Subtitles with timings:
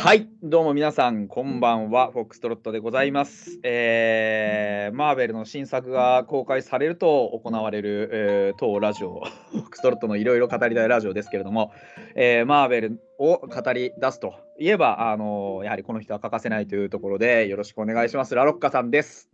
[0.00, 3.58] はい、どうも皆さん、こんばんは、フォックストロットでございます。
[3.64, 11.72] えーマーベルの新作が公開されると行われる、えー当ラジオ、 フォックストロットのいろいろ語りたいラジオですけれども、
[12.14, 18.36] えーマーベルを語り出すといえば、あのやはりこの人は欠かせないというところで、よろしくお願いします。
[18.36, 19.28] ラロッカさんです。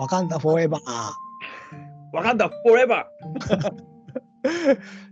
[0.00, 2.16] わかんだフォーエバー。
[2.16, 5.11] わかんだ、フォーエバー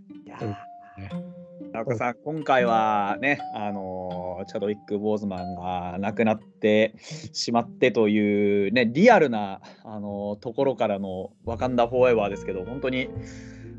[1.81, 6.93] ラロッカさん、今回はね、あのーチャドウィック・ボーズマンが亡くなって
[7.33, 13.09] しまってという、ね、リアルな、あのーところからのワカンダ・フォーエバーですけど、本当に、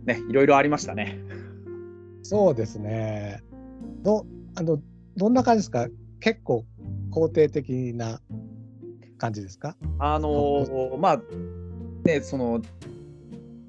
[0.05, 1.17] ね、いろいろありましたね。
[2.25, 3.41] そうですね。
[4.03, 4.81] どあの
[5.17, 5.87] どんな感じですか？
[6.19, 6.65] 結構
[7.13, 8.21] 肯定的な
[9.19, 9.77] 感じですか？
[10.01, 11.21] あのーまあ、
[12.05, 12.61] ね、その、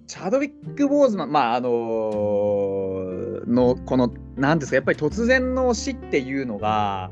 [0.08, 7.12] チャドウィック・ボーズマン、まあ、あのーの、この、なんですか、やっぱり突然の死っていうのが、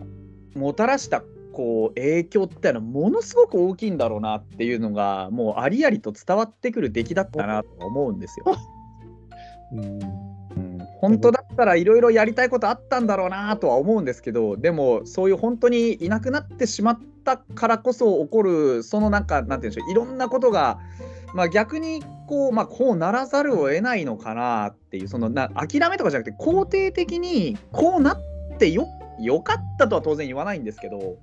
[0.55, 8.45] もたらした、こう、影響ってのは、ものすごく大きいんだろうなっていうのが、もうありありと伝わってくる出来だったなと思うんですよ。
[9.73, 10.31] うんうん
[11.01, 20.79] 本当だったらいろいろやりたいことあったんだろうなとは思うんですけどでもそういう本当にいなくなってしまったからこそ起こるそのなんかなんて言うんでしょういろんなことが、
[21.33, 28.87] まあ、逆にこう,、まあ、こうならざるを得ないのかなっていうそのな諦めとかじゃなくて肯定的にこうなってよ
[29.19, 31.17] よかったとは当然言わないんですけど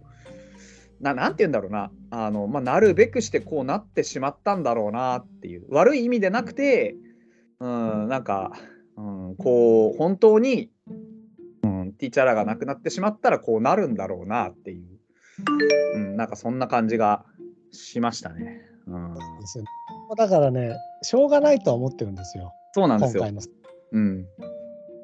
[1.00, 1.92] ななんて言うんだろうな。
[2.10, 5.64] あの、まあ、なるべくしてこうなってしまったんだろうなっていう。
[5.68, 6.96] 悪い意味でなくて
[7.60, 8.52] うんなんか
[8.98, 10.70] うん、こう本当に、
[11.62, 14.86] うん、ティーチャーがなくなってしまったらこうなるんだろうなっていう、
[15.94, 17.24] うん、なんかそんな感じが
[17.70, 18.67] しましたね。
[18.88, 19.64] うん、ですよ
[20.16, 23.22] だからね、しょうがないとは思ってるんですよ、そうなんですよ。
[23.22, 23.34] 今回。
[23.34, 23.42] の。
[23.92, 24.26] うん、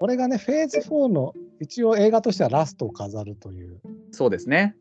[0.01, 4.77] これがね、フェーズ4の一応映画としてはラストを飾るという、そうですね。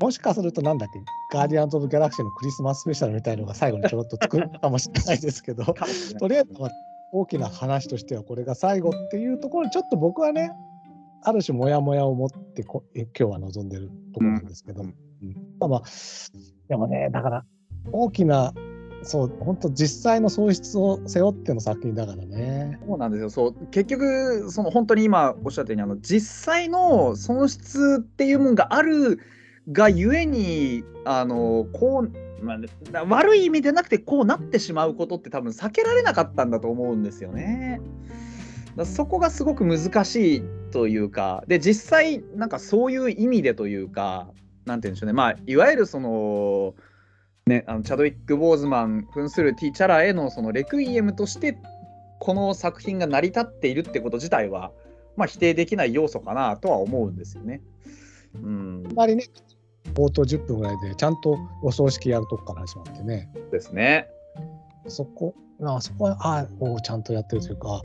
[0.00, 1.00] もしかするとなんだっけ、
[1.36, 5.64] ガーディアンズ・オブ・ギャラクシーのクリスマススペシャルみたいのが最後にちょろっと作るかもしれないですけど、
[6.18, 6.70] とりあえずは
[7.12, 10.50] 大きな話としてはこれが最後っていうところにちょっと僕はね
[11.22, 15.34] ある種モヤモヤを持ってこえ今日は望んでるところなんですけど、ううんん。
[15.58, 15.82] まあまあ
[16.68, 17.44] でもねだから
[17.92, 18.52] 大きな
[19.02, 22.78] そう本当実際の喪失を背負っての作品だからね。
[22.86, 29.20] そうなんですよそう結局その本当に今おっしゃったようにあの実際の損失っていうもんがある
[29.72, 32.54] がゆえにあのこう、ま
[32.94, 37.80] あ、悪い意味でなくてこうなってしまうことって多分避けられなかったんだと思うんですよね。
[38.76, 44.28] だそこがすごく難しいというかで実際なんかそういう意味でというか
[44.64, 46.74] なんて言うんでしょうねまあいわゆるその
[47.46, 51.58] ね、あのチャドウィック・ボーズマン扮するティーチャラへのそのレクイエムとして
[52.18, 54.72] この作品が成り立っているってこと自体は、
[55.14, 57.60] まあ、否定できない要素かなとは思うんですよね。
[58.34, 59.26] うんあんまりね
[59.92, 64.08] 冒頭10分ぐらいでちゃんとお葬式やるとこから始まってねですね。
[64.88, 67.82] そこあそこはあおちゃんとやってるというか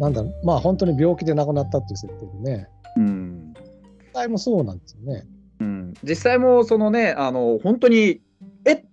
[0.00, 5.24] なんだろうまあ本当に病気で亡くなったっていう設定でねうん実際もそうなんですよね。
[5.60, 8.22] うん、実際もそのねあの本当に
[8.66, 8.84] え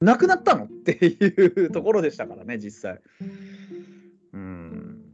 [0.00, 0.64] 亡くなったの？
[0.66, 3.00] っていうところでしたからね実際。
[4.32, 5.04] うん。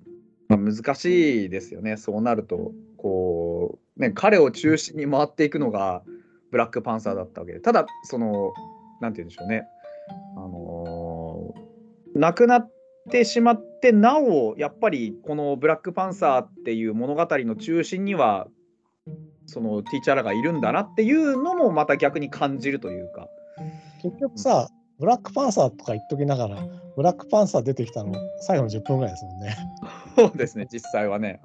[0.49, 1.97] まあ、難しいですよね。
[1.97, 6.03] そうなるとこう、ね、彼を中心に回っていくのが
[6.51, 7.61] ブラックパンサーだったわけで。
[7.61, 8.53] ただその
[9.01, 9.67] なんて言うんでしょうね。
[10.37, 11.75] あのー
[12.15, 12.71] 亡くなっ
[13.11, 18.47] てしまってなおやっぱりこのブラックパンサーっていう物語の中心には
[19.47, 23.29] そのティーチャーらがいるんだなっていうのもまた逆に感じるというか。
[24.05, 24.69] 結局さ、
[25.01, 26.63] ブラックパンサーとか言っときながら、
[26.95, 29.57] ブラックパンサー出てきたの最後の10分ぐらいですもんね。
[30.15, 31.41] そうですね、実際はね。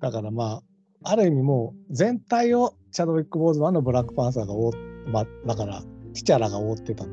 [0.00, 0.60] だからま
[1.04, 4.72] あ、ある意味もう全体をチャドウィック・ボーズマンのブラックパンサーが覆っ、
[5.06, 5.82] まあ、だから、
[6.14, 7.10] ティチャラが覆ってたと。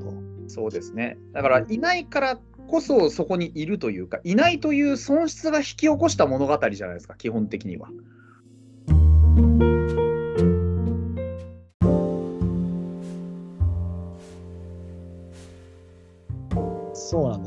[0.47, 1.17] そうですね。
[1.33, 7.89] だから、いないからこそそこにいるというか、いないという損失が引き起こした物語じゃないですか、基本的には。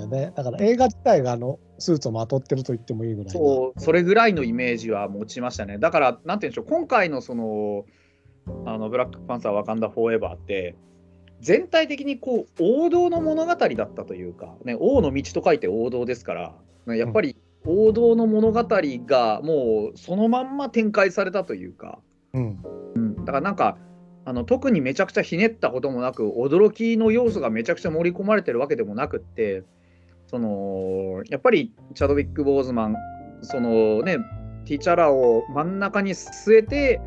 [0.09, 0.33] ね。
[0.35, 3.41] だから映画自体があのスーツをまとってると言ってもいいぐらいの。
[3.41, 5.79] そう、それぐらいのイメージは持ちましたね。
[5.79, 7.85] だから、なんて言うんでしょう、今回のその、
[8.67, 10.75] あのブラックパンサー・ワカンダ・フォーエバーって、
[11.41, 16.55] 全体的にこう王道の物語だったというか、ね、王の道と書いて王道ですから、
[16.87, 22.01] ねやっぱり王道の物語がもうそのまんま展開されたというか、
[22.33, 22.63] うん。
[22.95, 23.79] うん、だからなんか
[24.25, 29.65] あの特にめちゃくちゃひねったこともなく驚きの要素がめちゃくちゃ盛り込まれてるわけでもなくって
[30.29, 32.97] そのやっぱりチャドウィック・ボーズマン
[33.43, 34.19] そのね
[34.67, 37.01] ティチャラを真ん中に据えて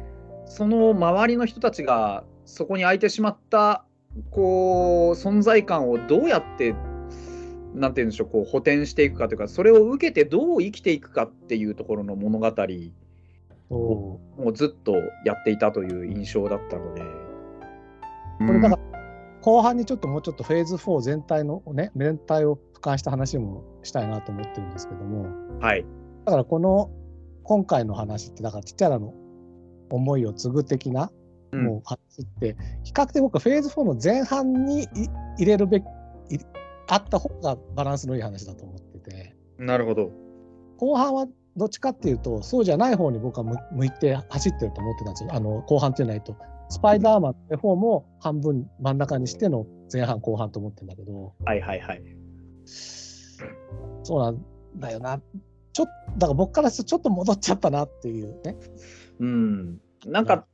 [0.45, 3.83] その周りの人たちがそこに空いてしまった
[4.31, 6.75] こう存在感をどうやって
[7.75, 12.53] なんて言うんでしょうこう補填していくかというかそれを受けてどう生きていくかっていうところの物語
[13.69, 14.93] をもうずっと
[15.25, 17.31] やっていたという印象だったので。
[18.45, 18.80] これだから
[19.41, 25.27] 後半にちょっともうちょっとフェーズ4全体のね全体を俯瞰した話もしたいなと思ってるんですけども、
[25.59, 25.85] はい、
[26.25, 26.89] だからこの
[27.43, 29.13] 今回の話ってだからティチャラの
[29.89, 31.11] 思いを継ぐ的な
[31.51, 34.87] もう話って比較的僕はフェーズ4の前半に
[35.37, 35.85] 入れるべき
[36.87, 39.35] あった方がバランスのいい話だと思ってて。
[39.57, 40.11] なるほど。
[40.77, 45.29] 後半はどっちかっていうとそうじゃない方に僕は向いて走ってると思ってたんですよ。
[45.33, 46.35] あの後半っていうないと
[46.71, 51.33] スパイダーマンの方も半分真ん中にしての前半後半と思ってるんだけど。
[51.43, 52.03] はいはいはい。
[52.65, 54.41] そうなん
[54.77, 55.21] だよな。
[55.73, 58.55] ちょだから僕からするとちょっと戻っちゃったなっていうね。
[59.19, 59.81] うん。
[60.05, 60.45] なんか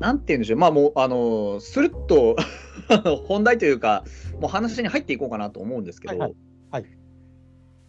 [0.00, 2.36] なんて言うんでしょう、まあもう、あの、スルッと
[3.28, 4.04] 本題というか、
[4.40, 6.34] もう話に入っていこうかなと思うんですけど、はい、
[6.70, 6.82] はい。
[6.82, 6.98] はい、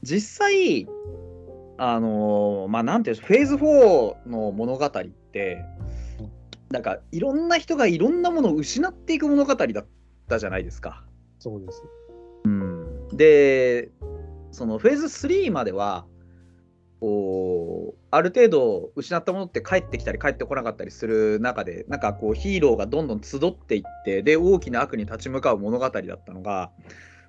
[0.04, 0.88] 実際、
[1.78, 4.90] あの、まあ、なんていうんでしょう、フェーズ4の物語っ
[5.32, 5.66] て、
[6.70, 9.86] なんか、いろんな人がいろんなものを失っていく物語だっ
[10.28, 11.06] たじゃないですか。
[11.40, 11.84] そうです。
[12.46, 13.92] うん、で、
[14.52, 16.06] そのフェーズ3までは、
[17.00, 26.72] こうある程度失ったものって帰ってきたり帰ってこなかったりする中でなんかこうヒーローがどんどん集っていってで大きな悪に立ち向かう物語だったのが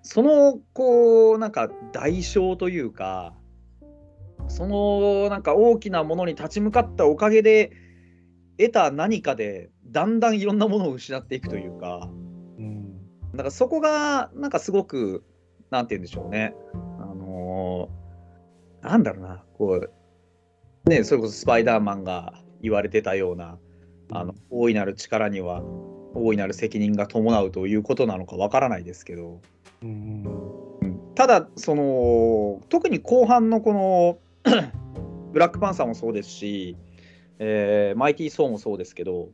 [0.02, 3.34] そのこうなんか代償というか
[4.48, 7.72] そのなんか大きなものに立ち向かったおかげで
[8.58, 12.10] 得た何かでだんだんいろんなものを失っていくというか、
[12.58, 12.98] うん、
[13.32, 15.24] だからそこがなんかすごく
[15.70, 16.54] なんて言うんでしょうね。
[16.74, 19.44] あのー、なんだろうな。
[19.54, 19.88] こ
[20.86, 22.32] う、ね、それこそスパイダーマンが
[22.62, 23.58] 言われてたような、
[24.10, 25.62] あの大いなる力には
[26.14, 29.42] 大いなる責任が伴うということなのかわからないですけど、
[29.82, 30.24] うん、
[31.14, 34.18] ただその特に後半のこの
[35.32, 36.76] ブラックパンサーもそうですし、
[37.38, 39.30] えー、マイティー・ソーもそうですけど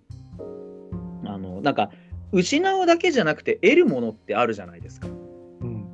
[1.24, 1.90] あのなんか
[2.32, 5.06] 失うだけじゃなくて得るものってあるじゃないですか。
[5.06, 5.88] うん、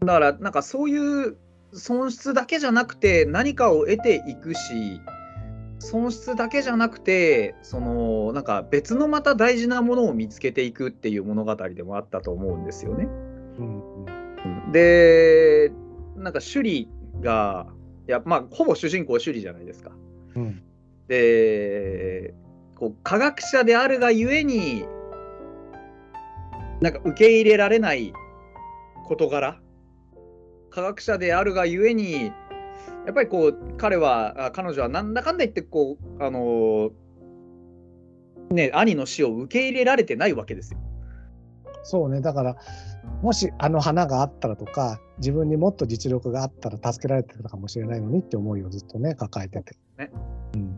[0.00, 1.36] だからなんかそういう
[1.72, 5.00] 損失だけじゃなくて何かを得ていくし
[5.80, 13.08] 損失だけじゃなくてそのなんか別のまた大事なものを見つけていくっていう物語でもあったと思うんですよね。
[13.58, 15.72] うんうん、で
[16.16, 17.66] なんか首里が
[18.08, 19.90] いやまあほぼ主人公首里じゃないですか。
[20.36, 20.62] うん、
[21.08, 22.34] で
[22.76, 24.86] こう科学者であるがゆえに
[26.80, 28.12] なんか受け入れられない
[29.06, 29.60] 事柄？
[30.70, 32.32] 科学者であるがゆえに
[33.06, 36.90] やっぱりこう彼は彼女はなんだかんだ言ってこうあの
[38.50, 40.80] ね兄の死を受け入れられてないわけですよ。
[41.84, 42.56] そうねだから
[43.22, 49.76] もしあの花があったらとか自分にもっと実力があったら助けられてたかもしれないのにって思いをずっとね抱えてて。
[49.98, 50.10] ね
[50.54, 50.73] うん、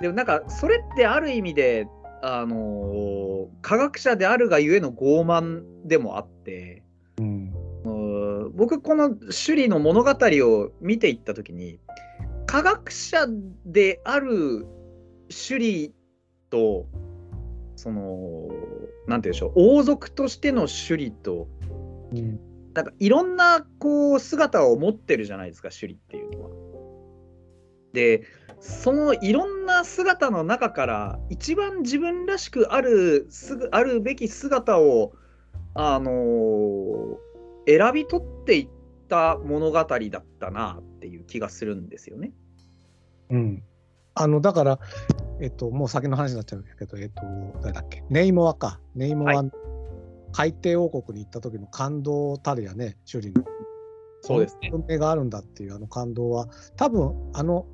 [0.00, 1.86] でもなんかそれってある意味で
[2.22, 6.82] あの科学者であるがゆえの傲慢でもあって。
[8.56, 11.80] 僕この首里の物語を見ていった時に
[12.46, 13.26] 科学者
[13.66, 14.66] である
[15.28, 15.94] 首里
[16.50, 16.86] と
[17.76, 18.48] その
[19.08, 21.48] なんて言うんでしょう王族としての首里と、
[22.12, 22.40] うん、
[22.74, 26.50] なんかいろんなこう姿を持ってるじゃないですか首里っていうのは。
[27.92, 28.22] で
[28.66, 35.12] そのいろんな姿の中から一番自分らしくあるすぐあるべき姿を
[35.74, 37.16] あのー、
[37.66, 38.68] 選び取っていっ
[39.10, 42.32] た物語だったなっていう気がするんですよね。
[43.28, 43.62] うん、
[44.14, 44.78] あのだから、
[45.42, 47.22] えっと、もう先の話になっちゃうけど、えっと、
[47.60, 49.50] 誰だっけ、ネイモアか、ネイモア、はい、
[50.32, 53.44] 海底王国に行った時の感動たるやね、首里の。
[54.22, 54.70] そうですね。
[54.72, 57.66] 運命があるんだっていうあの感動は、多分あの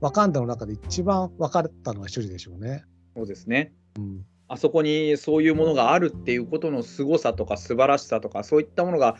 [0.00, 2.84] ワカンダの中で一番分かったのは首里でしょうね。
[3.16, 3.72] そうですね。
[3.98, 9.16] うんあそこにそういうものがあるっていうことの凄さとか素晴らしさとかそういったものが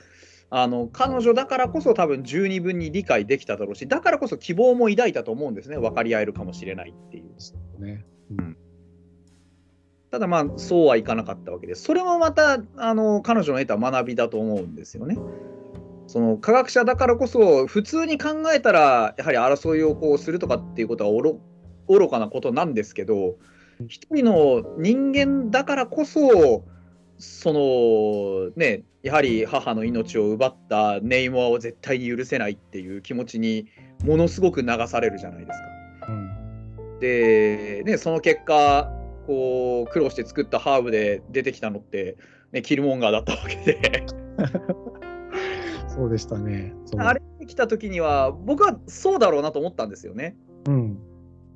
[0.51, 7.31] あの彼女だからこそ多分十二分に理解できただろうしだからこそ希望も抱いたと思うんですね分かり合えるかもしれないっていう。
[7.81, 8.57] ねうん、
[10.11, 11.83] ただまあそうはいかなかったわけです。
[11.83, 15.17] それもまたあの彼女の得た学びだと思うんですよね。
[16.11, 21.23] その科学者だからこそ普通に考えたらやはり争いをこうするとかっていうことは
[21.87, 23.37] 愚かなことなんですけど
[23.87, 26.65] 一人の人間だからこそ
[27.19, 33.69] そのねやはり母の命を奪ったネイモアを絶対に許せないっていう気持ちに
[34.05, 36.13] ものすごく流されるじゃないですか。
[36.13, 38.91] うんで、ね、その結果
[39.29, 42.17] こう苦労して作ったハーブで出てきたのって、
[42.51, 44.07] ね、キルモンガーだったわけで
[46.01, 46.73] そうでしたね。
[46.97, 50.35] あれできた時には僕はそうだろうなと思ったんですよね。
[50.67, 50.99] うん。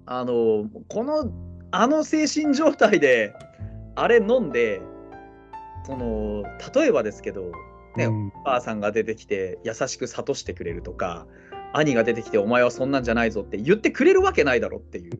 [0.04, 1.32] あのこの
[1.70, 3.34] あの精神状態で
[3.94, 4.82] あれ飲んで
[5.86, 6.42] その
[6.74, 7.52] 例えばですけど
[7.96, 11.26] ねうんお母さんが出てきて優しく諭してくれるとか
[11.72, 15.18] 兄が出てきてお前はそんなんじゃないぞって言ってくれるわけないだろっていう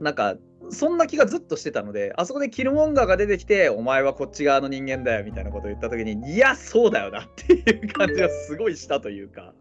[0.00, 0.34] なんか
[0.70, 9.52] そんな気がずっとしてたのであそこでキルモンガーが出てきてお前はこっち側の人間だよみたいなことを言った時にいやそうだよなっていう感じがすごいしたというか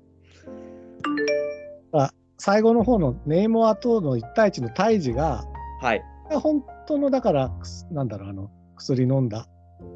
[2.40, 5.44] 最後の方のネイモアとの1対1の対峙が、
[5.82, 6.02] はい
[6.32, 7.52] 本当のだから、
[7.90, 9.48] なんだろう、あの薬飲んだ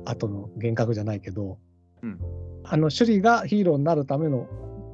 [0.03, 1.59] 後の幻覚じゃないけど、
[2.01, 2.19] うん
[2.65, 4.47] あの首里がヒーローになるための、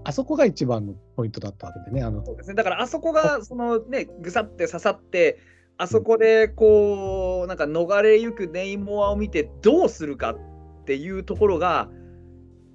[0.04, 2.04] あそこが一番のポイントだったわけでね。
[2.04, 2.56] あのそうですね。
[2.56, 5.40] だからあそこがそのねぐさって刺さって
[5.80, 11.90] あそこでこうなんか逃れゆくネイモアを見てどうするかっていうところが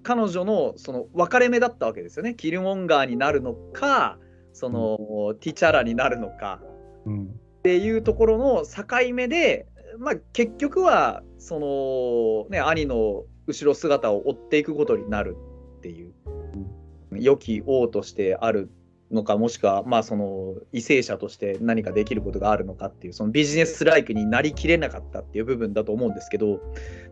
[0.02, 2.34] 彼女のその分かれ目だったわけですよね。
[2.34, 4.18] キルモンガーになるのか
[4.54, 6.62] その、ティチャラになるのか。
[7.04, 7.25] うん。
[7.25, 7.26] っ
[7.62, 9.66] ていうところの境目で、
[9.99, 15.37] まあ、結局はその、ね、兄の後ろ姿を追っていくことになる
[15.78, 16.12] っていう、
[17.12, 18.70] 良き王としてある
[19.14, 26.61] のかもしくは、まあ、その為政者として何かできることがあるのかっていうそのビジネスライクになりきれなかったっていう部分だと思うんですけど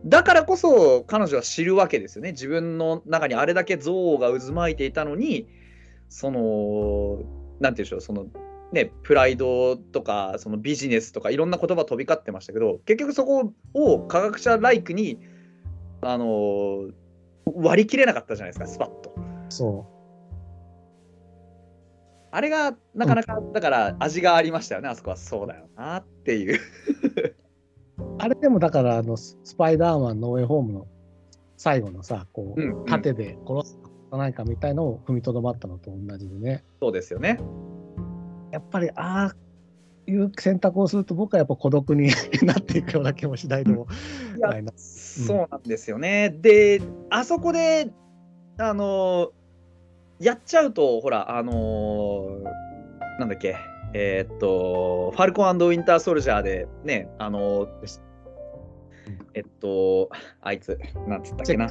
[0.05, 5.47] だからこそ彼女は知るわけですよね自分の中にあれだけ憎悪が渦巻いていたのに
[6.09, 7.21] その
[7.59, 8.27] なんていうんでしょうその
[8.73, 15.19] ね、プライドとかそのビジネスとかいろんな言葉飛び交ってましたけど結局そこを科学者ライクに、
[16.01, 16.89] あの
[17.45, 19.13] 割り切れなかったじゃないですかスパッと。
[19.49, 19.85] そ
[22.35, 26.55] あれがなかなかだから味がありましたよねあそこはそうだよなっていう。
[26.55, 27.35] う。
[28.17, 30.87] あれでもだから、あのススパイダーマンのウェイホームの
[31.57, 36.63] 最後のさ、こう、うんうん盾で殺すかないかみたいのを踏みとどまったのと同じでね。
[36.81, 37.39] そうですよね。
[38.51, 39.35] やっぱり、ああ
[40.07, 42.09] いう選択をすると、僕はやっぱ孤独に
[42.41, 43.85] なっていくような気もしないでも
[44.39, 44.73] ないな。
[44.75, 46.35] そうなんですよね。
[46.41, 47.91] であそこで
[48.57, 49.42] あのー
[50.19, 53.55] やっちゃうとほらあのーなんだっけ
[53.93, 57.69] えーっとファルコンウィンターソルジャーでねあのー
[59.33, 60.09] えっと
[60.41, 61.69] あいつなんつったっけな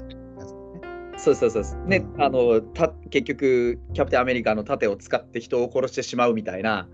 [1.17, 6.89] そうそうそうね、うんあのた結局キャプテンアメリカの盾を使って人を殺してしまうみたいな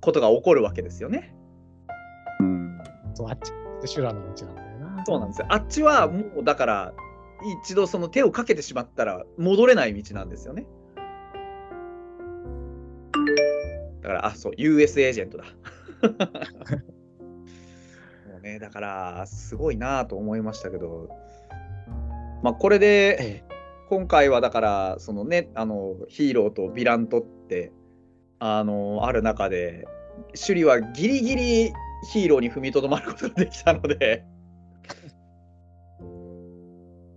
[0.00, 1.34] ことが起こるわけですよね。
[3.14, 3.52] そうあっち
[3.82, 5.04] で修羅の道なんだよな。
[5.06, 5.46] そうなんですよ。
[5.48, 6.92] あっちはもうだから
[7.62, 10.66] 一度その手をかけてしまったら戻れない道なんですよね。
[14.02, 15.44] だからあそう US エージェントだ。
[18.30, 21.08] もうねだからすごいなと思いましたけど、
[22.42, 23.50] まあこれでええ
[23.88, 27.72] 今回はだからそのねあのヒーローとヴィラントって
[28.38, 29.86] あのある中で
[30.30, 31.72] 首里はギリギリ
[32.12, 34.24] ヒーローに踏みとどまることができたので。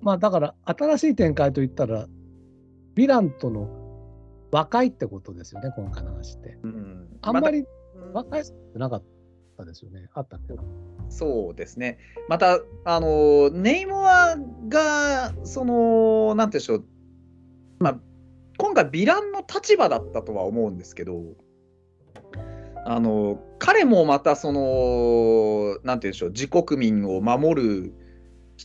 [0.04, 2.08] まあだから新しい展開といったら
[2.96, 3.70] ヴィランとの
[4.52, 6.58] 和解ってことですよね今回の話って。
[6.64, 7.68] うんあんまりま
[8.14, 9.04] 和解ってなかっ
[9.58, 10.10] たですよね。
[10.14, 10.62] あったっけな。
[10.62, 10.64] た
[11.10, 11.98] そうですね。
[12.28, 14.36] また、あの、ネイモア
[14.68, 16.86] が、その、なんていうんでしょう、
[17.80, 18.00] まあ、
[18.58, 21.22] 今回、ヴィランの立場だったとは思うんですけど、
[22.86, 27.94] あの、彼もまた、その、なんていうんでしょう、自国民を守る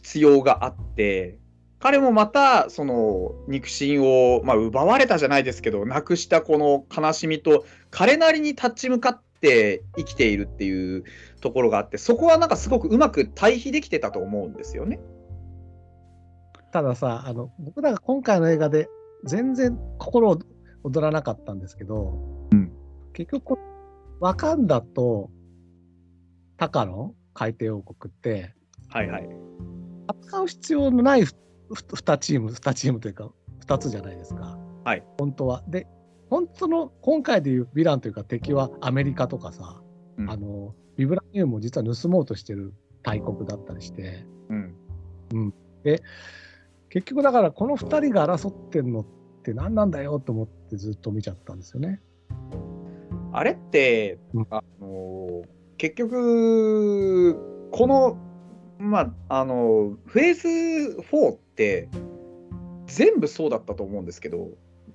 [0.02, 1.38] 必要があって、
[1.80, 11.04] 彼もまたその肉親を、まあ、奪われたじゃないですけどなくしたこの悲しみと彼なりに立ち向かって生きているっていう
[11.40, 14.98] ところがあってそこはなんかすごくうまく対比できてたと思うんですよね。
[16.72, 18.88] たださあの僕らが今回の映画で
[19.24, 20.36] 全然心
[20.82, 22.18] 躍らなかったんですけど、
[22.52, 22.72] うん
[23.14, 23.58] 結局こ
[24.20, 25.30] ワカンダと
[26.56, 28.54] タカロン海底王国って
[28.88, 29.28] はいはい。
[30.08, 33.30] 戦う必要のない2チーム2チームというか
[33.66, 34.58] 2つじゃないですか。
[34.84, 35.04] はい。
[35.18, 35.62] 本当は。
[35.68, 35.86] で
[36.30, 39.82] 本当の今回でいうヴィランというか敵はアメリカとかさ、
[40.18, 42.74] うんあのビブラニウムを実は盗もうとしてる
[43.04, 44.26] 大国だったりして。
[44.50, 45.54] うん、
[46.88, 49.06] 結局だからこの2人が争ってるのっ
[49.42, 52.00] て何なんだよと思ってずっと見ちゃったんですよね。
[53.32, 55.42] あれって、うんあの
[55.76, 57.36] 結局
[57.70, 58.18] この
[58.78, 61.88] まあ、あの、フェーズ4って、
[62.86, 64.48] 全部そうだったと思うんですけど、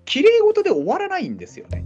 [0.05, 1.85] 綺麗事で終わらないんですよね。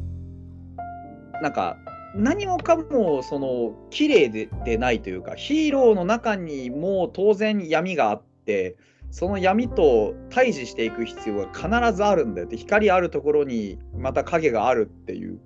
[1.42, 1.78] なんか、
[2.16, 8.78] 何もかも、その、綺麗ででないというか、ヒーローの中にも当然闇があって、
[9.12, 15.40] その闇と対峙していく必要が必ずあるんだよって、光あるところにまた影があるっていう、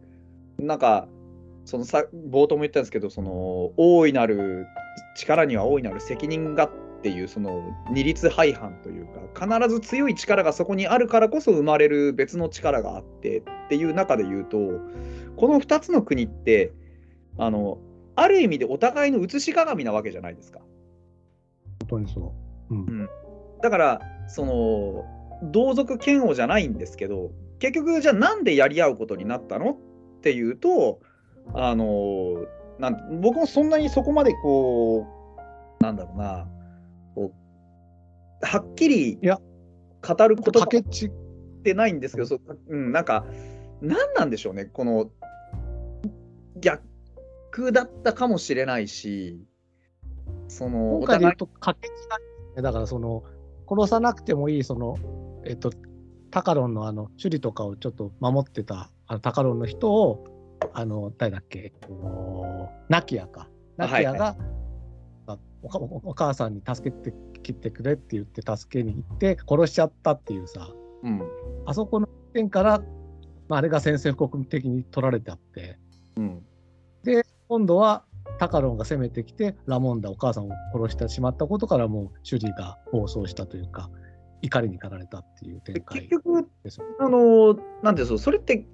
[0.60, 1.08] なんか、
[1.66, 4.66] そのさ冒頭も言ったんですけど、その大いなる
[5.16, 6.70] 力には大いなる責任がっ
[7.02, 14.58] ていうその二律背反というか必ず強い力がそこにあるからこそ生まれる別の力があってっていう中で言うと
[15.36, 16.74] この2つの国って
[17.38, 17.80] あの
[18.16, 20.60] ある意味でお互いの写し鏡なわけじゃないですか。
[21.80, 22.34] 本当にそ
[22.70, 22.76] う。
[22.76, 23.10] うん。
[23.62, 25.06] だからその
[25.44, 29.78] 同族嫌悪じゃないんですけど結局じゃあなんでやり合うことになったのっ
[30.22, 31.00] ていうと
[31.54, 32.46] あの
[32.82, 35.06] なん僕もそんなにそこまでこ
[35.80, 36.48] うなんだろうな。
[37.14, 40.68] こうはっきり語ることっ
[41.64, 43.24] てないんですけど、そううん、なんか
[43.82, 44.66] 何なんでしょうね。
[44.66, 45.12] この
[46.60, 49.40] 逆だったかもしれないし
[50.48, 52.64] その今回で言うと掛け違いね。
[52.64, 53.24] だからその
[53.70, 54.98] 殺さなくてもいいその
[55.46, 55.72] えっと
[56.32, 60.26] タカロンのあの首里とかをちょっと守ってたあのタカロンの人を
[60.74, 63.48] あの誰だっけ、えっと、ナキヤか。
[63.78, 64.36] ナキヤが、
[65.28, 70.70] あおかおお母さんに助けてきてくれって言って助けに行って殺しちゃったっていうさ。
[71.04, 71.22] うん。
[71.66, 72.80] あそこの点から、
[73.48, 75.80] まあ、あれが宣戦布告的に取られてあって。
[76.18, 76.46] うん。
[77.48, 78.06] 今度は
[78.40, 83.90] タカロンが攻めてきてラモンダお母さんを殺してしまったことからもうシュリーが暴走したというか
[84.42, 86.80] 怒りに駆られたっていう展で開結局です。
[87.00, 88.66] あのなんていうのそれって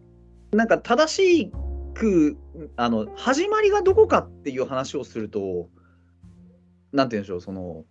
[0.51, 1.51] なんか正し
[1.97, 2.37] く
[2.75, 5.69] あの始まりがどこかっていう話をすると
[6.93, 7.83] なんていうんでしょうその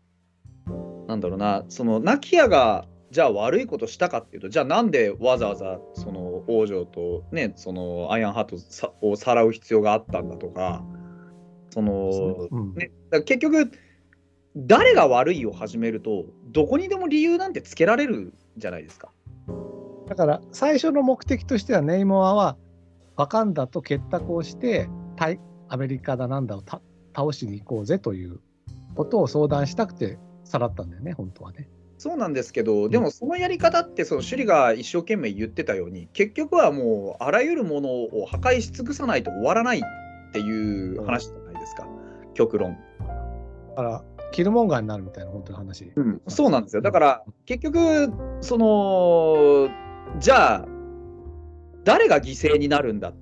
[1.07, 10.85] なんだろうなそのナキヤがじゃあ悪いことしたかっていうとじゃあなんでわざわざその王女とねそのアイアンハートさをさらう必要があったんだとか
[11.71, 13.71] そのうんね、だ結局
[14.57, 19.11] 誰が悪いを始めるとどこにでも理由なんてつけられるじゃないですか。
[20.09, 22.57] だから最初の目的としてはネイモアは
[23.17, 26.81] ワカンダと結託をして対アメリカだなんだをた
[27.15, 28.41] 倒しに行こうぜという
[28.95, 31.69] ことを相談したくてさらったんだよね本当はね。
[31.99, 39.83] そうなんですけど、でもそのやり方って、その首里が一生懸命言ってたように、結局はもう、あらゆるものを破壊し尽くさないと終わらないっ
[40.33, 41.89] ていう話じゃないですか、
[42.35, 42.77] 極論。
[43.71, 45.91] だからキルモンガーになるみたいな本当の話。
[46.29, 46.83] そうなんですよ。
[46.83, 49.69] だから、結局、その、
[50.19, 50.69] じゃあ、
[51.87, 53.13] 誰が犠牲になるんだっ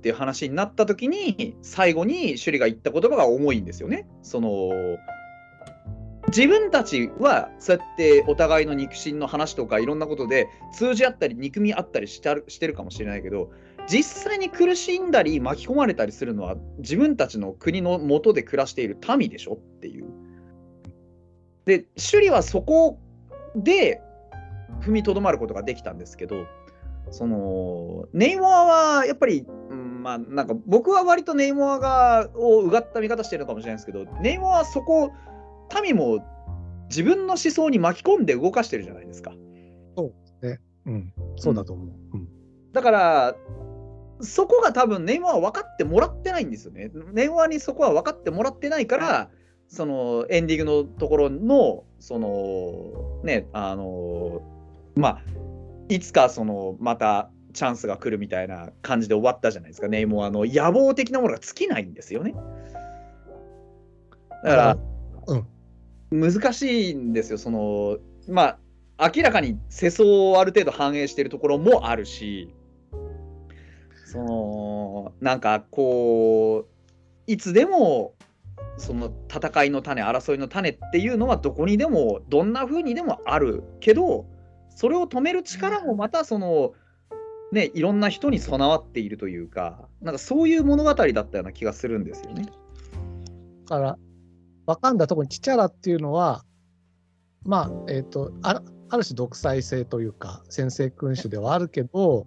[0.00, 4.08] ていう話になった時に、最後に首里が言った言葉が重いんですよね。
[4.22, 4.70] その、
[6.28, 13.50] 自分たちはそうやってお互いの肉親の話とかいろんなことで通じ合ったり憎み合ったりしてるしてるかもしれないけど
[13.86, 20.06] 実際に苦しんだり巻き込まれたりするのは自分たちの国の元で暮らしている民でしょっていう。
[21.66, 22.98] で首里はそこ
[23.54, 24.00] で
[24.80, 26.46] 踏みとどまることができたんですけど
[27.10, 35.12] そのネイモアはやっぱり、うん、まあなんか僕は割とネイモアがをうがった見方してるのかもしれないですけどネイモアはそこ
[35.82, 36.24] 民も
[36.88, 39.32] 自分の思想に巻き込んで動かしてるじゃないですか。
[40.86, 41.88] うん、そうだと思う。
[42.14, 42.28] うん
[42.74, 43.36] だから
[44.20, 46.90] そこが多分ネイモアは分かってもらってないんですよね。
[47.12, 49.30] ネイモアにそこは分かってもらってないから
[49.68, 54.42] そのエンディングのところのそのねあの
[54.96, 55.22] まあ
[55.88, 59.88] いつかそのまたチャンスが来るみたいな感じで終わったじゃないですか。
[59.88, 62.34] ネイモアの野望的なものが尽きないんですよね。
[64.42, 64.78] だから
[66.10, 67.38] 難しいんですよ。
[67.38, 68.58] そのま
[68.98, 72.54] あ明らかに世相をある程度反映しているところもあるし
[74.06, 78.14] そのなんかこういつでも
[78.76, 84.26] その戦いの種争いの種っていうのはどこにでもどんな風にでもあるけど
[84.74, 86.72] それを止める力もまたその
[87.52, 92.46] ねいろんな人に備わっているというかなんかそういう物語だったような気がするんですよね。
[93.66, 93.98] だから
[94.66, 96.44] わかんだところにチチャラっていうのは
[97.44, 102.26] まあえっ、とあある種独裁性というか先制君主ではあるけど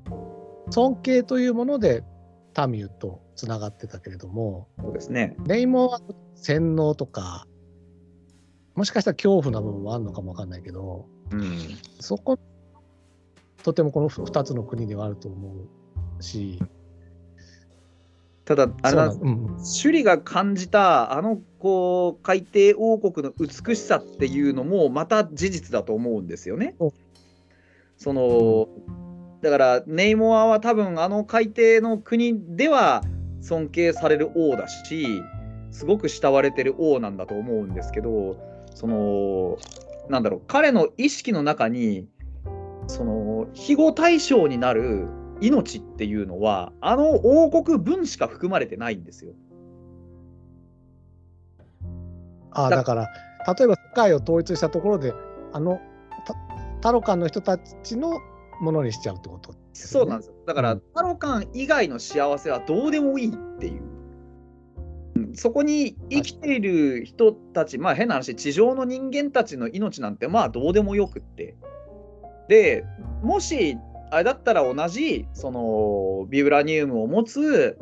[0.70, 2.04] 尊敬というもので
[2.54, 5.36] タミュとつながってたけれどもそうですね。
[5.46, 6.00] レイモは
[6.36, 7.46] 洗脳とか
[8.76, 11.58] もしかしたら恐怖な部分もあるのかもわかんないけどうん。
[12.00, 12.40] そこ
[13.63, 15.54] とてもこの2つの国ではあると思
[16.20, 16.60] うし。
[18.46, 26.76] ただあれなんそうなんうん首里が感じたあのこう海底王国の美しさっていうのもまた事実だと思うんですよね。
[26.80, 26.88] う。
[26.88, 26.92] ん。
[27.98, 28.70] その
[29.42, 33.04] だからネイモアは多分あの海底の国では
[33.42, 35.22] 尊敬される王だし
[35.72, 38.38] すごく慕われてる王なんだと思うんですけど
[38.74, 39.58] その
[40.10, 42.08] なんだろう彼の意識の中に
[42.88, 45.08] その庇護対象になる
[45.41, 49.34] 命っていうのはあの王国分しか含まれてないんですよ。
[52.54, 53.08] だあだから
[53.58, 55.13] 例えば世界を統一したところで
[55.54, 55.80] あの
[56.26, 56.36] た
[56.82, 58.20] タロカンの人たちの
[58.62, 60.34] ものにしちゃうってことね、そうなんですよ。
[60.46, 63.97] だから、うんタロカン以外の幸せはどうでもいいっていう。
[65.28, 71.56] うんそこに生きている人たち、まあ変な話、地上の人間たちの命なんてまあどうでもよくって。
[72.48, 72.86] で、
[73.24, 73.78] もし、
[74.10, 77.78] あれだったら同じ、その、ビブラニウムを持つ、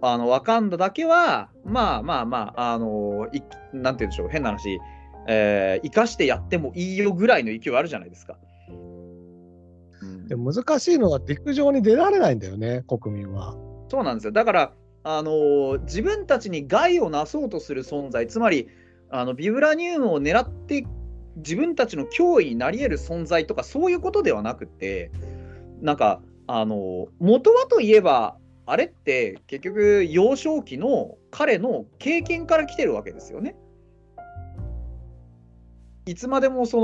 [0.00, 3.42] あの、ワカンダだけは、まあまあまあ、あの、い
[3.72, 4.80] なんて言うんでしょう、変な話、
[5.28, 8.36] えー生かしてやってもいいよぐらいの勢いあるじゃないですか。
[10.02, 13.54] うんでも難しいのは陸上に出られないんだよね国民は。
[13.88, 14.32] そうなんですよ。
[14.32, 14.72] だから、
[15.04, 18.68] あの自分たちに害をなそうとする存在、つまり
[19.10, 20.86] あのビブラニウムを狙って
[21.36, 25.10] 自分たちの脅威になり得る存在とかそういうことではなくて、
[25.80, 28.36] なんか、あの元はといえば、
[28.66, 33.56] あれって結局幼少期の彼の経験から来てるわけですよね。
[36.06, 36.80] いつまでもそ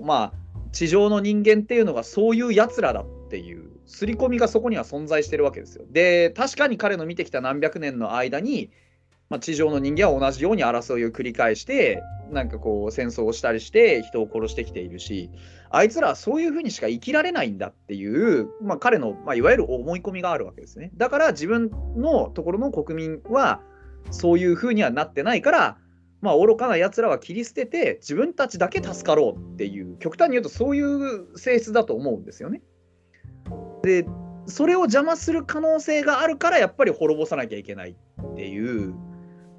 [0.00, 0.32] のまあ
[0.72, 5.84] 地上の人間っていうのがそういうやつらだっていう刷り込みがそこには存在してるわけですよ。
[5.90, 8.70] で確かに彼の見てきた何百年の間に、
[9.30, 15.30] まあ、地上の人間は同じように争いを繰り返してなんかこう戦争をしたりして人を殺してきているし
[15.70, 20.90] あいつらはそういうふうにしか生きられないんだっていう、まあ、彼の、まあ、いわゆる思い込みがあるわけですね。
[20.96, 23.62] だから自分のところの国民は
[24.10, 25.78] そういうふうにはなってないから
[26.20, 32.60] まあ、愚かなやつらは切り捨てて自分たちだけ助かろうっていう極端に言うとそういう性質だと思うんですよね。
[33.82, 34.06] で
[34.46, 38.94] それを邪魔する可能性があるからやっぱり滅ぼさなきゃいけないっていう。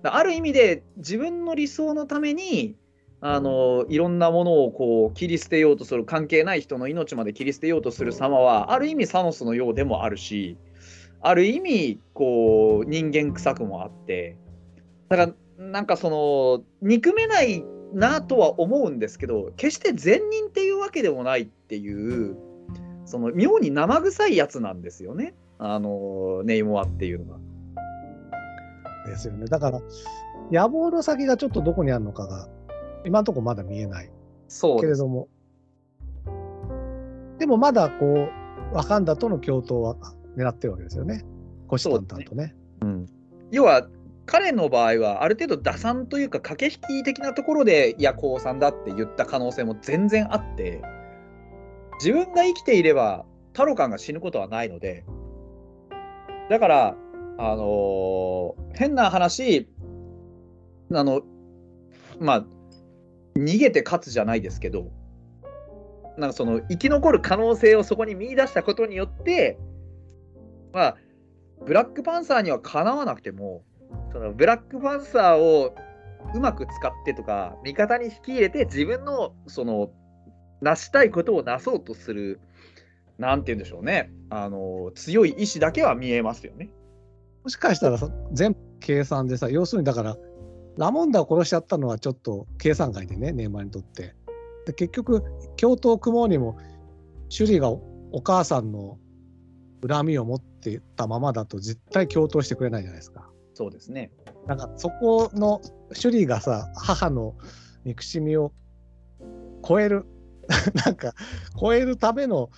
[0.04, 2.76] ある意味で自分の理想のために
[3.20, 10.58] あのいろんなものをこう切り捨てようとする関係ない人の命まで切り捨てようとする様はある意味サノスのようでもあるし
[11.22, 14.38] ある意味こう人間臭くもあって。
[15.10, 15.34] だから
[15.66, 22.38] なんかその憎めないなとは思うんですけど決して善人っていうわけでもないっていう
[23.10, 27.40] その妙に生臭いやつなんですよねあのネイモアっていうのが。
[29.08, 29.48] ですよね。
[29.48, 29.82] だから
[30.52, 32.48] 野望の先がちょっとどこにあるのかが
[33.06, 34.12] 今のところまだ見えない
[34.48, 35.28] そうけれども
[37.40, 38.30] でもまだこ
[38.72, 39.96] うワカンダとの共闘は
[40.38, 41.26] 狙ってるわけですよね。
[41.68, 42.56] 虎視眈々とね。
[43.50, 43.88] 要は
[44.28, 50.84] 彼の場合はある程度打算というか駆け引き的なところでいや降参だって言った可能性も全然あって
[52.00, 55.06] 自分が生きていればタロカンが死ぬことはないので。
[56.50, 56.96] だから
[57.38, 59.68] あのー変な話
[60.92, 61.22] あの
[62.20, 62.46] まあ
[63.36, 64.90] 逃げて勝つじゃないですけど
[66.18, 69.58] なんかその生き残る可能性をそこに見出したことによって
[70.74, 70.98] まあ
[71.66, 73.64] ブラックパンサーにはかなわなくても
[74.12, 75.76] そのブラックパンサーを
[76.34, 79.90] うまく使ってとか味方に引き入れて自分のその
[80.62, 82.40] 成したいことをなそうとする
[83.18, 86.70] なんて言うんでしょうねあの強い意志だけは見えますよね。
[87.44, 90.18] もしかしたらさ全部計算でさ要するにだから
[90.78, 94.16] ラモンダを殺しちゃったのはちょっと計算外でねネイマーにとって。
[94.66, 95.24] で結局
[95.58, 96.58] 共闘を組もうにも
[97.30, 98.98] シュリーがおお母さんの
[99.88, 103.30] 恨みを持ってたままだと絶対共闘してくれないじゃないですか。
[103.54, 104.12] そうですね。
[104.48, 105.62] なんかそこの
[105.94, 107.36] シュリーがさ母の
[107.84, 108.52] 憎しみを
[109.68, 110.06] 超える
[110.86, 111.14] なんか
[111.60, 112.50] 超えるための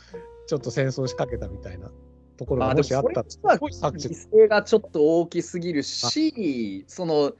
[0.47, 1.91] ちょっと戦争を仕掛けたみたいな
[2.37, 7.33] ところがもしあったらすはごい作詞犠牲がちょっと大きすぎるし、その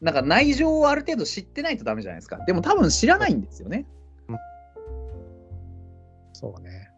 [0.00, 2.38] なんか内情をある程度知ってないとダメじゃないですか。
[2.44, 3.86] でも多分知らないんですよね。
[6.32, 6.90] そうね。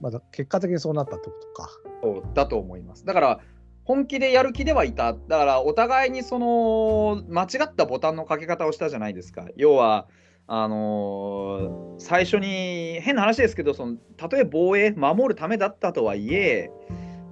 [0.00, 1.70] まだ結果的にそうなったってことか。
[2.02, 3.04] そうだと思います。
[3.04, 3.40] だから
[3.84, 5.12] 本気でやる気ではいた。
[5.12, 9.46] だからお互いにその間違ったボタンのかけ方をしたじゃないですか。
[9.56, 10.08] 要は
[10.54, 16.70] あのー最初に変な話ですけどそのたとえ防衛守るためだったとはいえ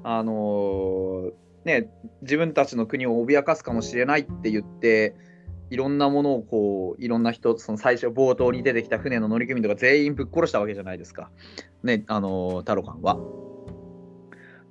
[0.03, 1.33] あのー
[1.67, 1.91] ね
[2.23, 5.15] 自分たちの国を脅かすかもしれないって言って
[5.69, 11.31] いろんなものをこういろんな人その最初冒頭に出てきた船の乗組員とか全員ぶっ殺したわけじゃないですか。
[11.83, 13.19] ねあのータロカンは。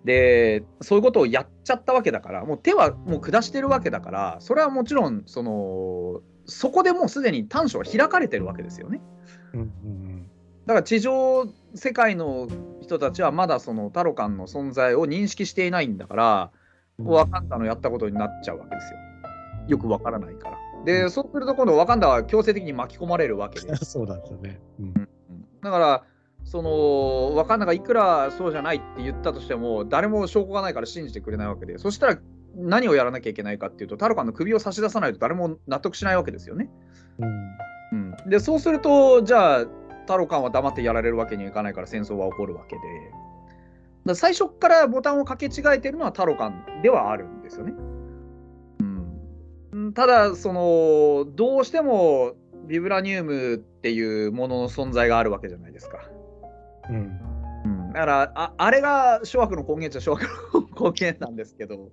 [0.06, 9.02] でそういうことをやっちゃったわけだからもう手はもう下してるわけだからそれはもちろんそのそこでもうすでに短所は開かれてるわけですよね。
[9.54, 10.30] うんうん
[10.66, 12.48] だから地上世界の
[12.84, 16.52] 人たちはまだそのタロカンの存在を認識していないんだから、
[17.00, 19.00] うんワカンダのやったことになっちゃうわけですよ。
[19.70, 20.58] よくわからないから。
[20.84, 23.74] で、そうすると今度ワカンダは強制的に巻き込まれるわけで。
[23.84, 24.60] そうなんですよね。
[24.80, 25.10] うん
[25.62, 26.04] だから、
[26.46, 32.18] そのワカンダがいくらそうじゃないって言ったとしても、誰も証拠がないから信じてくれないわけで、そしたら
[32.56, 36.70] 何をやらなきゃいけないかっていうと、タロカンの首を差し出さないと誰も納得しないわけですよね。
[37.20, 39.66] うんうん、でそうするとじゃあ
[40.06, 42.76] タロカンは黙ってやられるわけにはいかないから戦争は起こるわけ
[44.06, 47.74] で最初からボタンを掛け違えてるのはタロカンではあるんですよね。
[49.72, 52.34] うん、ただそのどうしても
[52.68, 56.00] ビブラニウムっていうものの存在があるわけじゃないですか。
[56.90, 57.39] うんうん、
[57.94, 60.22] だからああれが諸悪の根源っちゃ諸悪
[60.54, 61.90] の根源なんですけど。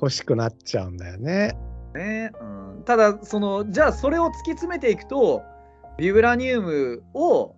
[0.00, 1.56] 欲しくなっちゃうんだよね。
[1.94, 2.44] ねう
[2.80, 5.42] ん、ただそのじゃあそれを突き詰めていくと
[5.96, 7.54] ビブラニウムを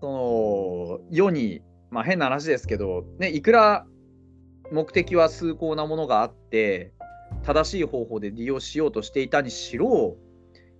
[0.00, 3.86] その世に、まあ、変な話ですけど、ね、いくら
[4.70, 6.92] 目的は崇高なものがあって
[7.42, 10.16] 正しい方法で利用しようとしていたにしろ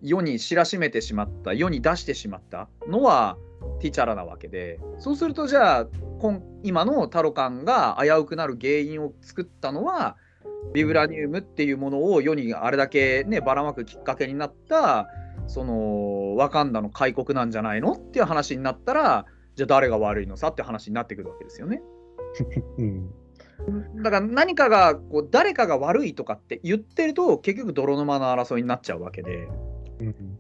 [0.02, 3.36] 世に知らしめてしまった世に出してしまったのは
[3.81, 5.87] ティチャラなわけでそうするとじゃあ
[6.20, 10.16] 今今のタロカンが危うくなる原因を作ったのは
[10.72, 15.09] ビブラニウムっていうものを世にあれだけねばらまくきっかけになった
[15.46, 21.83] そのワカンダの開国なんじゃないのっていう話になったらじゃあ誰が悪いのさって話になってくるわけですよね。
[22.79, 23.11] うん。
[24.03, 29.48] だから何かがこう誰かが悪いとかって言ってると結局泥沼の争いになっちゃうわけで。
[30.00, 30.38] うん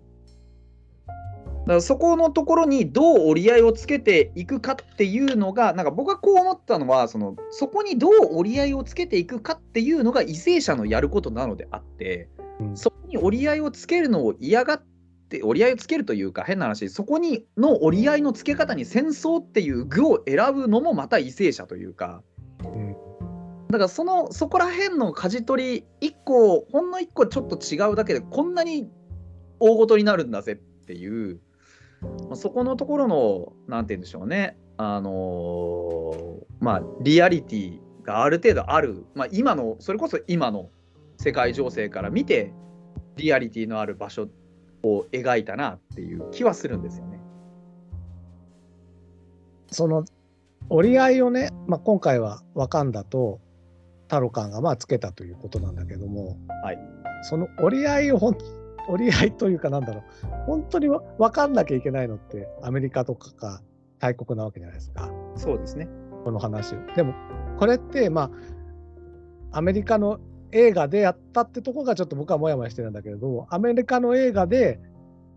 [1.64, 12.28] だからそこのところにどう折り合いをつけていくかっていうのがなんか僕がこう思ったのはそのそこにどう折り合いをつけていくかっていうのが為政者のやることなのであって
[12.60, 14.84] うんそこに折り合いをつけるのを嫌がっ
[15.30, 22.22] て折り合いをつけるというか変な話そこにの折り合いのつけ方に戦争っていう具を選ぶのもまた為政者というか。
[22.62, 22.94] うん
[23.74, 28.88] だからそのそこら辺の舵取り1個ほんの1個ちょっと違うだけでこんなに
[29.58, 31.53] 大ごとになるんだぜっていう、まあ、
[32.34, 34.56] そこのところのなんて言うんでしょうね。
[34.76, 40.70] あのーまあリアリティがある程度ある、まあ、今のそれこそ今の
[41.18, 42.52] 世界情勢から見て
[43.16, 44.28] リアリティのある場所
[44.82, 47.20] を描いたなっていう気はするんですよね。
[49.70, 50.04] その
[50.70, 53.40] 折り合いをね、まあ、今回はワカンダと
[54.08, 56.78] タロカンがまあつけたということなんだけども、はい。
[57.22, 58.34] その折り合いをほん
[58.88, 63.60] 折り合いというかなんだろう本当にわ分かんなきゃいけないのってアメリカとかが
[63.98, 65.88] 大国なわけじゃないですかそうですね。
[66.24, 66.78] この話を。
[66.94, 67.14] でも
[67.58, 68.30] これってま
[69.52, 70.18] あアメリカの
[70.52, 74.80] 映画でやったってとこがちょっと僕はモヤモヤしてるんだけれどアメリカの映画で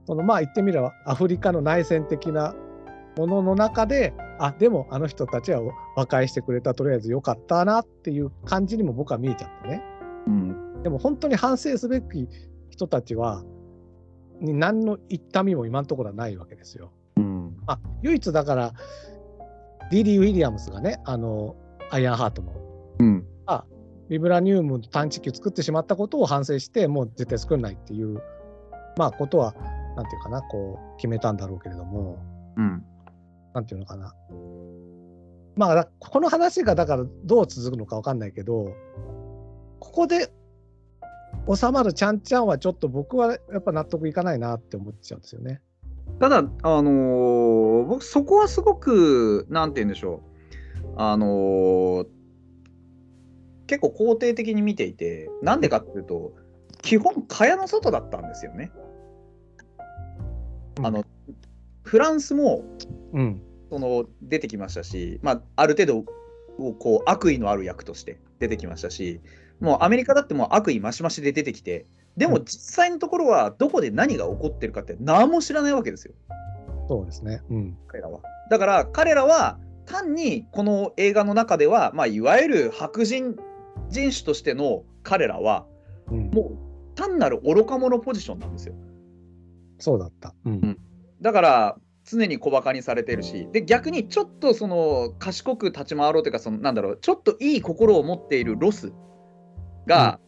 [0.05, 2.55] そのまあ言ってみればアフリカの内戦的な
[3.17, 5.61] ものの中であでもあの人たちは
[5.95, 9.81] 和解してくれたとりあえずよかったなっていう感じにも僕は見えちゃってね
[10.27, 12.27] うん、でも本当に反省すべき
[12.77, 13.43] 人たちは
[14.39, 16.91] に何の痛みも今のところはないわけですよ。
[17.17, 18.73] うん、あ唯一だから
[19.91, 21.55] ディリー・ウィリアムスがねあの
[21.89, 22.53] アイアンハートの
[22.99, 23.25] うん、
[24.09, 28.21] ビブラニウムの探知機を作ってしまったことを反省してもう絶対作んないっていう
[28.97, 29.53] まあことは
[29.95, 32.17] なんていうかなこう決めたんだろうけれども。
[32.57, 32.83] うん、
[33.53, 34.15] なんていうのかな。
[35.55, 38.73] まあだこの話がだからどう続くのかわかんないけど
[39.79, 40.31] ここで
[41.55, 45.61] 収まるちゃんちゃんはちょっと僕はやっぱ納得いかないなって思っちゃうんですよね。
[46.19, 50.21] ただ、あのー僕、そこはすごく、なんて言うんでしょ
[50.83, 52.07] う、あのー
[53.67, 56.33] 結構肯定的に見ていて、なんでかっていうと、
[56.81, 58.71] 基本、蚊帳の外だったんですよね。
[60.83, 61.03] あの
[61.83, 62.63] フランスも
[63.13, 66.05] うんその出てきましたし、まあ、ある程度
[66.63, 69.19] をこう悪意のある役として出てきましたし、
[69.59, 76.13] もうアメリカだってもう悪意増し増しで出てきて、でも実際のところはどこで何が起こってるかって何も知らないわけですよ。
[76.87, 77.41] そうですね。
[77.49, 78.21] うん彼らは。
[78.49, 83.35] だから彼らは単にこの映画の中では、まあ、いわゆる白人
[83.89, 85.65] 人種としての彼らは
[86.11, 88.75] うん、もう単なる愚か者ポジションなんですよ。
[89.77, 90.33] そうだった。
[90.45, 90.77] うん
[91.21, 98.93] だから常に小バカにされてるしで逆にちょっとその賢く立ち回ろうというかそのなんだろうちょっといい心を持っているロス
[99.87, 100.19] が、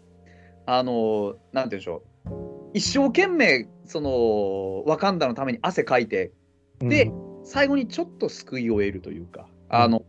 [0.66, 2.72] あのなんて言うんでしょう。
[2.74, 6.32] 一生懸命そのワカンダのために汗かいて
[6.80, 7.12] で
[7.44, 10.04] 最後にちょっと救いを得るというかあの、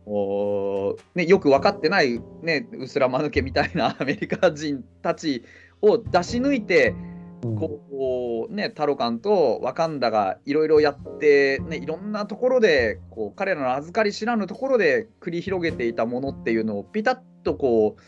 [1.15, 5.43] ね、よく分かってない、ね、うすら間抜けみたいな アメリカ人たち
[5.81, 6.95] を出し抜いて、
[7.43, 7.55] うん。
[7.55, 18.01] こうね、タロカンとワカンダがいろいろやって、ね、いろんなところでこう彼らの預かり知らぬところで繰り広げていたものっていうのをピタッとこう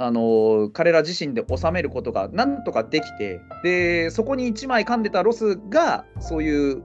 [0.00, 6.84] あの彼ら自身で収めることがなんとかできてでそこに1枚噛んでたロスがそういう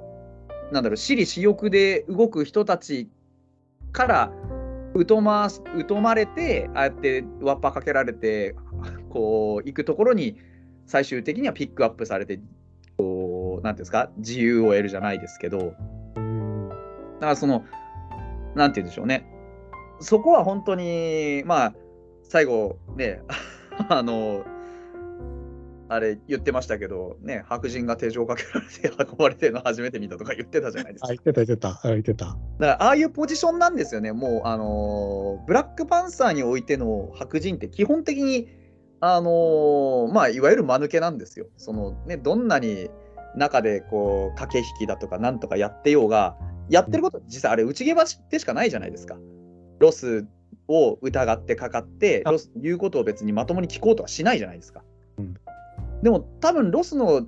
[0.72, 3.10] なんだろう私利私欲で動く人たち
[3.92, 4.32] から
[5.08, 8.56] 疎ま疎まれてああやってわっぱかけられて
[9.10, 10.38] こう行くところに
[10.88, 12.40] 最終的にはピックアップされて
[12.98, 15.74] こうなんていうんですか自由を得るじゃないですけど。
[17.24, 17.64] だからその
[18.56, 19.26] なんて言うんでしょうね。
[20.00, 21.74] そこは本当にまあ
[22.24, 23.22] 最後ね
[23.90, 24.46] あの
[25.90, 31.70] あれ言ってましたけどね白人が手錠かけられて 運ばれてるの初めて見たとか言ってたじゃないですかあ、言ってた言ってた。
[31.70, 32.26] あ言ってた。
[32.26, 38.48] だからああいうポジションなんですよね、もう、あのーブラックパンサーにおいての白人って基本的に、
[39.02, 41.48] あのーまあ、いわゆる間抜けなんですよ。
[41.58, 42.90] そのね、どんなに
[43.36, 46.38] 中でこう駆け引きだとかなんとかやってようが、
[46.70, 49.18] やってること、実際あれ、内ゲバでしかないじゃないですか。
[49.80, 50.26] ロス
[50.68, 54.84] を疑ってかかって、あロス言うことを別にまともに聞こうとはしないじゃないですか。
[55.18, 55.38] うん
[56.04, 57.26] でも多分ロスの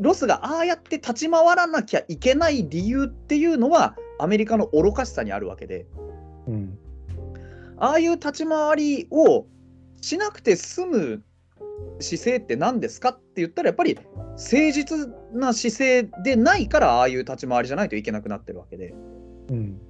[0.00, 5.86] ロスがああやって立ち回らなきゃいけない理由っていうのはアメリカの愚かしさにあるわけで
[6.46, 6.78] うん。
[7.76, 9.46] ああいう立ち回りを
[10.00, 11.22] しなくて済む
[12.00, 18.94] 姿勢って何ですかって言ったらやっぱり誠実な姿勢でないからああいう立ち回りじゃないといけなくなってるわけで
[19.50, 19.80] うん。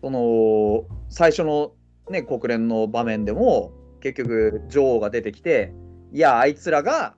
[0.00, 1.72] その最初の、
[2.10, 5.72] ね、国連の場面でも結局女王が出てきて
[6.12, 7.14] いやあいつらが、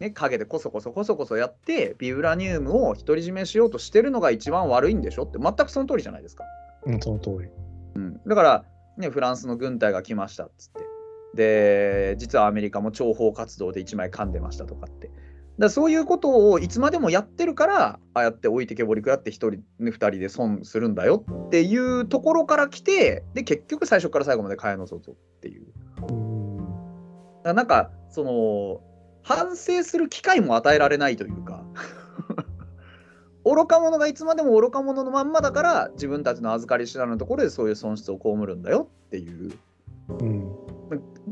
[0.00, 6.44] ね、陰でこそこそこそこそやってビブラニウムを独り占めしようとしてるのが一番悪いんでしょって全くその通りじゃないですか。
[6.86, 7.48] うん、その通り。
[7.96, 8.64] うん、だから、
[8.96, 10.80] ね、フランスの軍隊が来ましたっつって
[11.34, 15.10] で実はアメリカも諜報活動で一枚噛んでましたとかって
[15.58, 25.66] だそういうことをいつまでもやってるからああやって置いてけぼりくやって1人、ね、2人で損するんだよっていうところから来てで結局最初から最後まで蚊帳の外っていう。
[26.08, 26.64] うん。
[27.44, 28.80] だなんかその
[29.22, 31.64] 反省する機会も与えられないというか。
[33.44, 39.52] 愚か者がいつまでも愚か者のまんまだから自分たちの預かり知らぬところでそういう損失を被るんだよっていう
[40.08, 40.50] うん。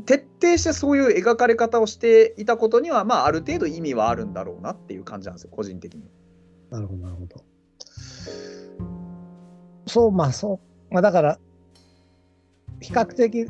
[0.05, 6.03] 徹底してそういう描かれ方をしていたことにはまあある程度意味はあるんだろうなっていう感じなんですよ個人的に。
[6.69, 7.43] なるほど、なるほど。
[9.85, 10.59] そう、まあそ
[10.89, 10.93] う。
[10.93, 11.39] まあだから、
[12.81, 13.47] 比較的、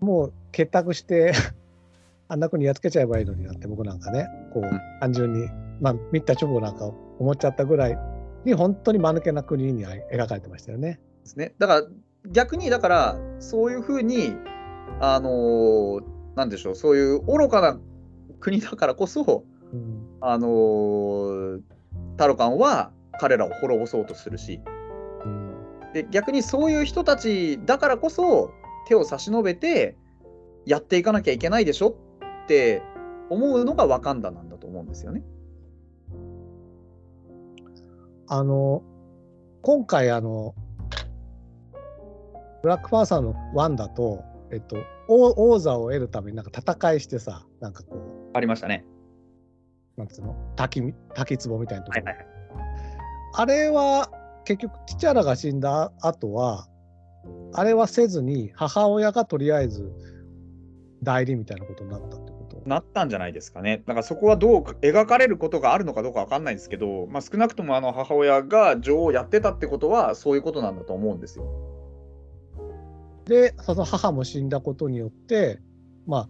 [0.00, 1.32] もう結託して、
[2.28, 5.46] あんな国やっつけちゃえばいいのになって、僕なんかね、こう、ん単純に、
[5.80, 6.86] まあ見た直後なんか
[7.18, 7.98] 思っちゃったぐらい
[8.44, 11.00] に、本当に間抜けな国には描かれてましたよね。
[11.24, 11.54] ですね。
[11.58, 11.86] だから
[12.26, 14.34] 逆にだからそういうふうに
[15.00, 16.04] あのー
[16.36, 17.78] なんでしょうそういう愚かな
[18.40, 20.06] 国だからこそうん。
[20.20, 21.60] あのー
[22.16, 24.60] タロカンは彼らを滅ぼそうとするし
[25.24, 25.54] うん
[25.92, 28.50] で逆にそういう人たちだからこそ
[28.88, 29.96] 手を差し伸べて
[30.66, 31.96] やっていかなきゃいけないでしょ
[32.44, 32.82] って
[33.30, 35.22] 思うのがワカンダなんだと思うんですよね。
[38.26, 38.82] あの、
[39.62, 40.54] 今回、あの、
[42.64, 48.86] ブラックファーサーのワンだと、えっと、王王座を得るためになんか戦いしてさ、なんかこありましたね。
[49.98, 52.04] う、なんつうの、滝み、滝壺みたいなところ。
[52.06, 52.34] はいはいはい。
[53.34, 54.10] あれは、
[54.46, 56.66] 結局、ティチャラが死んだ後は、
[57.52, 59.92] あれはせずに、母親がとりあえず
[61.02, 62.62] 代理みたいなことになったってこと？
[62.64, 63.82] なったんじゃないですかね。
[63.86, 71.44] だからそこはどう描かれることがあるのかどうかわかんないんですけど、まあ、少なくともあの母親が女王をやってたってことはそういうことなんだと思うんですよ。
[73.26, 75.60] で、その母も死んだことによって、
[76.06, 76.28] まあ、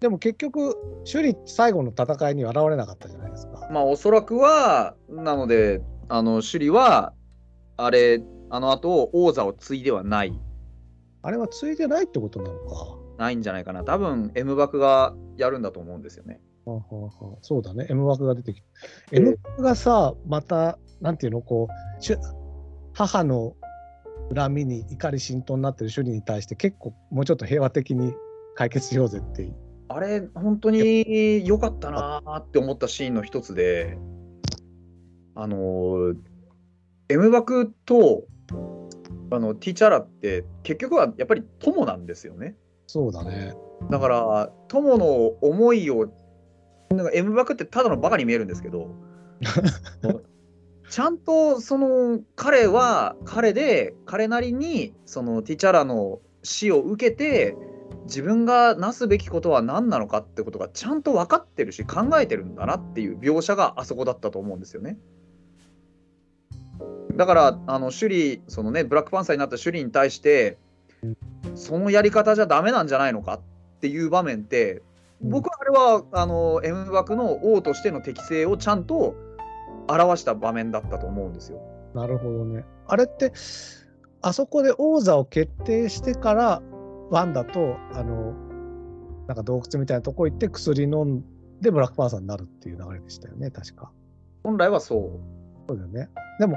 [0.00, 0.76] でも結局、
[1.10, 3.68] 首里最後の戦いには現れなかったじゃないですか。
[3.70, 7.12] まあおそらくはなのであの首里は
[7.76, 10.40] あれあの後王座を継いではない
[11.22, 12.98] あれはついてないってことなのか。
[13.18, 13.82] ないんじゃないかな。
[13.82, 16.40] 多分 M 枠がやるんだと思うんですよね。
[16.64, 18.66] はあはあはあそうだね、M 枠が出てきて。
[19.12, 22.18] ええ M 枠がさ、また、なんていうの、こう、
[22.94, 23.56] 母の
[24.34, 28.12] 恨みに怒り心頭になってる首里に対して、結構もうちょっと平和的に
[28.54, 29.50] 解決しようぜって
[29.88, 33.96] あれ本当に良かったなーって思ったシーンの一つで
[35.34, 36.16] あのー
[37.10, 38.24] M 枠と
[39.30, 42.54] あのティチャラって結局はやっぱり友なんですよね。
[42.86, 43.54] そうだね。
[43.90, 45.06] だから友の
[45.40, 46.12] 思いを
[46.90, 48.94] なんか M 枠ってただのバカに見えるんですけど
[50.90, 57.54] ちゃんとその彼は彼で彼なりにそのティチャラの死を受けて
[58.04, 64.98] 自分がなすべきことは何なのかってことがちゃんと分かってるし考えてるんだなっていう描写があそこだったと思うんですよね。
[67.16, 70.56] だからあの首里そのねブラックパンサーになった首里に対して
[71.54, 73.40] そのやり方じゃダメなんじゃないのかっ
[73.80, 74.82] ていう場面って
[75.20, 79.16] 僕はあれはあの M 枠の王としての適性をちゃんと
[79.88, 81.60] 表した場面だったと思うんですよ。
[81.94, 82.64] なるほどね。
[82.86, 83.32] あれって
[84.22, 86.62] あそこで王座を決定してから
[87.10, 88.34] ワンダとあの
[89.26, 91.24] なんか洞窟みたいなとこ行って薬飲ん
[91.60, 93.90] でブラックパンサーになるっていう流れでしたよね確か。
[94.42, 95.00] 本来はそう。
[95.68, 96.08] そうだよね。
[96.38, 96.56] でも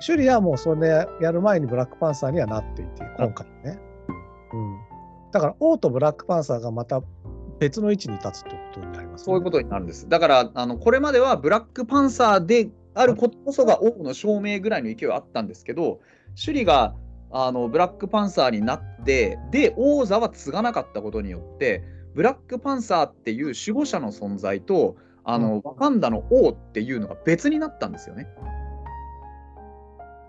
[0.00, 3.78] シュリはもうそれやる前にブラックパンサーにはなっていて今回ね。
[4.52, 4.78] うん。
[5.32, 7.02] だから王とブラックパンサーがまた
[7.62, 10.08] 別の位置に立つってことになります、ね、そういうことになるんです。
[10.08, 16.00] だからあのこれまではブラックパンサーであることこそが王の証明ぐらいの勢いはあったんですけど、
[16.30, 16.96] 首里が
[17.30, 21.84] あのブラックパンサーになってで王座は継がなかったことによって
[22.14, 28.26] ブラックパンサーっていう守護者の存在とあの、うん、ワカンダの王っていうのが別になったんですよね。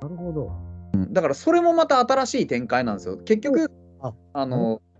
[0.03, 0.51] なるほど。
[0.93, 3.17] うん、だからそれもまた新しい展開なんですよ。
[3.17, 3.71] 結局
[4.01, 4.92] ああの、うん、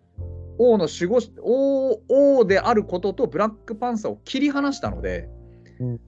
[0.57, 5.29] 王の守護王王であることとブラックパンサーを切り離したので、
[5.79, 6.01] うん、だ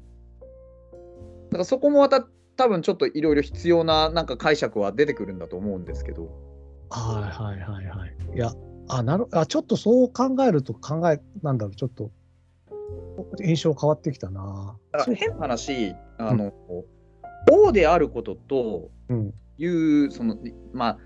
[1.51, 2.25] からそこもまた
[2.55, 6.29] 多分ちょっといろいろ必要ななんか解釈は出てくるんだと思うんですけど。
[6.89, 8.15] はいはいはいはい。
[8.35, 8.53] いや、
[8.87, 12.11] あなるあちょっとそう考えると考え、なんだろう、ちょっと
[13.41, 14.77] 印象変わってきたな。
[15.15, 16.53] 変な話、あの、
[17.49, 18.91] うん、王であることと
[19.57, 20.37] いう、うん、その、
[20.71, 20.99] まあ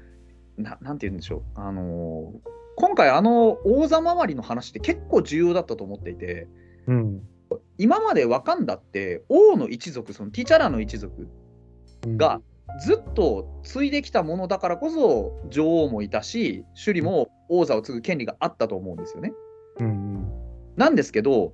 [0.58, 2.34] な、なんて言うんでしょう、あの
[2.80, 6.48] 今回、あの王座周りの話って結構重要だったと思っていて、
[6.88, 7.22] うん、
[7.78, 11.28] 今までワカンダって王の一族、そのティチャラの一族
[12.16, 12.42] が
[12.86, 19.34] ずっと継いできたものだからこそ女王もいたし首里も王座を継ぐ権利があったと思うんですよね。
[19.80, 20.28] うん、
[20.78, 21.52] なんですけど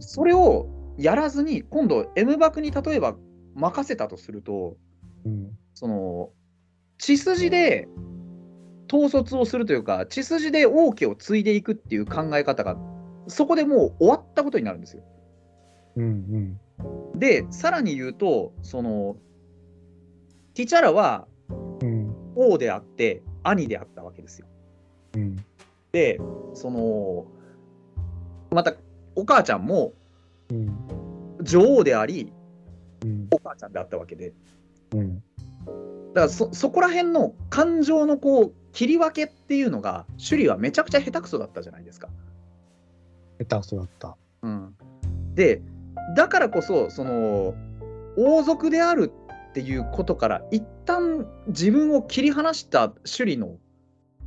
[0.00, 0.66] それを
[0.98, 3.14] やらずに今度 M 幕に例えば
[3.54, 4.76] 任せたとすると、
[5.24, 6.30] うん、その
[6.98, 7.86] 血筋で
[8.92, 12.76] 統率をするというか血筋で王家を継いでいくっていう考え方が
[13.28, 15.02] そこでもう終わったことになるんですよ。
[15.96, 16.58] うん
[17.14, 19.16] うん、でさらに言うとその
[20.54, 21.26] ティチャラは
[22.34, 24.46] 王であって兄であったわけですよ。
[25.14, 25.36] うん、
[25.92, 26.20] で
[26.54, 27.26] その
[28.50, 28.74] また
[29.14, 29.94] お母ちゃんも
[31.40, 32.32] 女王であり、
[33.04, 34.32] うん、お母ちゃんであったわけで、
[34.94, 35.22] うん、だ
[36.14, 42.08] からそそこら辺の感情のこう切り分けっていうのが首里はめちゃくちゃ下手くそだったじゃないですか。
[43.38, 44.16] 下手くそだった。
[44.42, 44.74] うん、
[45.34, 45.62] で
[46.14, 47.54] だからこそその
[48.18, 49.10] 王族である
[49.50, 53.56] っていうことから一旦自分を切り離した首里の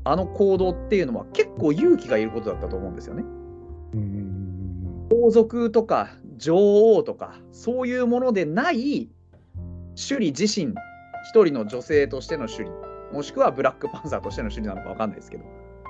[0.04, 3.24] あの行動っていうのは結構勇気がいることだったと思うんですよね。
[5.12, 6.56] 王族とか女
[6.96, 9.12] 王とかそういうものでない
[9.96, 10.74] 首里自身
[11.30, 15.46] 一人の女性としての首里もしくはブラックパンサーとしての首里なのか分かんないですけど、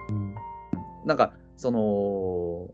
[0.09, 0.35] うん、
[1.05, 2.69] なんかその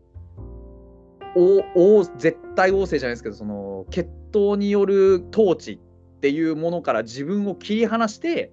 [1.36, 8.52] 王絶対王政じゃないですけどその血統による統治っていうものから自分を切り離して、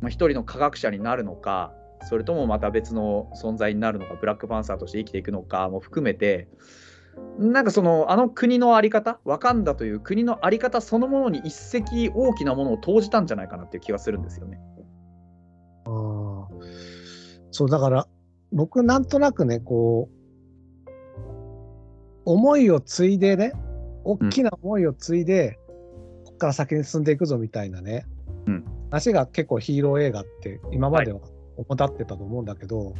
[0.00, 1.72] まあ、一人の科学者になるのか
[2.08, 6.48] それともまた別の存在になるのかブラックパンサーとして生きていくのかも含めて
[7.38, 14.60] なんかそのあの国の在り方ワカンダという国の在り方そのものに一石大きなものを投じたんじゃないかなっていう気がするんですよね。
[15.86, 16.48] あ
[17.50, 18.06] そうだから
[18.52, 20.08] 僕なんとなくねこ
[20.86, 20.90] う
[22.24, 23.52] 思いを継いでね
[24.04, 25.58] 大きな思いを継いで、
[26.42, 28.04] から先に進んでいくぞみたいなね、
[28.46, 31.20] うん、話が結構ヒーロー映画って今までは
[31.56, 32.94] 主ってたと思うんだけど、はい、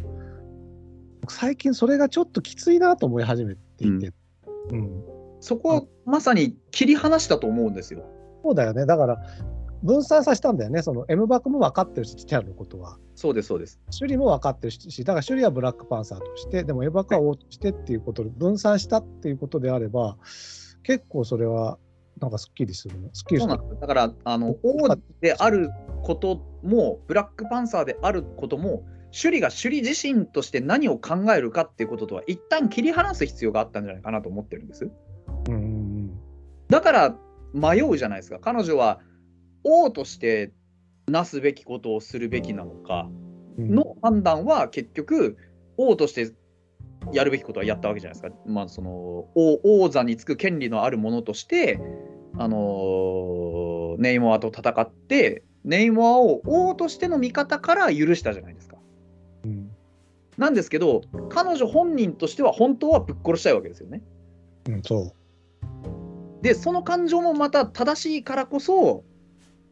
[1.28, 4.12] 最近それがちょっときついなと思い始めていて、
[4.70, 5.04] うん、うん、
[5.40, 8.04] そこはまさに切り離したと思うんですよ。
[8.42, 8.86] そうだよね。
[8.86, 9.18] だから
[9.82, 12.98] 分散させたんだよね、その M バックも分かってるし、ティアのことは。
[13.16, 13.80] そうです、そうです。
[13.98, 20.16] 首里も分かってるし、だから首里はブラックパンサーとして、でも M バックは王としてっていうことで分散したっていうことであれば、
[20.84, 21.78] 結構それは
[22.20, 25.70] なんかすっきりするすっきりするだからあの王である
[26.02, 34.90] こともブラックパンサーであることも首里が首里自身として何を考えるかっていうこととは一旦切り離す必要があったんじゃないかなと思ってるんです。
[35.48, 36.10] うん
[36.68, 37.16] だから
[37.52, 39.00] 迷うじゃないですか彼女は
[39.64, 40.52] 王として
[41.06, 43.08] なすべきことをするべきなのか
[43.58, 45.36] の判断は結局
[45.76, 46.32] 王として
[47.12, 48.36] やるべきことはやったわけじゃないですか。
[48.46, 48.90] まあ、その
[49.34, 51.78] 王座につく権利のあるものとして
[52.38, 52.56] あの
[53.92, 58.71] とネイモアと戦ってネイモアを王としての味方から許したじゃないですか。
[60.36, 60.42] うん。
[60.42, 64.02] なんですけど彼女本人としては本当はぶっ殺したいわけですよね。
[64.68, 65.14] うん、そ
[66.42, 69.04] でその感情もまた正しいからこそ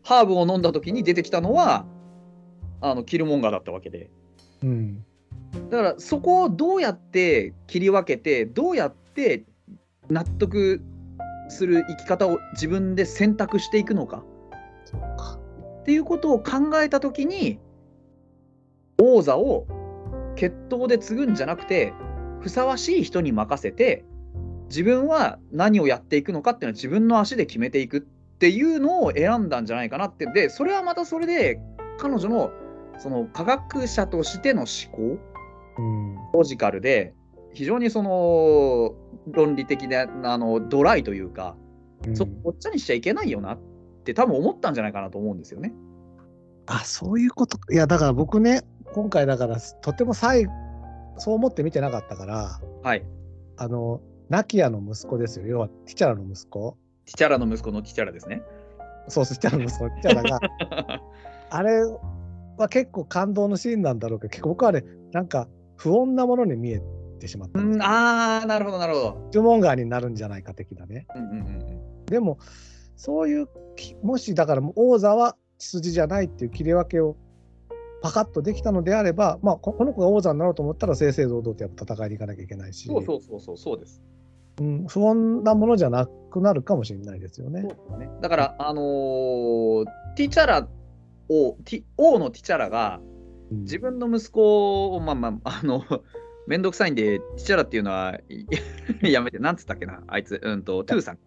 [0.02, 1.84] ハーブを飲んだ時に出てきたのは
[2.80, 4.10] あのキルモンガーだったわけで
[4.62, 4.66] う。
[4.66, 5.04] うん。
[5.68, 9.44] だからそこをどうやって切り分けてどうやって
[10.08, 10.80] 納得
[11.48, 14.24] する生き方を自分で選択していくのか。
[15.80, 17.58] っていうことを考えた時に
[19.00, 19.66] 王座を
[20.40, 21.92] 決闘で継ぐんじゃなくて
[22.40, 24.06] ふさわしい人に任せて
[24.68, 31.60] 自分は何をやっていくのかっていうのは自分の足で決めていくっていうのを選んだんじゃないかなってでそれはまたそれで
[31.98, 32.50] 彼女の
[32.98, 35.20] その科学者としての思考
[35.78, 36.16] うん。
[36.32, 37.12] ロジカルで
[37.52, 38.94] 非常にその
[39.26, 41.54] 論理的であのドライというか、
[42.06, 43.58] うんそこごっちゃにしちゃいけないよなっ
[44.04, 45.74] て多分思ったんじゃないかなと思うんですよね。
[46.64, 47.58] あ、そういうこと。
[47.70, 48.62] いや、だから僕ね、
[48.94, 50.52] 今回だから、とても最後、
[51.18, 53.04] そう思って見てなかったから、はい。
[53.56, 55.46] あの、ナキアの息子ですよ。
[55.46, 56.76] 要は、ティチャラの息子。
[57.04, 58.42] ティチャラの息子のティチャラですね。
[59.08, 60.40] そうティチャラの息子、ティチャラが、
[61.50, 61.82] あれ
[62.56, 66.82] は結構感動のシーンなんだろうけど、結構僕はね、なんか不穏なものに見え
[67.18, 69.28] てしまったですああ、なるほど、なるほど。
[69.30, 71.06] ジュモンガーになるんじゃないか的なね。
[71.14, 72.38] うんうんうんでも、
[72.96, 77.16] そういうき、もしだから王座は血筋じゃないっていう切り分けを
[78.02, 84.02] パカッとできたのであれば、まあ、ここの子が王座になろうと思ったら正々堂々とやっぱ戦いに行かなきゃいけないし、そうそうそうそう、そうです。
[84.60, 87.70] うん、不穏なものじゃなくなるかもしれないですよねそう。
[87.70, 89.84] ですねだから、あのー
[90.16, 90.68] ティチャラ
[91.28, 93.00] を、ティ王のティチャラが
[93.50, 95.82] うん自分の息子を、まあまあ、あの、
[96.46, 98.46] めんどくさいんで、ティチャラっていうのはい
[99.12, 101.18] やめて、なんつったっけな、あいつ、うんと、トゥーさん。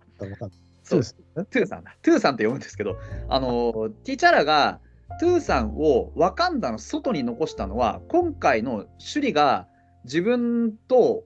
[0.84, 1.46] そうですね。
[1.46, 1.96] トゥーさんだ。
[2.02, 2.98] トゥーさんって読むんですけど、
[3.30, 4.80] あの、ティチャラが
[5.20, 9.68] トゥーさんをワカンダの外に残したのは、今回のシュリが
[10.06, 11.24] 自分と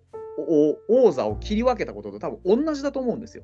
[0.89, 3.43] 王座を切り分けたことと多分同じだと思うんですよ。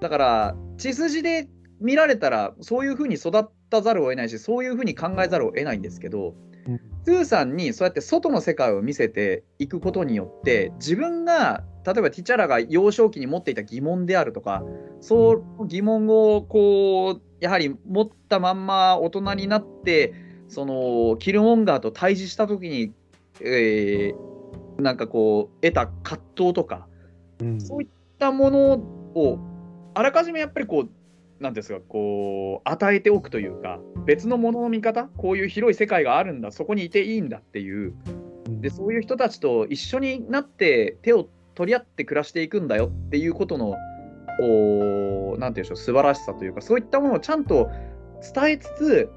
[0.00, 1.48] だから、血筋で
[1.80, 6.34] 見られたら、そういうふうに育ったざるを得ないし、そういうふうに考えざるを得ないんですけど、
[6.68, 14.62] うんトゥーさんにそうやって外の世界を見せていくことによって、自分が、例えばティチャラが幼少期に持っていた疑問であるとか、
[15.00, 20.14] そう疑問をこう、やはり持ったまんま大人になって、
[20.48, 22.92] そのキルモンガーと対峙したときに、
[23.40, 24.34] えー
[24.78, 26.88] なんかこう、得た葛藤とか、
[27.40, 27.60] うん。
[27.60, 28.72] そういったもの
[29.14, 29.38] を
[29.94, 37.94] あらかじめやっぱりこう、なんていうんですか、こう、与えておくというか、別のものの見方、こういう広い世界があるんだ、そこにいていいんだっていう、
[38.60, 43.76] でそういう人たちと一緒になって手を取り合って暮らしていくんだよっていうことの、
[44.40, 47.70] おなんていうんでしょう、素晴らしさというか、そういったものをちゃんと
[48.34, 49.10] 伝えつつ、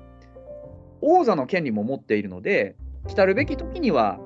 [1.01, 2.75] 王座の権利も持っているので、
[3.07, 4.19] 来たるべき時には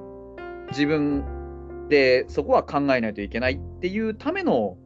[0.72, 4.78] 自分でそこは考えないといけないっていうための、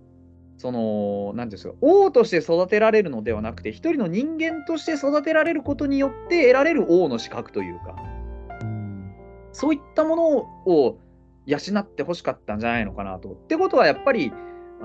[0.58, 7.96] その、なんていうんですか、王として育てられるのではなくて、一人の人間として育てられることによって得られる王の資格というか、
[9.52, 10.28] そういったもの
[10.66, 10.98] を
[11.46, 13.32] 養ってほしかったんじゃないのかなと。
[13.32, 14.34] ってことはやっぱり、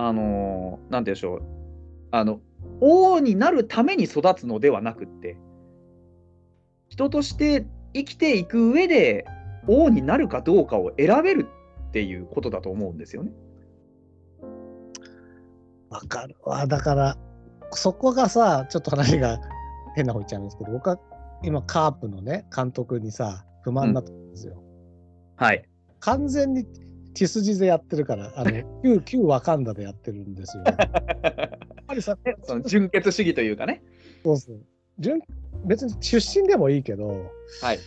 [0.07, 1.43] あのーなんて言うんでしょう、
[2.11, 2.41] あの、
[2.81, 5.37] 王になるために育つのではなくって、
[6.89, 9.27] 人として生きていく上で
[9.69, 11.49] 王になるかどうかを選べる
[11.89, 13.33] っていうことだと思うんですよね。
[15.91, 16.67] わかるわ。
[16.67, 17.17] だから、
[17.73, 19.39] そこがさ、ちょっと話が
[19.97, 20.99] 変な方いっちゃうんですけど、僕は
[21.43, 24.63] 今、カープのね、監督にさ、不満だったんですよ。
[25.37, 25.69] はい。
[25.99, 26.65] 完全に
[27.15, 28.51] 血筋でやってるから、あの
[28.83, 30.65] 旧旧ワカンダでやってるんですよ。
[30.67, 30.77] やっ
[31.87, 33.83] ぱりさ、その純血主義というかね。
[34.25, 34.61] そうそう
[34.99, 35.21] 順
[35.65, 37.09] 別に出身でもいいけど、
[37.63, 37.79] はい。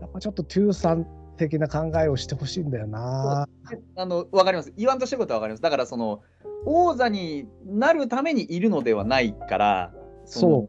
[0.00, 1.06] やっぱちょっとトゥーさん
[1.36, 3.48] 的な考えをしてほしいんだよな。
[3.96, 4.72] あの分かります。
[4.76, 5.62] 言わんとしてることは分かります。
[5.62, 6.22] だからその
[6.64, 10.68] 王座になるためにいるのではないから、その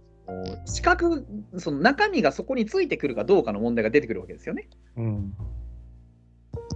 [0.66, 1.26] 資格、
[1.58, 4.70] その中身がそこについてくるかどうかの問題が出てくるわけですよね。
[4.98, 5.02] う。
[5.02, 5.34] うん。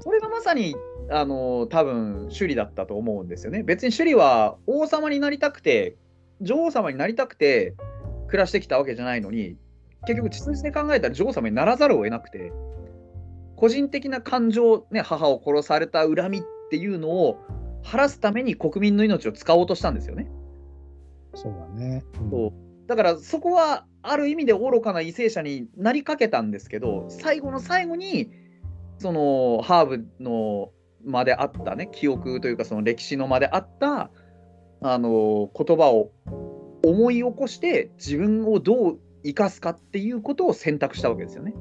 [0.01, 0.75] それがまさに
[1.09, 3.63] あの多分首里だったと思うんですよね。
[3.63, 5.95] 別に首里は王様になりたくて、
[6.41, 7.75] 女王様になりたくて
[8.27, 9.57] 暮らしてきたわけじゃないのに、
[10.05, 12.51] 結局、血筋で考えたら女王様にならざるを得なくて、
[13.55, 17.39] 個人的な感情、ね、母を殺された恨みっていうのを
[17.83, 20.29] 晴らすために国民の命を使おうとしたんですよね。
[21.33, 22.03] そうだね。
[22.21, 28.31] うんそうだからそこはある意味で愚かな為政者になりかけたんですけど最後の最後に
[28.99, 30.71] そのハーブの
[31.05, 34.09] 間であったね記憶というかその歴史の間であった
[34.81, 36.11] あの言葉を
[36.83, 41.53] 思い起こして自分をどう生かすかっていうことを選択したわけですよね。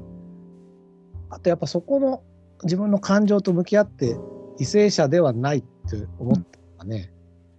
[1.29, 2.23] あとやっぱそこの
[2.63, 4.15] 自分の感情と向き合って
[4.57, 7.11] 為政者ではないって思ったのがね、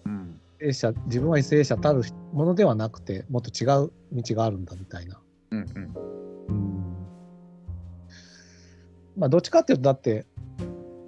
[0.07, 2.03] うん、為政者自分は為政者たる
[2.33, 5.21] ものではなくてもっと違う道があるんだみたいな。
[5.51, 5.95] うんうん
[6.49, 6.79] うん
[9.19, 10.27] まあどっちかっていうとだって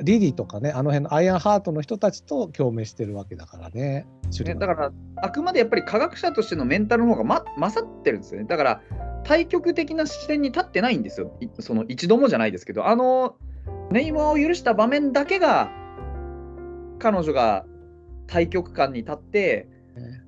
[0.02, 4.06] リリーとかねあの辺のアイアンハートの人たちと共鳴してるわけだからね。
[4.44, 8.46] ね、だからあくまでやっぱり科学者としてのメンタルの方が、ま、勝ってるんですよね。
[8.46, 8.80] だから
[9.24, 11.36] 対極的な視点に立ってないんですよ。
[11.40, 13.36] いその一度もじゃないですけど、あの
[13.90, 15.70] ネイマーを許した場面だけが
[16.98, 17.64] 彼女が
[18.26, 20.22] 対極観に立って、ね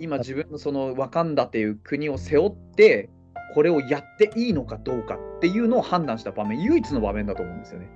[0.00, 3.08] 今自分のそのワカンダっていう国を背負って
[3.54, 7.88] これをやっていいのかどうかっていうのを判断した場面唯一の場面だと思うんですよね。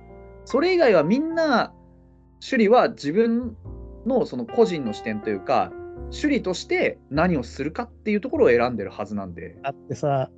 [0.47, 1.73] それ以外はみんな
[2.39, 3.57] 首里は自分
[4.05, 5.73] のその個人の視点というか
[6.05, 9.57] 首里として何をするかっていうところを選んでるはずなんで。
[9.61, 10.29] だってさ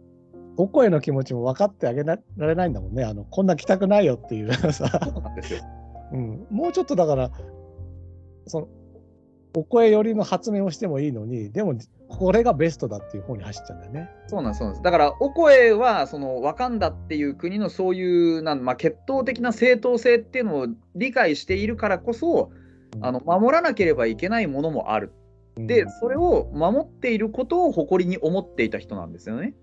[0.58, 4.86] お声の気持ちも分かってあげられないんだもんねあのこんな来たくないよっていうさ、そ
[5.20, 5.60] うなんですよ。
[6.12, 7.30] うん、もうちょっとだから
[8.48, 8.68] その
[9.56, 11.76] お声寄りの発明をしてもいいのにでも
[12.10, 14.10] これがベストだっていう方に走っちゃうんだよね。
[14.28, 14.84] そうなんです、そうなんです。
[14.84, 22.52] だから、オコエは、その、ワカンダっていう国のそういう、なんまあ、血統的な正当性っていうのを理解しているからこそ、
[23.02, 25.14] あの守らなければいけないものもある。
[25.56, 29.54] うんで、それを守っていることを誇りに思っていた人なんですよね。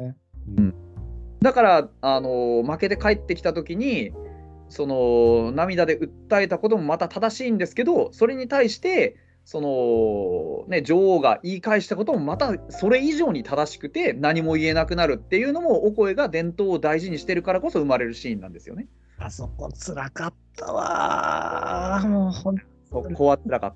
[0.00, 0.74] うん
[1.42, 4.12] だから、あの負けて帰ってきた時に、
[4.68, 18.88] その涙で訴えたこともまた正しいんですけど、それに対して、そのね、女王が言い返したこともまたそれ以上に正しくて何も言えなくなるっていうのもお声が伝統を大事にしてるからこそ生まれるシーンなんですよね。
[19.18, 22.56] あそこ辛かったわーもうほん
[22.90, 23.74] そうこは辛かっ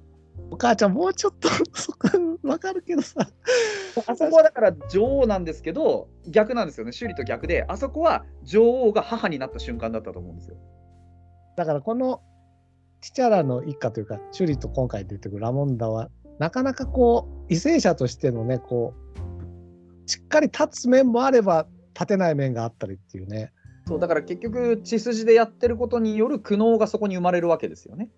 [0.50, 2.08] お母ちゃんもうちょっと そこ
[2.42, 4.12] 分かるけどさた。
[4.12, 10.56] あそこはだから女王なんですけど逆なんですよね、首里と逆で、あそこは女王が母になった瞬間だったと思うんですよ。
[11.60, 12.22] だからこの
[13.02, 16.08] チチャラの一家というかシュリと今回出てくるラモンダは
[16.38, 18.94] なかなかこう為政者としてのねこ
[20.06, 23.52] うしっかり立つ面もあれば立てない面があったりっていうね
[23.86, 28.08] そうだから結局血筋でやってることによる苦悩がそこに生まれるわけですよね。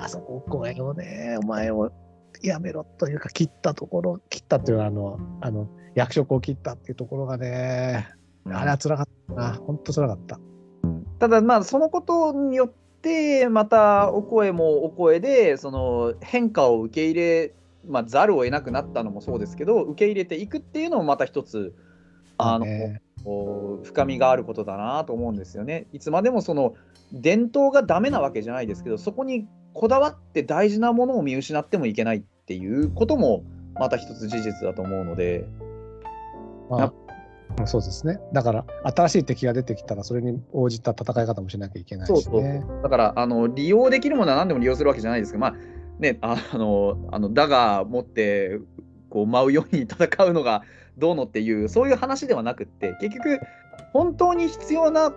[0.00, 1.92] あそこ声をねお前を
[2.42, 8.08] やめろというか切ったところ切ったっていうあのあの役職を切ったっていうところがね
[8.46, 10.40] あれは辛かったな本当辛かった。
[11.20, 12.72] ただまあそのことによっ
[13.02, 17.54] てまたお声もお声でその変化を受け入れ、
[17.86, 21.74] まあ、ざるを得なくなったのもそうですけど受け入れていくっていうのもまた一つ
[22.38, 23.02] あの、ね
[23.82, 25.86] 深みがあることだなと思うんですよね。
[25.92, 26.74] いつまでもその
[27.12, 33.44] 伝統がダメなわけじゃないですけどそこにこだわって大事なものを見失ってもいけないっていうことも
[33.74, 35.44] また一つ事実だと思うので。
[36.70, 36.92] まあうん
[37.66, 38.18] そうですね。
[38.32, 42.20] だから、新しい敵が出てきたら、それに応じた戦い方もしなきゃいけないし、ね。
[42.20, 45.54] そうそうだからあの利用できるものは何でも利用するわけじゃないですけど、まあ
[45.98, 48.60] ね、あの あのダガー持って
[49.10, 50.62] こう舞うように戦うのが
[50.98, 53.40] どうのっていうそういう話ではなくって結局
[53.92, 55.12] 本当に必要な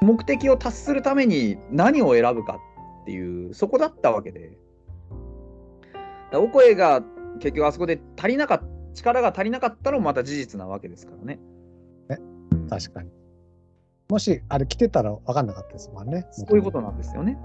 [0.00, 2.58] 目的を達するために何を選ぶか
[3.02, 4.40] っていうそこだったわけで。
[4.40, 4.56] だか
[6.32, 7.02] らオコエが
[7.38, 11.40] 結局あそこで足りなかった力が足りなかったのもまた事実なわけですからね。
[12.68, 13.10] 確かに。
[14.08, 16.26] もし、あれ来てたら分かんなかったですもんね。
[16.30, 17.38] そういうことなんですよね。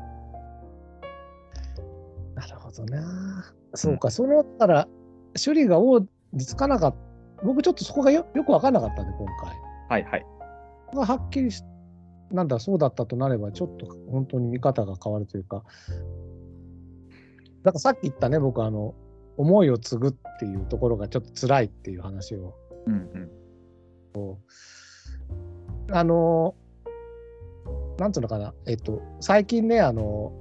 [2.36, 3.54] なるほどな。
[3.74, 4.88] そうか、その、だから、
[5.34, 6.00] 首里が王
[6.34, 6.96] につかなかっ
[7.38, 7.46] た。
[7.46, 9.58] 僕、ちょっとそこがよよく分かんなかったんで、今回。
[9.90, 10.26] はいはい。
[10.94, 11.64] がはっきりし、
[12.32, 15.64] なんだ、そうだったとなれば、ちょっと本当に見方が変わるというか。
[17.64, 18.94] だからさっき言ったね、僕、あの、
[19.40, 22.54] 思いを継ぐっていうところがちょっと辛いっていう話を。
[22.88, 22.94] うん
[24.14, 24.38] うん。
[25.92, 26.56] あの、
[27.98, 30.34] なんつうのかな、えっと、最近ね、あの、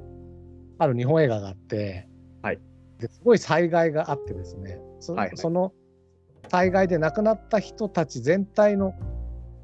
[0.78, 2.09] ある日本映画があって、
[2.42, 2.59] はい。
[2.99, 5.36] ですごい災害があってですね、そ,、はいはい。
[5.36, 5.72] その
[6.49, 8.94] 災害で亡くなった人たち全体の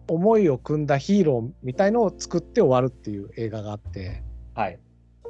[0.08, 4.22] 思いを組んだヒーローみたいのを作って終わるっていう映画があって、
[4.54, 4.78] はい。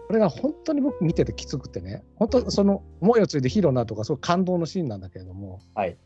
[0.07, 5.97] これが本当に僕見ててきつくてね、本当その思いをついてヒーローになるとか、すごい感動のシーンなんだけれども、はい。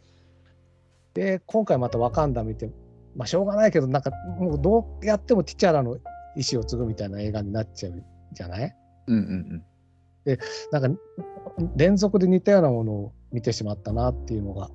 [1.14, 2.70] で、今回またワカンダ見て、
[3.16, 5.96] まあしょうがないけど、なんかもうどうやってもティチャラの
[6.36, 8.76] 意思を継ぐみたいな映画になっちゃうじゃない？
[9.08, 9.64] うんうん
[10.70, 11.00] なんか
[11.74, 14.70] 連続で似たようなものを見てしまったなっていうのが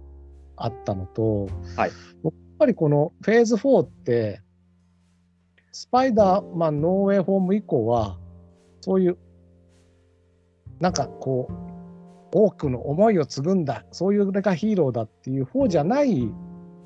[0.56, 1.48] あったのと、
[1.78, 1.92] はい。
[2.24, 4.42] 僕やっぱりこのフェーズ4って、
[5.72, 8.18] スパイダーマンノーウェイホーム以降は、
[8.84, 9.18] そういう、
[10.82, 11.54] なんかこう、
[12.36, 16.34] 多くの思いを継ぐんだそういうのがヒーローだっていう方じゃない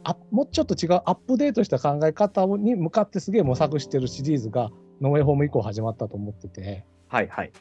[0.04, 6.86] あもうちょっと違うアップデートした考え方に向かってすげえ模索してるシリーズがノーウェイホーム以降始まったと思ってて。
[7.08, 7.52] はいはい。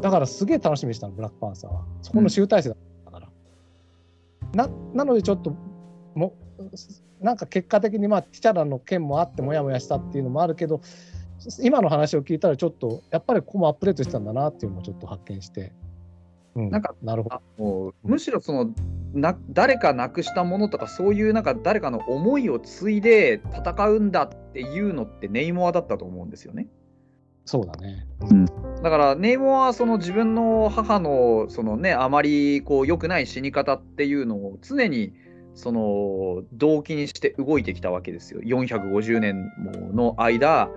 [0.00, 1.84] だからすげえ楽しみにしたのブラックパンサーは。
[2.02, 3.28] そこの集大成だったから、
[4.54, 5.56] ななのでちょっと
[6.14, 6.34] も
[7.20, 10.80] なんか結果的にまあティチャラの件もあってモヤモヤしたっていうのもあるけど
[11.62, 15.72] 今の話を聞いたらちょっとやっぱりここもアップデートしてたんだなっていうのをちょっと発見して、
[16.54, 18.74] うん、なんかなるほどむしろその
[19.14, 26.68] な誰か亡くしたものとかそういうなんか誰かの思いを継いで戦うんだっていうのってネイモアだったと思うんですよね。
[27.44, 28.06] そうだね。
[28.82, 35.14] だからネイモアはその自分の母のそのねあまりこう良くない死に方っていうのを常に
[35.54, 38.40] その動機にして動いてきたわけですよ。
[38.40, 40.68] 450年もの間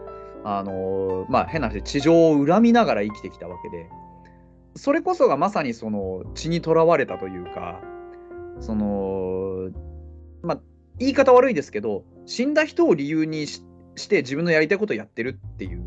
[0.44, 3.88] あのまあ変な話地上を恨みながら生きてきたわけで
[4.76, 7.82] それこそがまさにその血にとらわれたというか
[8.60, 9.70] その
[10.42, 10.60] まあ
[10.98, 13.64] 言い方悪いですけど死んだ人を理由にし
[13.96, 15.84] して自分のやりたいことをやってるっていう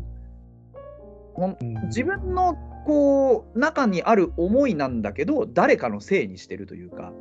[1.85, 7.13] 自分のこう中にある思いなんだけど誰かのせいにしてるというかだか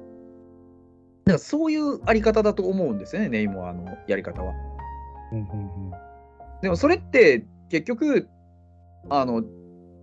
[1.24, 4.52] らそういうあり方だと思うんですよねネイモアのやり方は。
[5.32, 5.91] うんうんうん
[6.62, 8.28] でもそれって結局
[9.10, 9.42] あの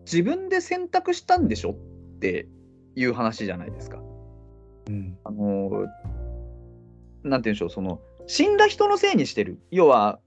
[0.05, 2.47] 自分で選択したんでしょって
[2.95, 3.99] いう話じゃないですか。
[4.89, 5.86] うんあの
[7.24, 10.20] なんて言うんでしょうその死んだ人のせいにしてる要は、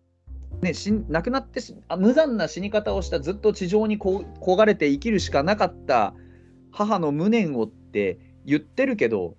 [0.60, 6.14] ね、死ん亡くなってしあ無残な死に方をしたずっと地上にこ焦がれて生きるしかなかった
[6.70, 9.36] 母の無念をって言ってるけど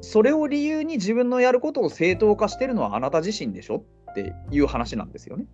[0.00, 5.46] それを理由に自分のやることを正当化してるのはあなた自身でしょっていう話なんですよね。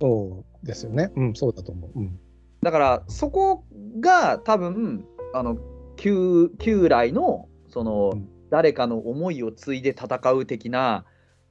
[0.00, 1.12] そうですよね。
[1.16, 1.90] うん、そうだと思う。
[1.94, 2.20] うん。
[2.62, 3.64] だからそこ
[4.00, 5.58] が多分あの
[5.96, 11.04] 旧旧来のその、うん誰かの思いを継いで戦う的な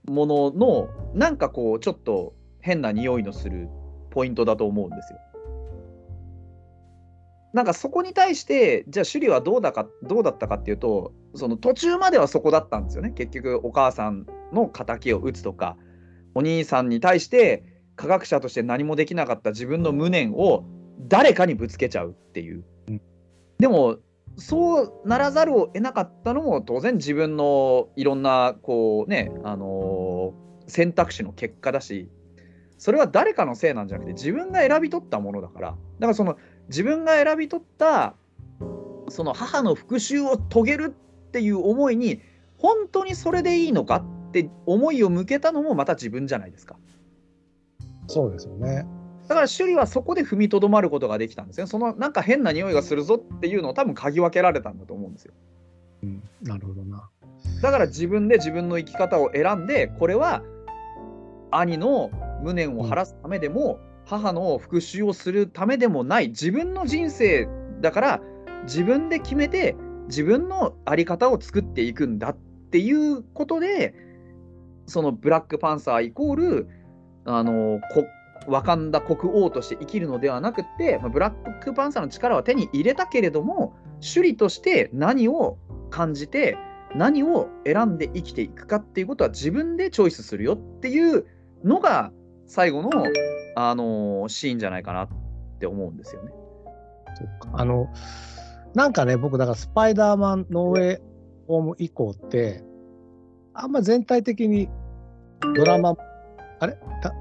[0.07, 3.69] もののなんかこうちょっと変な匂いのする
[4.11, 5.19] ポイントだと思うんですよ。
[7.53, 15.77] なんかそこに対してじゃあ首里はどうだかどうだったかっていうとその途中まではそこだったんですよね結局お母さんの敵を討つとか
[16.33, 17.63] お兄さんに対して
[17.95, 20.65] 科学者として何もできなかった自分の無念を
[21.07, 22.63] 誰かにぶつけちゃうっていう。
[23.59, 23.97] でも
[24.37, 32.09] そうならざるを得なかったのも当然自分のいろんなこうね、あのー選択肢の結果だし
[32.77, 36.37] それは誰かのせいなんじゃなくて自分が選び取ったものだからだからその
[36.67, 38.15] 自分が選び取った
[39.09, 42.21] その母の復讐を遂げるっていう思いに
[42.57, 43.97] 本当にそれでいいのか
[44.29, 46.77] って思いを向けたのもまた自分じゃないですか。
[48.07, 48.85] そうですよね。
[49.27, 51.67] だから首里はそこで踏みとどまることができたんですね。
[51.67, 55.33] そのなんか変な匂いがするぞっていうのを多分嗅ぎ分けられたんだと思うんですよ。
[56.03, 57.09] うん、なるほどな。
[57.61, 60.43] だから自分で自分の生き方を選んで、これは
[61.51, 62.11] 兄の
[62.43, 67.47] 無念を晴らすためでも、母の復讐をするためでもない自分の人生
[67.81, 68.21] だから
[68.63, 69.75] 自分で決めて
[70.07, 73.95] 自分の在り方を作っていくんだっていうことで
[74.85, 76.67] そのブラックパンサーイコール
[77.25, 78.05] あのこ
[78.47, 85.57] ワカンダ国王として生きるのではなくてまあブラックパンサーの力は手に入れたけれども首里として何を
[85.89, 86.57] 感じて
[86.95, 91.25] 何を選んで生きていくかっていうことは自分でチョイスするよっていう
[91.63, 92.11] のが
[92.47, 92.89] 最後の、
[93.55, 95.09] あのーシーンじゃないかなっ
[95.59, 96.31] て思うんですよね。
[97.53, 97.91] あの、
[98.73, 101.01] なんかね、僕、だからスパイダーマンノーウェイ
[101.47, 102.63] ホーム以降って、
[103.53, 104.69] あんま全体的に
[105.55, 105.95] ドラマ、
[106.59, 106.77] あれ？
[107.01, 107.13] た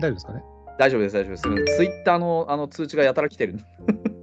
[0.00, 0.42] 大丈夫ですかね？
[0.78, 1.76] 大丈夫です、大丈夫です。
[1.76, 3.58] ツイッターのあの通知がやたら来てる。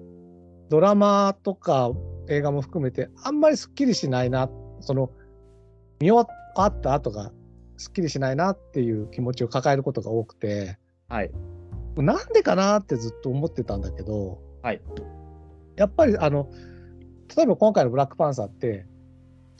[0.69, 1.91] ドラマとか
[2.27, 4.49] 映画も含めて、あんまりすっきりしないな、
[4.79, 5.11] その、
[5.99, 7.31] 見終わった後が
[7.77, 10.77] すっきりしないなっていう気持ちを抱えることが多くて、
[11.07, 11.31] はい。
[11.97, 14.81] なんでかなってずっと思ってたんだけど、はい
[15.75, 16.49] やっぱりあの
[17.35, 18.85] 例えば今回の「ブラックパンサー」って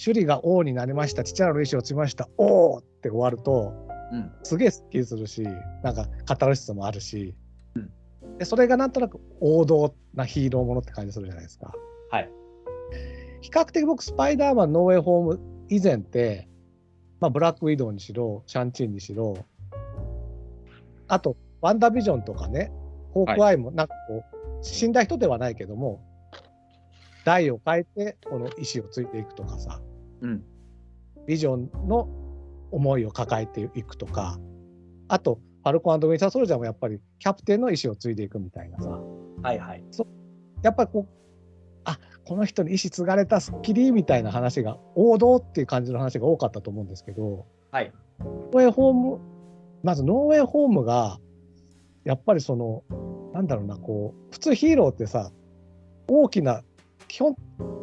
[0.04, 3.74] 首里が王になりました父親の意志を継ぎました王って終わると
[4.12, 4.32] うん。
[4.44, 5.44] すげえすっきりするし
[5.84, 7.36] なんかカタルシスもあるし、
[7.76, 7.92] うん
[8.38, 11.74] でそれがなんとなく王道なヒーローものって感じするじゃないですか。
[12.10, 12.30] はい。
[13.42, 15.40] 比較的僕スパイダーマンノーウェイホーム
[15.70, 16.50] 以前って、
[17.20, 19.38] まあ、ブラックウィドウにしろシャンチンにしろ
[21.08, 22.72] あとワンダービジョンとかね
[23.14, 26.02] ホークアイもなんかこう、死んだ人ではないけども
[27.24, 29.80] 代を変えてこの意思を継いでいくとかさ
[30.22, 30.44] うん。
[31.28, 32.10] ビジョンの
[32.72, 34.40] 思いを抱えていくとか
[35.08, 38.90] あとファルコンウィンターソルジャーもやっぱりキャプテンの意思を継いでいくみたいなさ。
[39.42, 39.84] はいはい。
[40.62, 41.16] やっぱりこう
[41.86, 49.20] あこの人に意思継がれたスッキリみたいな話が王道っていう感じの話が多かったと思うんですけど、はい、ノーウェイホーム
[49.84, 51.20] まずノーウェイホームが
[52.04, 52.84] やっぱりその
[53.34, 55.32] なんだろうなこう普通ヒーローってさ
[56.08, 56.64] 大きな
[57.08, 57.36] 基本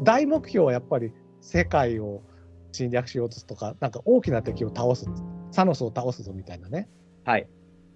[0.02, 2.22] 大目標はやっぱり世界を
[2.72, 5.06] 侵略しようとすとかなんか大きな敵を倒す
[5.50, 6.88] サノスを倒すぞみたいなね
[7.24, 7.46] はい、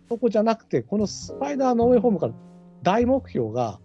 [0.08, 2.34] そこじゃなくてこのスパイダーノーウェイホームから
[2.82, 3.80] 大目標が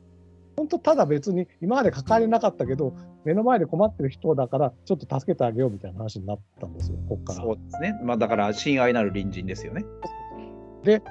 [0.56, 2.94] 本当ただ別に今まで関われなかったけど
[3.26, 7.42] 目の前で困ってる人だからちょっと助けてあげようみたいな話になったんですよこっから。
[7.42, 8.00] そうですね。
[8.04, 9.86] まあだから親愛なる隣人ですよね。
[10.84, 11.02] で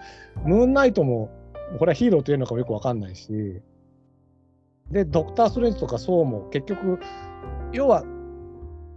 [0.45, 1.31] ムーンナイトも
[1.78, 3.61] これはヒーローというのかもよくわかんないし
[4.91, 6.99] でドクター・ストレンジとかそうも結局
[7.72, 8.05] 要は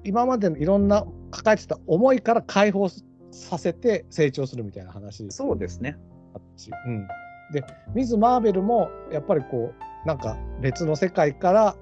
[0.03, 2.89] 今までのいろんな抱えてた思いから解放
[3.31, 5.25] させて成長するみたいな話。
[5.31, 5.97] そうですね。
[6.33, 7.07] あったし、うん、
[7.51, 11.75] でミズ・マーベルもやっぱりこうなんか別の世界から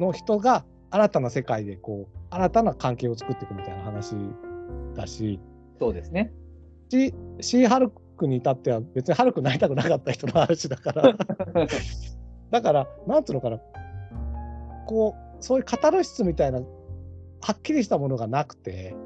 [0.00, 4.14] の人が新たな世界でこう新たな関係を作っていくみたいな話
[4.94, 5.40] だし。
[5.78, 6.32] そうですね。
[6.88, 11.14] シシー・ハルクに至っては別にハルクになりたくなかった人の話だから。
[12.50, 13.60] だからなんつうのかな。
[14.86, 16.60] こうそういうカタルシスみたいな
[17.44, 18.96] はっきりしたものがなくて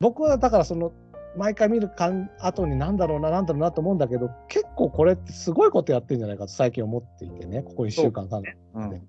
[0.00, 0.94] 僕はだからその
[1.36, 8.42] 毎回見るかん後に何だろうな何だろうなと思うんだけど結構これってすごいことやってるんじゃないかと最近思っていてねここ1週間間、
[8.74, 9.02] うん、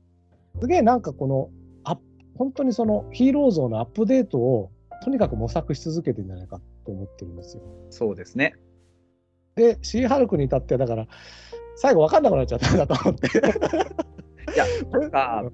[0.59, 1.49] すげえなんかこの
[1.85, 1.97] あ
[2.37, 4.69] 本当にそのヒーロー像のアップデートを
[5.05, 7.63] とにかく模索し続けてるんじゃないかと思ってるんですよ。
[7.89, 8.55] そうですね。
[9.55, 11.07] でシーハルクに至ってはだから
[11.77, 13.27] 最後分かんなくなっちゃったんだと思って。
[13.29, 15.49] いやなんか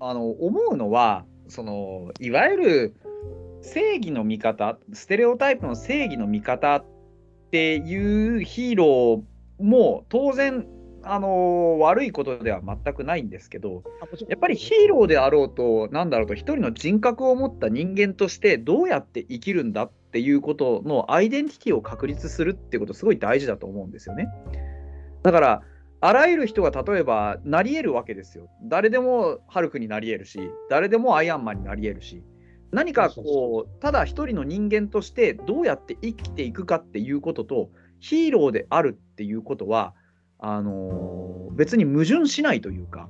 [0.00, 2.94] あの思うのはそのいわゆる
[3.62, 6.84] 正義の味方ステレオタイプの正義の味方っ
[7.50, 10.66] ていうヒーローも当然
[11.02, 13.82] あの悪いことでは全くないんですけど
[14.28, 24.28] やっぱりヒーローであろうとなんだろうと一人の人格を持った人間としてどうやって生きるんだっていうことのアイデンティティを確立するってことすごい大事だと思うんですよね。
[25.22, 25.62] だから
[26.00, 28.48] あらゆる人が例えばなり得るわけですよ。
[28.62, 30.38] 誰でもハルクになり得るし、
[30.70, 32.22] 誰でもアイアンマンになり得るし、
[32.70, 39.94] 何かこう、ただ一人の人間としてどうやって生きていくかっていうことと、ヒーローであるっていうことは、
[40.38, 43.08] あのー別に矛盾しないというか、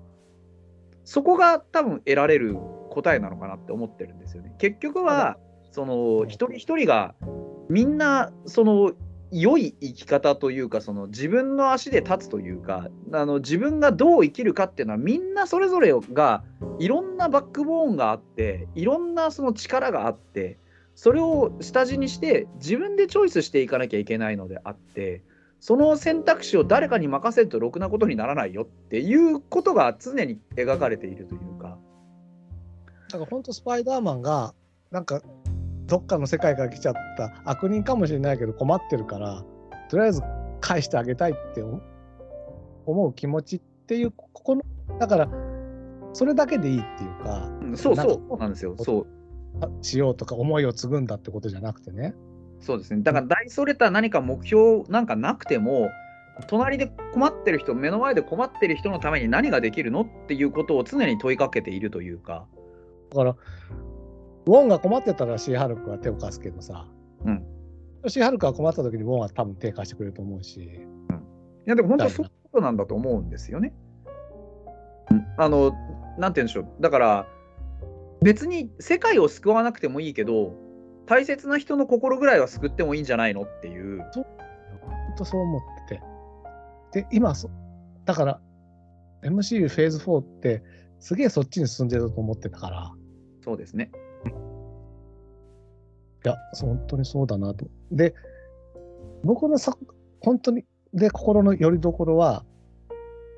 [1.04, 2.56] そこが多分得られる
[2.90, 4.54] 答えなのかなって思ってるんですよね。
[4.58, 5.36] 結局は、
[5.70, 7.14] その一人一人が
[7.68, 8.92] みんなその
[9.30, 16.44] 良い生き方というかその自分の足で立つというかあの自分がどう生きるかっていうのはみんなそれぞれが
[16.78, 20.58] いろんなバックボーンがあっていろんなその力があって
[20.94, 25.22] それを下地にして自分でチョイスしていかなきゃいけないのであって
[25.60, 31.78] その選択肢を誰かに任せるとろくなことにならないよっていうことが常に描かれているというか。
[33.10, 34.54] だから本当スパイダーマンが
[34.90, 35.20] なんか
[35.88, 39.44] どっかの世界から来ちゃった悪人かもしれないけど困ってるから
[39.88, 40.22] とりあえず
[40.60, 41.80] 返してあげたいって思
[42.86, 44.62] 思う気持ちっていうここの
[44.98, 45.28] だから
[46.12, 48.76] それだけでいいっていうかうんそうそうなんですよ。
[48.78, 49.06] そう
[49.82, 52.14] しようとか思いを継ぐんだってことじゃなくてね。
[52.60, 53.02] そうですね。
[53.02, 55.88] だから大それた何か目標なんかなくても、
[56.48, 62.46] 隣で困ってる人、目の前で困ってる人のために何ができるのっていうことを常に問いかけているというか。
[63.10, 63.36] だから
[64.48, 66.86] ウォンが困ってたらシーハルクは手を貸すけどさ、
[67.26, 67.44] うん、
[68.06, 70.60] シーハルクが困った時にウォンは多分手貸してくれると思うし。
[70.60, 70.70] い
[71.66, 73.74] や、でも本当そういうことなんだと思うんですよね。
[75.10, 75.72] うんあの、
[76.18, 76.68] なんて言うんでしょう。
[76.80, 77.26] だから、
[78.22, 80.54] 別に世界を救わなくてもいいけど、
[81.04, 83.98] 大切な人の心ぐらいは救ってもいいんじゃないのっていう。
[84.14, 84.24] 本
[85.18, 85.96] 当そう思って
[86.92, 87.02] て。
[87.02, 87.50] で、今そ、
[88.06, 88.40] だから
[89.22, 90.62] MCU フェーズ4って
[91.00, 92.90] すげえそっちに進んでると思ってたから、
[93.44, 93.90] そうですね。
[96.24, 97.66] いや、本当にそうだなと。
[97.92, 98.14] で、
[99.24, 99.76] 僕のさ、
[100.20, 102.44] 本当に、で、心の拠り所は、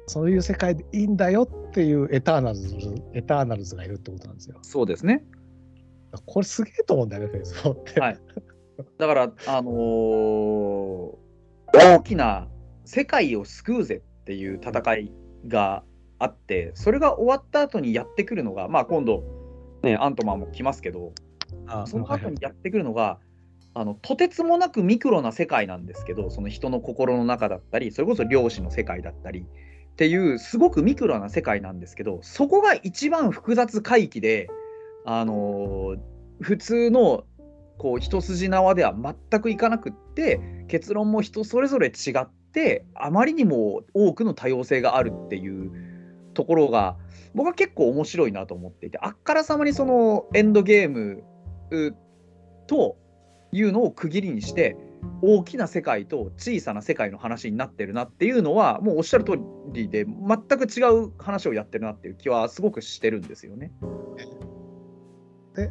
[0.07, 2.77] そういう世界でいいんだよっていうエターナルズ、
[3.13, 4.59] エターナルズがいるってことなんですよ。
[4.63, 5.25] そうですね。
[6.27, 8.01] これすげえと思うんだよね、フェーズ4って。
[8.01, 8.19] はい
[8.99, 11.31] だから、あのー
[11.73, 12.49] 大きな
[12.85, 15.13] 世界を救うぜっていう戦い
[15.47, 15.85] が
[16.19, 19.23] あって、それが終わった後にやってくるのが、まあ、今度、
[19.83, 21.30] ね、アントマンも来ますけど、あ
[21.87, 23.19] その後にやってくるのが、
[23.73, 34.49] あのとてつもなくミクロな世界なんですけど、その人の心の中だったり、それこそ漁師の世界だったりっていう、すごくミクロな世界なんですけど、そこが一番複雑回帰で、
[35.05, 35.99] あのー
[36.41, 37.25] 普通の
[37.77, 45.71] こう一筋縄では全くいかなくって、結論も人それぞれ違って、あまりにも多くの多様性があるっていう
[46.35, 46.97] ところが
[47.35, 51.23] 僕は結構面白いなと思っていてあっからさまにそのエンドゲーム
[52.67, 52.97] と
[53.53, 54.77] いうのを区切りにして
[55.23, 59.39] 大きな世界と小さな世界の話になってるなっていうのはもうおっしゃる通
[59.73, 63.73] りで全く違う話をやってるなっていう気はすごくしてるんですよね。
[65.55, 65.71] で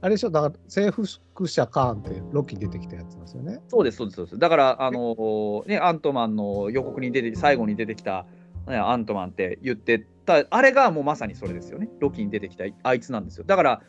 [0.00, 3.60] あれでしょだから征服者カーンってロキに出てきたやつなんですよね。
[3.68, 8.26] そうですそうですそうですだからあのねアントマンの予告に出て最後に出てきた、
[8.66, 13.82] ね、アントマンって言ってたあれがもうまさにそれですよねロキに出てきたあいつなんですよだから、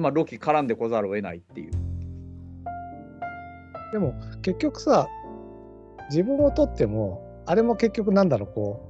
[0.00, 1.72] まあ、ロキ絡んでこざるを得ないっていう。
[3.92, 5.08] でも結局さ
[6.10, 8.82] 自分をとってもあれも結局なんだろうこ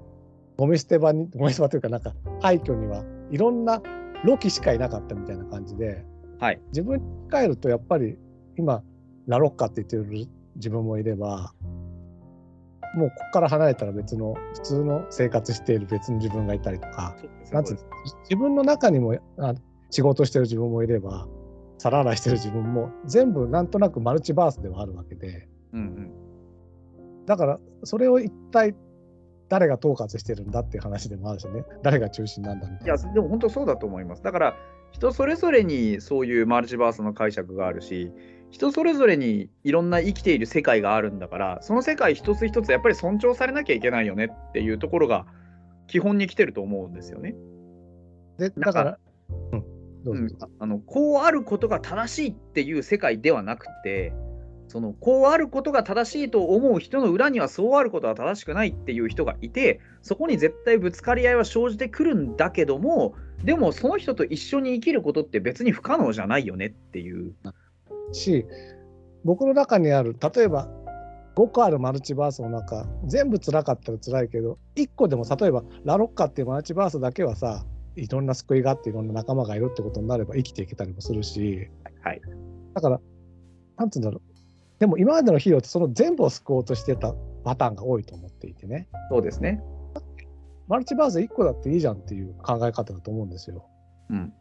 [0.57, 3.82] うゴミ捨て場にゴミ捨て場というかなんか廃墟にはいろんな
[4.24, 6.04] ロキしかいなかったみたいな感じで、
[6.40, 8.16] はい、自分に帰るとやっぱり
[8.57, 8.82] 今
[9.26, 11.52] ラロッカって言ってる自分もいれば
[12.94, 17.14] もうここから離れたら別の普通の生活している別の自分がいたりとか
[17.52, 17.76] なんつ
[18.22, 19.54] 自分の中にもあ
[19.91, 21.26] 仕事してる自分もいれば
[21.78, 25.82] 皿洗いしてる自分も全部なんとなくマルチバースではあるわけで、うんう
[27.22, 28.74] ん、だからそれを一体
[29.49, 31.64] 誰が統括してるんだっていう話でもあるしね。
[31.82, 32.95] 誰が中心なんだみたいな。
[32.95, 34.22] いやでも本当そうだと思います。
[34.22, 34.57] だから
[34.91, 38.11] 人それぞれにそういうマルチバースの解釈があるし
[38.51, 45.26] 人それぞれにいろんな生きている世界があるんだからその世界一つ一つやっぱり尊重されなきゃいけないよねっていうところが
[45.87, 47.34] 基本に来てると思うんですよね。
[48.39, 48.99] でだから、
[50.12, 50.28] うん、うん、
[50.59, 54.12] あのこうあることが正しいっていう世界ではなくて
[54.68, 67.34] そのこうあることが正しいと思う人の裏にはそうあることは正しくないっていう人がいてそこに絶対ぶつかり合いは生じてくるんだけどもでもその人と一緒に生きることって別に不可能じゃないよねっていう。
[68.12, 68.46] し
[69.24, 70.68] 僕の中にある例えば
[71.36, 77.64] 5個あるマルチバースの中全部辛かったら辛いけど1個でも例えばラロッカっていうマルチバースだけはさ
[77.97, 81.68] いろんな救いがあっていろんな仲間がいるってことになれば生きていけたりもするし、
[82.03, 82.20] はい、
[82.74, 83.01] だから
[83.78, 84.36] なんつうんだろう。
[84.78, 88.88] でも今までのヒーローってその全部を救おうとしてたパターンが多いと思っていてね。
[89.11, 89.62] そうですね。
[90.68, 93.64] マルチバース1個だっていいじゃんっていう考え方だと思うんですよ、
[94.11, 94.32] うん、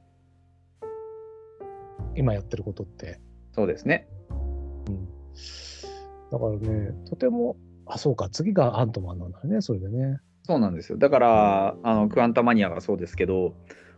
[2.16, 3.20] 今やってることって。
[3.54, 4.10] そうですね、
[4.88, 5.08] うん、
[6.32, 8.30] だからねとてもあそうか。
[8.30, 11.00] 次がアントマンなんだねそれでねそうなんですよ。
[11.00, 13.56] だから、あのクアンタマニアがそうですけど、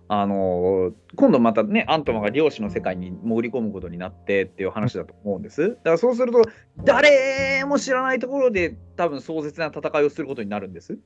[0.08, 5.72] あの今度またね、アントマンが漁師の世界に潜り込むことになってっていう話だと思うんです。
[5.72, 6.42] だからそうすると、
[6.86, 10.98] 誰も知らないところで多分壮絶な戦いをすることになるんです。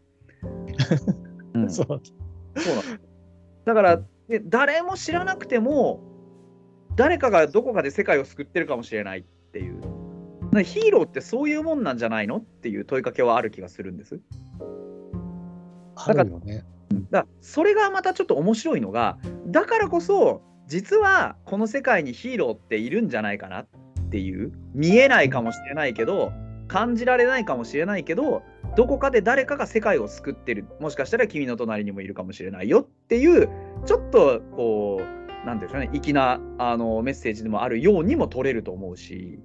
[1.56, 3.00] うん、 そうそうなん
[3.66, 6.04] だから、ね、誰も知らなくても、
[6.96, 9.82] 誰かがどこかで世界を救ってるかもしれないっていう。
[10.64, 14.20] ヒーローってそういうもんなんじゃないのっていう問いかけはある気がするんです。
[16.08, 16.66] だから、ね、
[17.10, 23.68] だそれがまたちょっと面白いのがだからこそ実はこの世界にヒーローっているんじゃないかなっ
[24.10, 26.32] ていう見えないかもしれないけど
[26.68, 28.44] 感じられないかもしれないけど
[28.78, 30.66] どこかで誰かが世界を救ってる。
[30.80, 33.50] もしかしたら君の隣にもいるかもしれないよっていう
[33.86, 39.40] ちょっとこうなんでしょうね粋なあのメッセージでもあるようにも取れると思うし。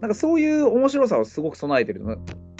[0.00, 2.00] なんかそういう面白さをすごく備えてる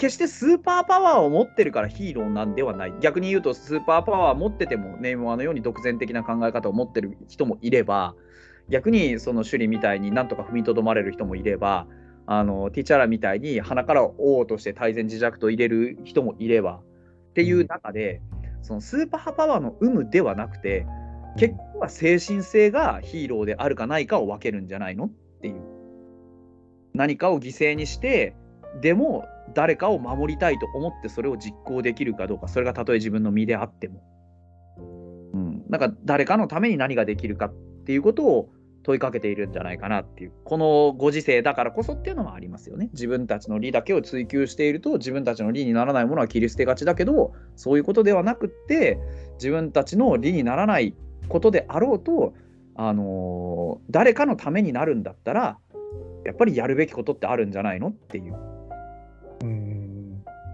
[0.01, 8.15] 決してスーパーパワーを持ってるからヒーローなんではない逆に言うとスーパーパワーを持っててもネームワのように独善的な考え方を持ってる人もいれば
[8.67, 11.85] 逆にその首里みたいになんとか踏みとどまれる人もいれば
[12.25, 16.79] あのティチャラみたいに鼻から王として大然自弱と入れる人もいれば
[17.29, 18.21] っていう中で、
[18.61, 20.85] そのスーパーパワーの有無ではなくて
[21.37, 25.09] 結局は精神性がヒーローであるかないかを分けるんじゃないのっ
[25.41, 25.61] ていう。
[26.93, 28.35] 何かを犠牲にして
[28.81, 34.03] でも誰かを守りたいと思ってそれを実行できるかどうかそれがたとえ自分の身であっても、
[35.33, 37.53] うん、なんか誰かのために何ができるかっ
[37.85, 38.49] ていうことを
[38.83, 42.89] 問いかけているんじゃないかなっていうこのご時世だからこそっていうのはありますよね。
[42.93, 48.97] 自分たちの利だけを追求していると自分たちの利にならないものは切り捨てがちだけどそういうことではなくって
[49.35, 50.95] 自分たちの利にならない
[51.29, 52.33] ことであろうと
[52.75, 55.59] あのー、誰かのためになるんだったら
[56.25, 58.50] やっぱりやるべきことってあるんじゃないのっていう。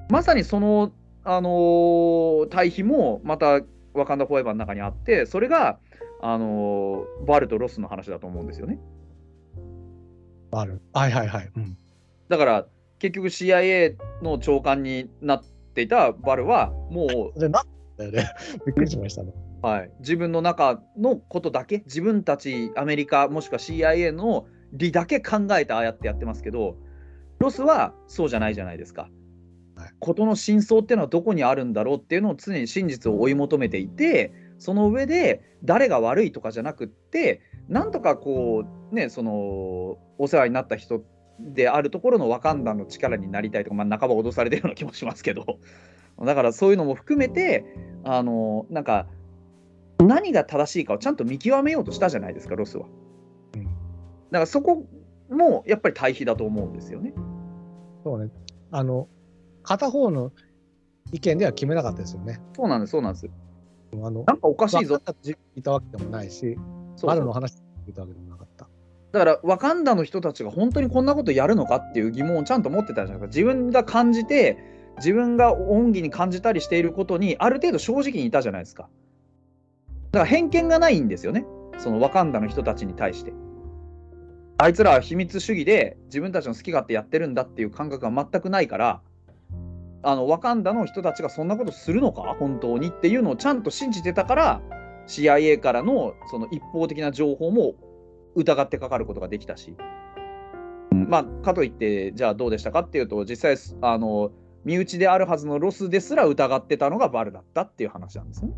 [0.10, 0.92] うんまさにその、
[1.24, 3.62] あのー、対比もまた
[3.94, 5.80] ワカンダ・フォーエバーの中にあってそれが、
[6.22, 8.80] あのー、バルとロスの話だと思うんですよね。
[10.52, 11.52] バルはいはいはい。
[11.56, 11.78] うん、
[12.30, 12.66] だから
[13.00, 15.44] 結局 CIA の長官になっ
[15.74, 17.50] ていたバルはもう。
[17.50, 17.64] な
[17.98, 18.30] だよね。
[18.66, 19.34] びっくりしましたね。
[19.62, 26.78] はい、自分の中のことだけ自分たちアメリカもしくは CIA の利だけ考えてああやってやってますけど
[27.40, 29.10] ロスはそうじゃないじゃないですか。
[29.78, 41.04] はいことの真相っていうのはどこにあるんだろうっていうのを常に真実を追い求めていてその上で誰が悪いとかじゃなくってなんとかこうねそのお世話になった人
[41.40, 45.60] であるところのワカンダの力になりたいとか、まあ、半ば脅されてるような気もしますけど
[46.24, 47.66] だからそういうのも含めて
[48.04, 49.08] あのなんか
[50.00, 52.88] 何が正しいかをちゃんと見極めようとしたじゃないですかロスは。
[53.56, 53.88] うん
[54.30, 54.86] だからそこ
[55.30, 57.14] もやっぱり対比だと思うんですよね。
[58.04, 58.30] そうね。
[58.72, 59.08] あの、
[59.68, 60.32] 片方の
[61.12, 62.40] 意見では決めなかったですよね。
[62.56, 63.30] そうなんです、そうなんです。
[63.94, 64.98] あの、なんかおかしいぞ
[65.56, 66.58] いたわけでもないし、
[66.96, 67.56] そうの話
[67.86, 68.70] 聞いたわけでもなかった。
[69.12, 73.44] だから、ワカンダの人たちが本当にこんなことやるのかっていう疑問をちゃんと持ってたじゃないですか。
[73.44, 74.58] 自分が感じて、
[74.98, 78.84] 自分が恩義に感じたりしていることに、ある程度正直にいたじゃないですか。
[80.12, 81.46] だから偏見がないんですよね。
[81.78, 83.34] そのワカンダの人たちに対して。
[84.60, 89.02] あいつらは秘密主義で自分たちの好き勝手やってるんだっていう感覚が全くないから、
[90.04, 92.36] あのワカンダの人たちがそんなことするのか？
[92.40, 94.62] 本当にっていうのをちゃんと信じてたから
[95.08, 97.76] CIA からのその一方的な情報も
[98.36, 99.76] 疑ってかかることができたし、
[100.92, 104.32] まあ、かといってじゃあどうでしたかっていうと実際あの
[104.64, 108.52] 身内であるはずのロスですら疑ってたのがバルだったっていう話なんですね。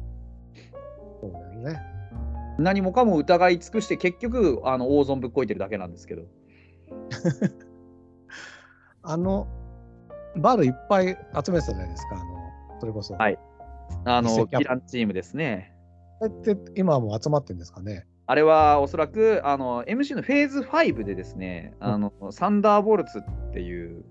[1.21, 1.79] そうだよね。
[2.57, 6.23] 何もかも疑い尽くして結局あの大損ぶっこいてるだけなんですけど。
[9.01, 9.47] あの、
[10.37, 11.05] バルいっぱい
[11.43, 13.13] 集めてたじゃないですか、あの、それこそ。
[13.15, 13.37] はい
[14.05, 15.73] あの実績アップヴィランチームですね。
[16.19, 18.05] これって今はもう集まってるんですかね？
[18.27, 24.05] あれはおそらくあの MC のフェーズ5でですね、あのサンダーボルツっていう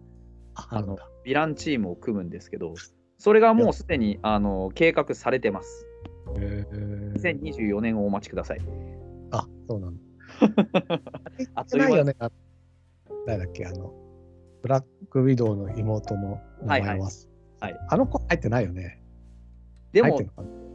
[0.55, 2.75] ああのヴィランチームを組むんですけど、
[3.19, 5.87] それがもうすでにあの計画されてます。
[6.41, 8.61] へー2024年をお待ちください。
[9.31, 10.01] あ、そうなんだ。
[11.55, 12.17] あっあといよね。
[12.19, 12.31] あ
[13.27, 13.93] 誰だっけ、あの、
[14.63, 16.87] ブラックウィドウの妹の名前は。
[16.89, 17.11] はいはい
[17.61, 19.03] はいあの子入ってないよね。
[19.93, 20.21] でも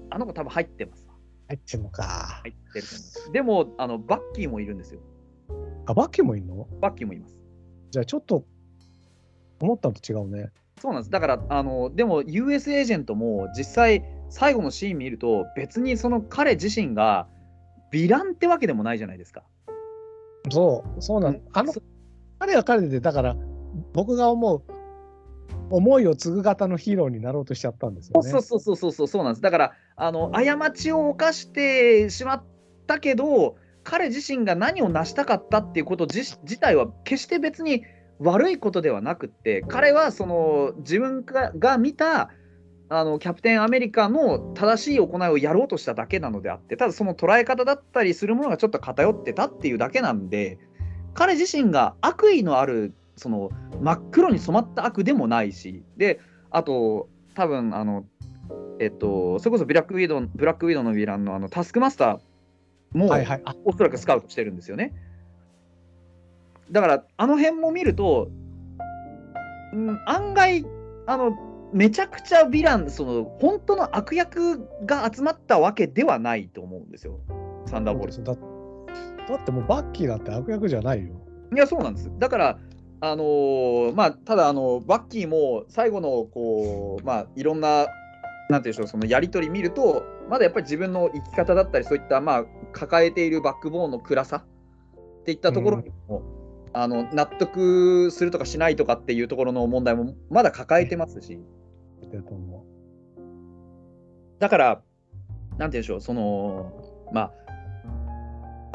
[0.09, 1.13] あの子多分入ってますわ。
[1.47, 2.03] 入ってんのか。
[2.43, 2.87] 入ってる。
[3.31, 4.99] でも、あのバッキーもいるんですよ。
[5.85, 6.67] あ、バッキーもいんの？
[6.81, 7.37] バッキーもいます。
[7.91, 8.43] じゃあちょっと、
[9.61, 10.51] 思ったのと違うね。
[10.81, 11.11] そうなんです。
[11.11, 17.27] だから、あのでも US エージェントも実際、最後のシーン見ると、別にその彼自身が
[17.91, 19.43] ヴィランってわけでもないじゃないですか。
[20.51, 21.39] そう、そうなの。
[21.53, 21.81] あのそ、
[22.39, 23.37] 彼は彼で、だから、
[23.93, 24.63] 僕が思う、
[25.69, 28.29] 思いを継ぐ型のヒーローになろうとしちゃったんですよね。
[28.29, 29.41] そうそうそうそうそうそうなんです。
[29.41, 32.43] だからあの過ちを犯してしまっ
[32.87, 37.83] たけど彼自身が何を成したかったっていうこと自自体は決して別に
[38.19, 42.29] 悪いことではなくって彼はその自分がが見た
[42.89, 50.59] あのキャプテンアメリカの正しい行いをやろうとしただけなのであってただその捉え方だったりするものがちょっと偏ってたっていうだけなんで
[51.13, 53.49] 彼自身が悪意のあるその
[53.81, 56.19] 真っ黒に染まった悪でもないしで
[56.51, 58.05] あと多分あの
[58.79, 63.41] えっとそれこそブラックウィドウブラックウィドウのヴィランのあのタスクマスターもはいはい。
[63.45, 64.93] あ、おそらくスカウトしてるんですよね。
[66.71, 68.29] だからあの辺も見ると、
[69.73, 70.65] うん、案外
[71.07, 71.31] あの
[71.73, 77.19] めちゃくちゃヴィランその本当の悪役が集まったわけではないと思うんですよ
[77.65, 78.21] サンダーボルト。
[78.21, 78.35] だ
[79.27, 81.13] だってもうバッキーだって悪役じゃないよ。
[81.53, 82.11] いや、そうなんです。
[82.19, 82.59] だから、
[83.05, 87.87] あのーまあ、ただ、あのバッキーも最後の、こう、まあ、いろんな、
[88.49, 96.21] なんていうんでしょう、そのやり取り見ると、まだやっぱり自分の生き方だったり、そういった、まあ、抱えているバックボーンの暗さっていったところにも、
[96.71, 101.41] あの納得するとかしないとかっていうところの問題もまだ抱えてますし、
[104.39, 104.81] だから、
[105.57, 106.71] なんていうんでしょう、その、
[107.11, 107.33] まあ、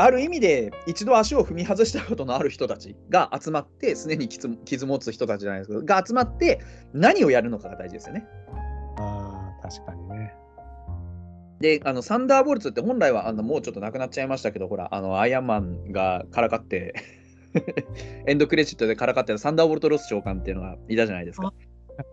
[0.01, 6.61] ある意味で一度足を踏み外したことのある人たちが集まって、すでに傷傷持つ人たちじゃないですけど、が集まって
[6.95, 8.25] 何をやるのかが大事ですよね。
[8.97, 9.01] う。
[9.01, 10.35] ああ、確かにね。
[11.61, 16.95] で、あのサンダーボルツって本来はあのもうちょっとなくなっちゃいましたけど、ほら、あのアイアンマンがからかって、
[18.27, 21.53] エンドクレジットでからかってたサンダーボルト・ロス長官っていうのがいたじゃないですか。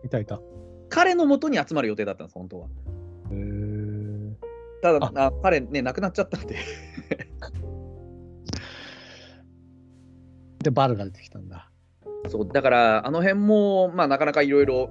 [0.04, 0.42] いたいた。
[0.90, 2.68] 彼のもとに集まる予定だったんです、本当は。
[3.32, 4.34] へー
[4.82, 6.58] ただ、あ彼ね、亡くなっちゃったんで。
[10.66, 11.70] で、バルが出てきたんだ。
[12.28, 14.90] そうだからあの辺も、まあ、なかなかいろいろ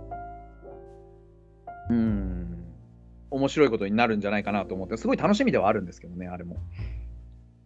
[1.91, 2.65] うん
[3.31, 6.57] 面白いことになるんじゃないかなと思ってすごい楽しみではあるんですけどねあれも。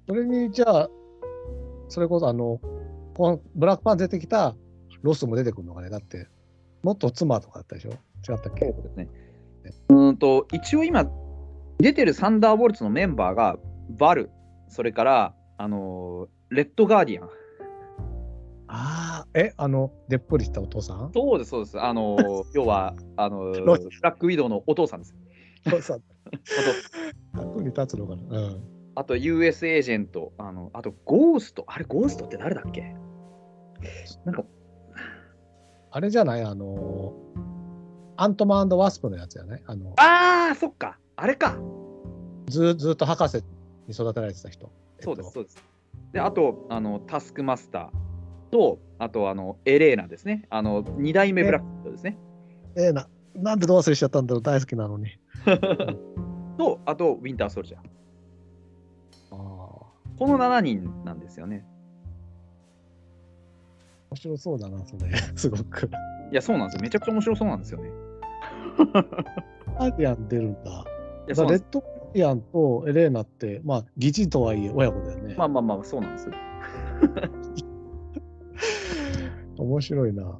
[0.09, 0.89] それに、じゃあ、
[1.89, 2.61] それこそあの、
[3.15, 4.57] このブラックパン出てきた
[5.03, 5.91] ロスも出てくるのかね。
[5.91, 6.29] だって、
[6.83, 7.91] もっと妻とかだったでしょ？
[7.91, 8.65] 違ったっけ？
[8.73, 9.09] ですね。
[9.91, 11.05] うーんと一応今
[11.79, 13.59] 出てるサンダーボルツのメンバーが
[13.91, 14.31] バル
[14.69, 17.29] それからあのーレッドガーディアン
[18.69, 21.11] ああ、え、あの、でっぷりしたお父さん？
[21.15, 21.81] そうです、そうです。
[21.81, 22.17] あの、
[22.55, 25.15] 要は、あの、ブロラックウィドウのお父さんです。
[25.67, 25.97] お父さん。
[25.97, 26.01] あ
[27.41, 28.39] と役に立つのかな？
[28.39, 28.65] うん。
[28.95, 32.95] あと US エージェント、あのあとゴースト、あれゴーストって誰だっけ？
[34.25, 34.45] なんか、
[35.91, 36.43] あれじゃない？
[36.43, 37.15] あの、
[38.17, 39.63] アントマンワスプのやつやね。
[39.67, 41.57] あの、ああ、そっか、あれか。
[42.49, 43.39] ずずっと博士
[43.87, 44.71] に育てられてた人。
[45.01, 45.65] そうです、そうです。
[46.13, 48.08] で、あと、あのタスクマスター
[48.51, 50.47] と、あと、あのエレーナですね。
[50.51, 52.19] あの、2代目ブラックウィドウですね。
[52.75, 53.09] とええな。
[53.35, 55.07] なんでどう忘れしちゃったんだろう大好きなのに。
[56.59, 57.81] と、あと、ウィンターソルジャー。
[59.31, 59.37] ああ。
[60.19, 61.65] この7人なんですよね。
[64.11, 65.13] 面白そうだな、それ。
[65.37, 65.91] すごく。
[66.33, 66.83] いや、そうなんですよ。
[66.83, 67.91] めちゃくちゃ面白そうなんですよね。
[69.79, 70.85] ガーディアン出るんだ。
[71.29, 75.35] いやレッドガーディアンとエレーナって、まあ、疑似とはいえ親子だよね。
[75.37, 76.31] まあまあまあ、そうなんです。
[79.59, 80.39] い面白いな。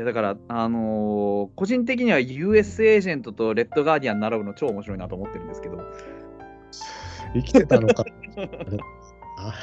[0.00, 5.78] や、だから、あのー個人的には US エージェントとレッドガーディアン並ぶの超面白いなと思ってるんですけど。
[7.34, 8.04] 生きてたのか。
[9.38, 9.54] あ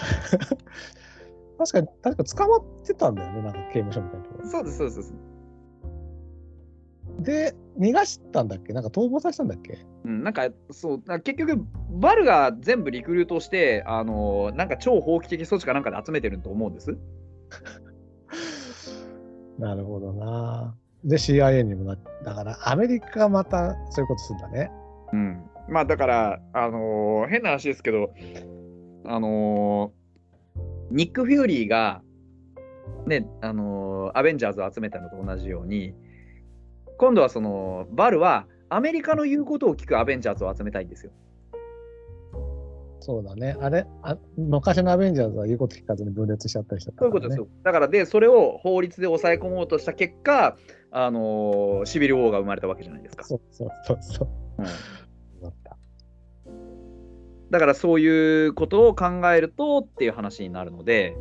[1.57, 4.95] 確かに、確か捕まってたんだよね、なんか刑務所みたいなとこそうです、そうです。
[4.95, 5.13] そうです
[7.19, 7.23] ろ。
[7.23, 8.73] で、逃がしたんだっけ？
[8.73, 9.79] なんか逃亡させたんだっけ？
[10.05, 11.65] うん、なんかそう結局、
[11.99, 16.97] バルが全部リクルートして、あのーなんか超法規的措置かなんかで集めてると思うんです。
[19.57, 20.75] なるほどな。
[21.03, 24.71] で、CIA にもなだから、アメリカがまたそういうことするんだね。
[25.13, 28.13] うん、まあだから、あのー変な話ですけど、
[29.05, 29.97] あのー
[30.91, 32.01] ニック・フューリーが、
[33.05, 35.93] ね、あのーアベンジャーズを集めたのと同じように、
[36.97, 41.11] 今度はその、バルはアメリカの言うことを聞くアベンジャーズを集めたいんですよ。
[43.07, 43.55] そうだね。
[43.61, 43.85] あれ？
[44.03, 47.11] あ、昔のアベンジャーズは言うこと聞かずに分裂しちゃったりしたから、ね。
[47.11, 47.47] そういうことですよ。
[47.63, 50.57] だから、で、それを法律で抑え込もうとした結果、
[50.91, 53.23] あのーシビル・ウォーが生まれたわけじゃないですか。
[53.23, 54.27] そうそうそうそう。
[54.59, 54.65] うん。
[57.49, 61.15] だから、そういうことを考えるとっていう話になるので、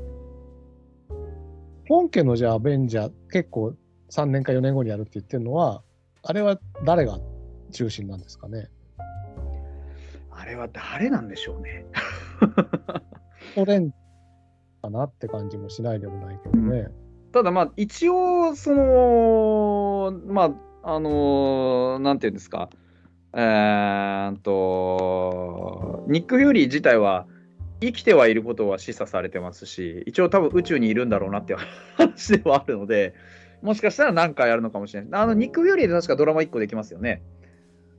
[1.88, 3.74] 本家のじゃあアベンジャー、結構
[4.10, 5.84] 3年か4年後にやるって言ってるのは、
[6.24, 7.20] あれは誰が
[7.70, 8.70] 中心なんですかね？
[10.38, 11.86] あれは誰なんでしょうね。
[13.54, 13.90] ソ連
[14.82, 16.88] かなって感じもしないでもないけどね。
[17.32, 22.70] ただまあ一応そのまああのなんていうんですか
[23.32, 27.26] えーっとニック・フューリー自体は
[27.80, 31.58] 生きてはいることは示唆されてますし一応多分宇宙にいるんだろうなっていう
[31.96, 33.14] 話ではあるので
[33.62, 37.22] もしかしたら何かやるのかもしれないあのニック・フューリーで確かドラマ1個できますよね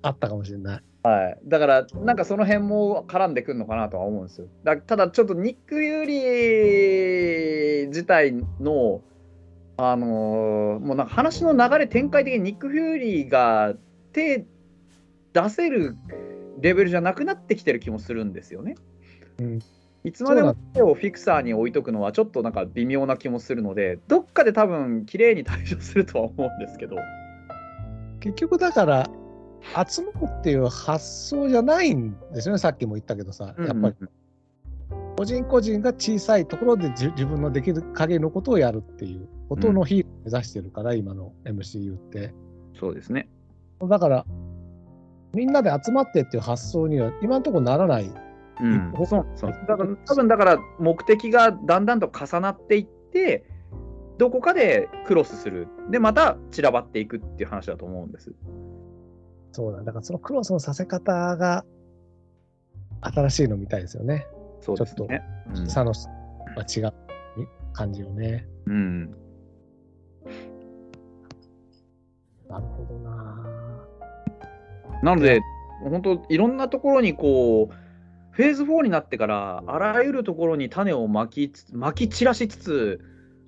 [0.02, 0.84] あったかもしれない。
[1.04, 4.48] はい、だから、なんかその辺も絡んでくるのかなとは思うんですよ。
[4.64, 9.02] だただ、ちょっとニック・ユーリー自体の、
[9.78, 13.76] あのーもうなんか話の流れ、展開的にニック・フューリーが
[14.12, 14.46] 手
[15.34, 15.96] 出せる
[16.60, 18.76] レベルじゃなくなってきてる気もするんですよね。
[19.40, 19.60] うん
[20.04, 26.96] いつまでも手をフィクサーに置いとくのはちょっとなんか微妙な気もするので、どっかで多分綺麗に対処するとは思うんですけど。
[28.22, 29.10] 結局だから、
[29.90, 32.60] 集まるっていう発想じゃないんですよね。
[32.60, 33.96] さっきも言ったけどさ、やっぱり
[35.18, 42.34] 個人個人が小さいところでじ自分のできる限りのことをやるっていうことのヒーローを目指してるから、今の MCU って。
[42.80, 43.30] そうですね。
[43.82, 44.26] だから、
[45.34, 48.12] みんなで集まってっていう発想には今のところならない。
[48.62, 53.46] うんほそうそうだから多分だから目的がだんだんと重なっていって
[54.18, 58.34] どこかでクロスするでまた散らばっていくっていう話だと思うんです。
[59.52, 59.84] そうだ。
[59.84, 61.66] だからそのクロスのさせ方が
[63.02, 64.28] 新しいのみたいですよね。
[64.62, 65.22] そうですね。
[65.56, 66.08] うんサノス
[66.56, 66.94] は違う
[67.74, 68.48] 感じよね。
[68.66, 69.06] うん
[72.50, 73.46] なるほどな。
[75.04, 75.42] なので
[75.84, 77.76] 本当いろんなところにこう
[78.32, 83.02] フェーズ4になってからあらゆるところに種をまきまき散らしつつ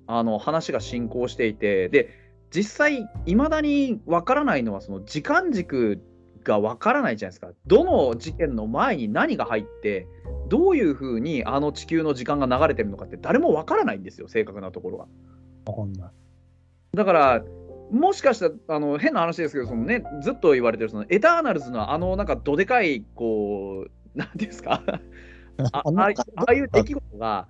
[0.06, 2.19] あの話が進行していてで
[2.54, 6.02] 実際いまだにわからないのはその時間軸
[6.42, 10.06] がわからないじゃないですかどの事件の前に何が入って
[10.48, 15.06] どういうふうにあの地球の時間が流れてるのかって誰もわからないんですよ正確なところは。
[15.66, 16.10] わかんない。
[16.96, 17.44] だから、
[17.90, 24.82] もしかしたらあの変な話ですけど、そのね、ずっと言われてるそのエターナルズのあのなんかどでかい、こう、なんていうんですか、
[25.72, 25.92] ああ
[26.46, 27.48] あいう出来事が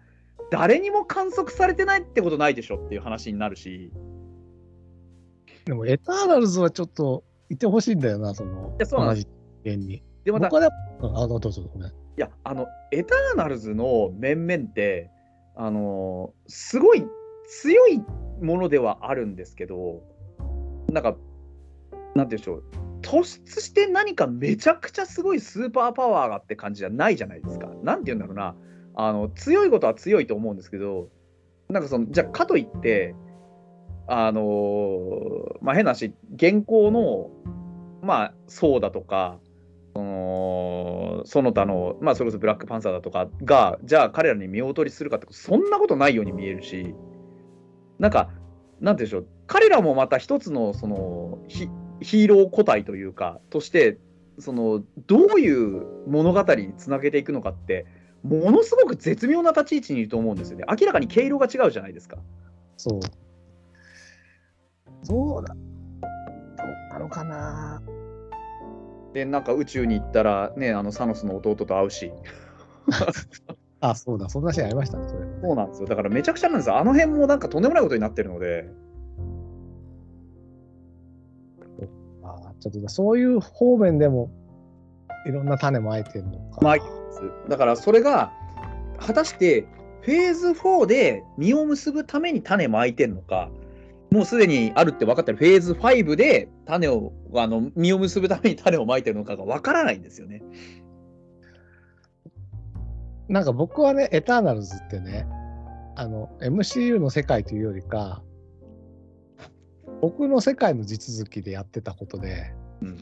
[0.51, 3.93] 誰にも観測されてないってことないでしょっていう話になるし、
[5.70, 9.24] でも、エターナルズはちょっといてほしいんだよな、その、やそ同じ
[9.62, 10.02] 人間に。
[10.24, 10.51] でまた、あ、
[11.28, 11.88] どうぞごめん。
[11.88, 15.10] いや、あの、エターナルズの面々って、
[15.55, 17.06] あの、すごい
[17.62, 18.02] 強い
[18.42, 20.02] ものではあるんですけど、
[20.90, 21.20] なんか、なんて
[22.14, 22.64] 言うんでしょう、
[23.01, 27.68] 突出して何かめちゃくちゃすごいスーパーパワーがって感じじゃないじゃないですか。
[27.84, 28.56] なんて言うんだろうな、
[28.97, 31.10] あの強いことは強いと思うんですけど、
[31.68, 33.14] なんかその、じゃあ、かといって、
[34.12, 37.30] あのーまあ、変な話、現行の、
[38.02, 39.38] まあ、そうだとか、
[39.94, 46.92] そのその他の、まあ、それこそブラックパンサーだとかが、じゃあ彼らに見劣りするかって、そんなことないように見えるし、
[48.00, 48.30] なんか、
[48.80, 51.68] なんていうでしょう、彼らもまた一つのそのヒ
[52.00, 53.98] ヒーロー個体というか、として、
[54.40, 57.86] そのどういう物語につなげていくのかって、
[58.24, 60.64] ものすごく絶妙な立ち位置にいると思うんですよね。
[60.68, 62.18] 明らかに毛色が違うじゃないですか。
[62.76, 63.00] そう。
[65.02, 65.55] そうだ。
[65.55, 67.82] どうなのかな。
[69.12, 72.12] で、なんか宇宙に行ったら、ね、あのサノスの弟と会うし。
[73.81, 74.28] あ、そうだ。
[74.28, 75.27] そんなシーンありましたね、それ。
[75.43, 75.89] そうなんですよ。
[75.89, 76.77] だからめちゃくちゃなんですよ。
[76.77, 78.68] あの辺もなんかとんでもないことになってるので。
[82.22, 84.31] あちょっとそういう方面でも
[85.27, 86.60] いろんな種まいてるのか。
[86.60, 86.77] まあ
[87.48, 88.32] だからそれが
[88.98, 89.66] 果たして
[90.02, 93.51] フェーズ4で実を結ぶために種まいてんのか、
[94.10, 100.42] もうすでにあるって分かってるフェーズ5で種をあの実を結ぶために種をまいてるのかが分からないんですよね。
[103.28, 105.24] なんか僕はね、エターナルズってね、
[105.94, 108.22] あの MCU の世界というよりか、
[110.00, 112.98] 僕の世界の地続きでやってたことで、うんうんうん、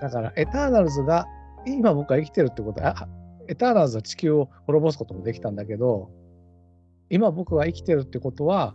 [0.00, 1.26] だからエターナルズが
[1.66, 3.08] 今僕が生きてるってことは、あ
[3.46, 6.10] エターナルズは地球を滅ぼすこともできたんだけど、
[7.08, 8.74] 今僕が生きてるってことは、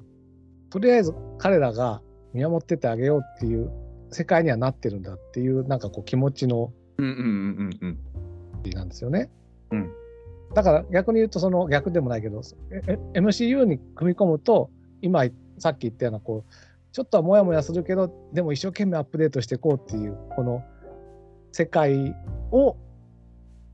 [0.69, 2.01] とりあえず彼らが
[2.33, 3.71] 見守っててあげようっていう
[4.11, 7.97] 世界にはなってるんだっていうなんかこう気持ちのうんうんうん
[8.65, 9.29] うんなんですよね。
[9.71, 9.91] うん
[10.53, 12.41] だから逆に言うとその逆でもないけど
[12.71, 12.81] え
[13.13, 14.69] え MCU に組み込むと
[15.01, 15.25] 今
[15.57, 16.53] さっき言ったようなこう
[16.93, 20.63] ちょっとはモヤモヤするけどでも一生懸命アップデートしていこうっていうこの
[21.51, 22.15] 世界
[22.51, 22.77] を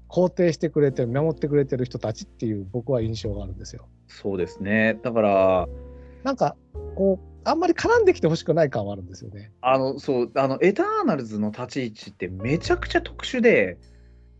[0.10, 3.88] 肯定してくれてる守ってくれてる人たちっていう僕は印象があるんですよ。
[4.08, 5.00] そうですね。
[5.02, 5.68] だから、
[6.24, 6.56] なんか
[6.96, 9.52] こうあんまり絡んできてほしくない感はあるんですよね。
[9.62, 13.78] あの、そう、あの、エターナルズの立ち位置ってめちゃくちゃ特殊で、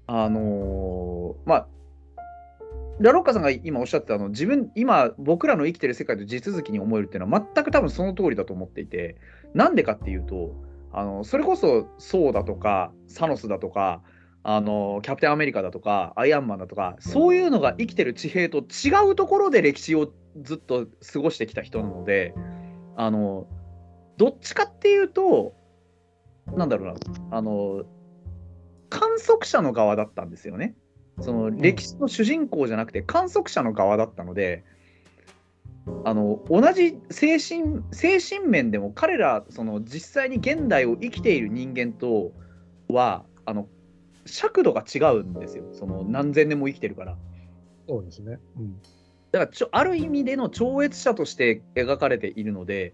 [0.08, 1.68] あのーまあ、
[3.00, 9.16] ラロッカさんが今おっしゃってたあの自分今僕らの生きてる世界と地続きに思えるっていうのは全く多分その通りだと思っていて
[9.54, 10.54] なんでかっていうと
[10.92, 14.02] あのそれこそソウだとかサノスだとか
[14.44, 22.34] あのキャプテンアメリカだとかアイアンマンだとかそういうのが生きてる地平と違うところで歴史をずっと過ごしてきた人なので
[22.96, 23.48] あの
[24.18, 25.54] どっちかっていうと
[26.48, 27.84] なんだろうなあの
[28.90, 30.76] 観測者の側だったんですよね。
[31.20, 34.64] その歴史の主人公じゃなくて観測者の側だったので、
[36.06, 42.32] あの同じ精神精神面でも彼らその実際に現代を生きている人間と
[42.88, 43.68] はあの
[44.26, 47.18] 尺度が違うんですよその何千年も生きてるから。
[47.88, 48.40] そうですね。
[48.58, 48.80] うん、
[49.34, 52.94] だからちょある意味での超越者として描かれているので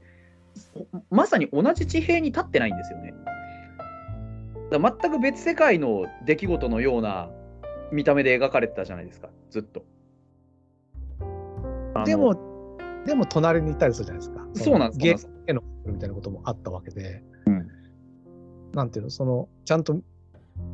[1.11, 3.13] まさに同じ地平に立ってないんですよね。
[4.71, 7.29] だ全く別世界の出来事のような
[7.91, 9.83] 見た目で描かれてたじゃないですかずっと。
[12.05, 12.35] でも
[13.05, 14.47] でも隣にいたりするじゃないですか。
[14.63, 17.67] そうなんですゲーへのみたいなこともあったわけで、うん
[18.71, 19.99] なんていうのそのちゃんと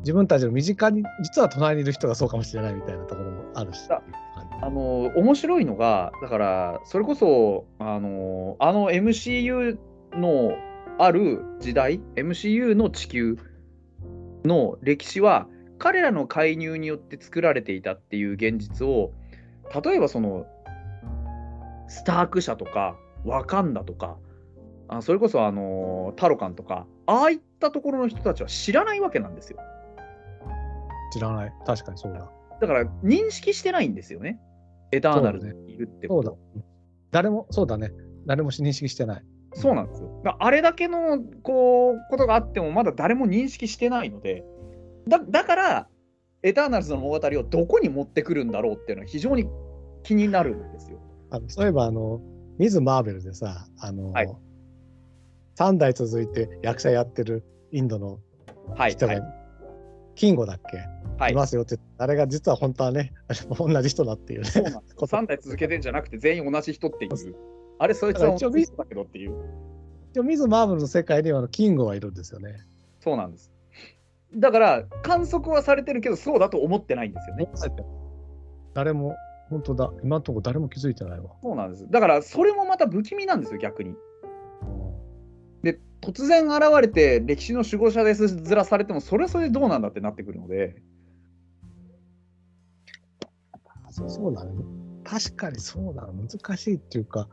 [0.00, 3.88] 自分たちの身近に実は隣にいる人がそうかもしれないみたいなところもあるし。
[4.60, 9.78] だあの面白いのがだからそれこそあのあの MCU
[10.12, 10.52] の
[10.98, 13.38] ある時代 MCU の地球
[14.44, 15.46] の歴史は
[15.78, 19.12] 彼らの介入によって作られていたっていう現実を
[19.84, 20.46] 例えばその
[21.88, 24.16] スターク社とかワカンダとか
[24.88, 29.58] あそれこそあのタロカンとかああいったところの人たちは知らないわけなんですよ
[31.12, 31.52] 知らない。
[31.64, 32.30] 確かにそうだ。
[32.60, 34.40] だから認識してないんですよね
[34.92, 36.60] エターナルズにいるってそうだこと。
[37.10, 37.92] 誰も、そうだね。
[38.26, 39.24] 誰も認識してない。
[39.54, 40.22] そうなんですよ。
[40.38, 44.44] あれだけのこうことがあっても、まだ誰も認識してないので、
[45.08, 45.88] だだから、
[46.42, 49.46] エターナルズの物語をどこに持ってくるんだろうっていうのは非常に
[50.02, 51.00] 気になるんですよ。
[51.30, 52.20] あのそういえば、あの、
[52.58, 54.28] ミズ・マーベルでさ、あの、はい
[55.58, 57.42] 3代続いて役者やってる
[57.72, 58.20] インドの
[58.76, 58.92] はい。
[58.92, 59.22] 人が、はい。
[60.14, 60.82] キンゴだっけ、、は
[61.28, 63.12] いいますよって、あれが実は本当はね、
[63.58, 64.50] 同じ人だっていうね。
[64.50, 67.36] そうなんですこと3代続けてんじゃなくて全員同じ人っていう。
[67.78, 69.34] あれ、そいつは同じ人だけどっていう。
[70.12, 72.56] でもミズ・マーベルの世界にはキンゴはいるんですよね。
[73.00, 73.52] そうなんです。
[74.34, 77.48] だから、観測はされてるけど、そうだと思ってないんですよね。
[78.74, 79.14] 誰も
[79.48, 79.92] 本当だ。
[80.02, 81.30] 今のところ誰も気づいてないわ。
[81.42, 81.86] そうなんです。
[81.90, 83.90] だから、それもまた不気味なんですよ、逆に。
[83.90, 83.96] うん
[85.66, 90.76] で、突然現れて、歴史の守護者ですずらされても、それはそれでどうなんだってなってくるので、
[93.96, 94.52] そうそうなの？
[95.04, 96.12] 確かにそうなの。
[96.12, 97.28] 難しいっていうか、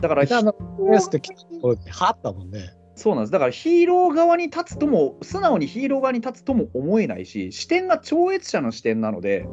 [0.00, 0.54] だから、あの、
[0.90, 2.70] レースって来たところで、はったもんね。
[2.94, 3.32] そうなんです。
[3.32, 9.46] だからヒーロー側に立つとも、素直にヒーロー側に立つとも思えないし、視点が超越者の視点なので、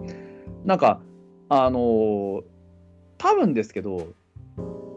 [0.64, 1.02] なんか、
[1.50, 2.44] あのー
[3.18, 4.08] 多分ですけど、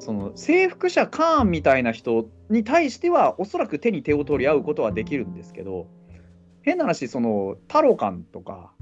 [0.01, 5.87] その征服者カーンみたいな人に対しては、おそらく手に手を取り合うことはできるんですけど、
[6.63, 8.73] 変な話、そのタロカンとか、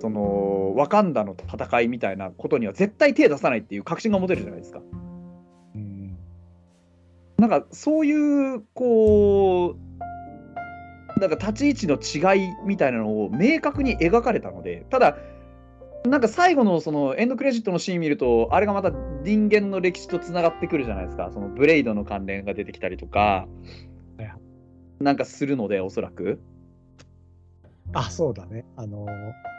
[0.00, 4.80] そのワカンダの戦いみたいなことには絶対手出さないっていう確信が持てるじゃないですか。
[5.74, 6.16] うん。
[7.38, 9.76] なんかそういうこ
[11.16, 15.16] うなんか立ち位置の違いみたいなのを明確に描かれたのでただ
[16.06, 18.90] なんか最後のそのエンドクレジットのシーン見るとあれがまた
[19.22, 23.46] 人間の歴史とつながってくるじゃないですかそのブレイドの関連が出てきたりとか
[24.98, 26.40] なんかするのでおそらく
[27.92, 28.64] あ、そうだね。
[28.76, 29.50] あのー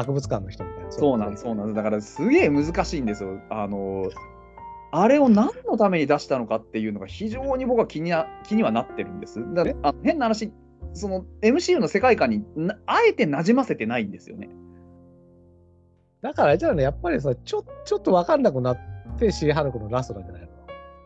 [0.00, 0.90] 博物館の人みたいな。
[0.90, 4.10] そうなんですそうなんですだからすげえ難しいんですよあの
[4.92, 9.40] あれを何のために出したのかっていうのが非常に僕は気にな気にはなってるんです。
[9.54, 9.76] だえ？
[9.82, 10.52] あ変な話、
[10.94, 14.48] その MCU の世界観になあえてなじませてないんですよね。
[16.22, 18.78] だからあれじゃあね、やっぱりさ、ちょちょっと分かんなくなっ
[19.18, 20.48] て、シーハルクのラストなんじゃないの？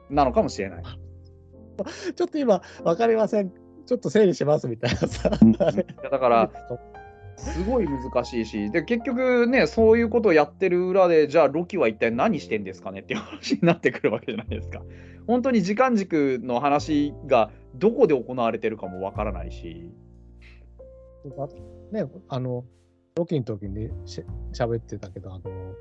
[0.09, 0.83] なのかもしれない。
[2.17, 3.53] ちょっと今、分かりません。
[3.85, 5.29] ちょっと整理しますみたいなさ。
[5.29, 6.51] だから、
[7.37, 14.83] すごい難しいし、で結局ね、そういうことをやってる裏で、じゃあロキは一体何してんですかねっていう話になってくるわけじゃないですか。
[15.27, 19.91] 本当に時間軸の話がどこで行われてるかもわからないし。
[21.93, 22.65] ね、あの、
[23.17, 25.75] ロキの時にし喋ってたけど、あの、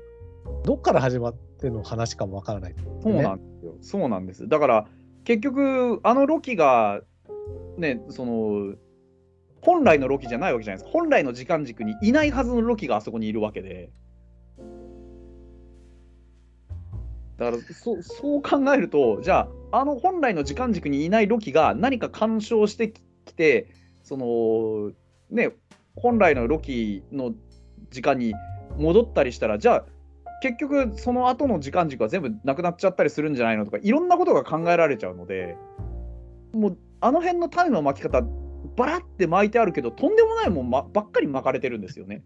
[0.64, 3.76] どっから始まっての話かもわからない、そうなんですよ。
[3.80, 4.48] そうなんです。
[4.48, 4.86] だから
[5.24, 7.00] 結局あのロキが
[7.76, 8.74] ねその
[9.64, 10.98] 本来のロキじゃないわけじゃないですか。
[10.98, 13.90] 本来の時間軸にいないはずのロキがあそこにいるわけで。
[17.38, 22.92] だからそそう考えるとじゃああの本来の時間軸にいないロキが何か干渉して
[23.24, 23.66] きて
[24.04, 24.92] その
[25.30, 25.52] ね
[25.96, 27.34] 本来のロキの
[27.90, 28.34] 時間に
[28.76, 29.84] 戻ったりしたらじゃあ
[30.42, 35.56] 結局その後の時間軸は全部なくなっちゃったりするんじゃないのとかいろんなことが考えられちゃうので
[36.52, 38.22] もうあの辺の種の巻き方
[38.76, 42.24] バラって巻いてあるけどとんでもないもん、ま、ばっかり巻かれてるんですよね。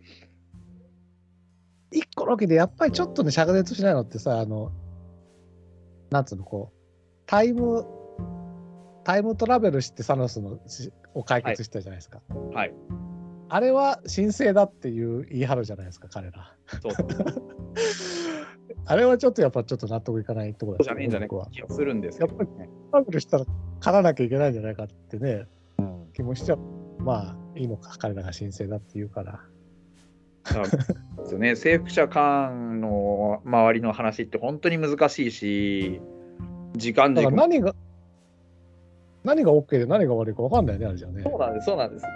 [1.90, 4.72] 一個ロキでやっぱりちょっとね、灼熱しないのってさ、あの、
[6.10, 6.78] なんつうの、こう、
[7.26, 7.86] タイム、
[9.04, 12.20] タイムトラベルしてサノスのしを解決したじゃないですか。
[12.52, 12.74] はい。
[13.50, 16.54] あれは神聖だっていう言い張るじゃないですか、彼ら。
[16.82, 16.92] そう
[18.84, 21.20] あれはちょっとやっぱちょっと納得いかないところじゃねえんじゃ。
[21.20, 22.68] か気がするんですけど、ね。
[22.90, 23.44] トラベルしたら
[23.80, 25.46] 勝たなきゃいけないんじゃないかってね、
[26.18, 26.58] 気もしちゃう。
[26.98, 29.40] まあ、いいのか、彼らが神聖だって言うから。
[31.18, 36.00] ですよね、征服者間の周りの話って本当に難しいし、
[36.74, 37.74] 時間だか軸もら何が、
[39.22, 41.22] 何が OK で何が悪いか分かんないよね、あれじゃね。
[41.22, 42.06] そうなんです、そうなんです。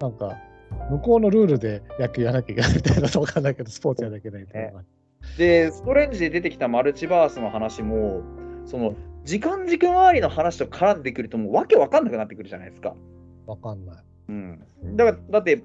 [0.00, 0.38] なんか、
[0.90, 4.82] 向こうのルールで野球やらなきゃいけないみたいなの分かんないけど、スポーツやらなきゃいけないみたいな。
[5.36, 8.22] で、ストレンジで出てきたマルチバースの話も、
[8.64, 12.94] その時間軸周りの話と絡んでくると、もうわけわかんなくなってくるじゃないですか。
[13.46, 14.04] 分かんない。
[14.28, 14.60] うん、
[14.96, 15.62] だからだって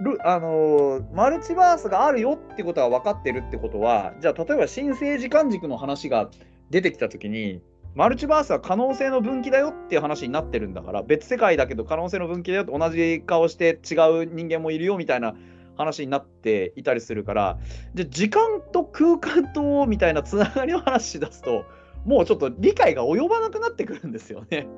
[0.00, 6.30] ルあのーマルチバースがあるよってことは分かってるってことはじゃあ例えば新生時間軸の話が
[6.70, 7.62] 出てきた時に
[7.94, 15.34] マルチバースは可能性の分岐だよっていう話になってるんだから別世界だけど可能性の分岐だよ同じ顔して違う人間もいるよみたいな
[15.76, 17.58] 話になっていたりするから
[17.94, 21.64] じゃあ時間と空間とみたいなつながりの話し出すと
[22.06, 24.68] もうちょっと理解が及ばなくなってくるんですよね。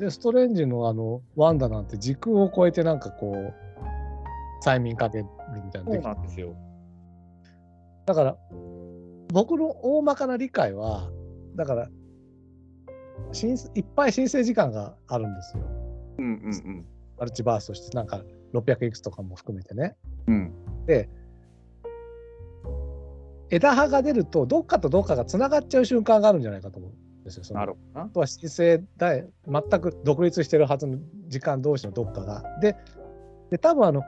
[0.00, 3.54] で、ストレンジのあの、ワンダなんて時空を超えてなんかこう、
[4.66, 6.56] 催眠かけるみたいなのそうなんですよ。
[8.06, 8.36] だから、
[9.32, 11.10] 僕の大まかな理解は、
[11.54, 11.88] だから、
[13.32, 15.62] 申いっぱい申請時間があるんですよ。
[16.18, 16.86] うんうん
[17.16, 18.24] マルチバースとして、なんか
[18.54, 19.96] 600いくつとかも含めてね。
[20.26, 20.34] うん。
[20.34, 21.08] うんで、
[23.50, 27.44] 枝葉が出ると、どっかとどっかがつながっちゃう瞬間があるんじゃないかと思うんですよ。
[27.44, 28.08] そのなるほどなあ。
[28.08, 30.98] とは申請だい全く独立してるはずの
[31.28, 32.42] 時間同士のどっかが。
[32.60, 32.76] で、
[33.50, 34.02] で多分あの、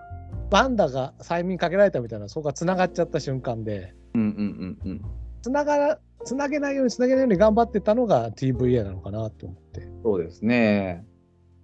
[0.51, 5.03] バンダが催眠かけられたみたいな、そこがつながっちゃった瞬間で、うんうんうんうん。
[5.43, 11.05] つながら、つなげないようにつなげないように頑張ってたのが TVA なのかなと思って、そうですね。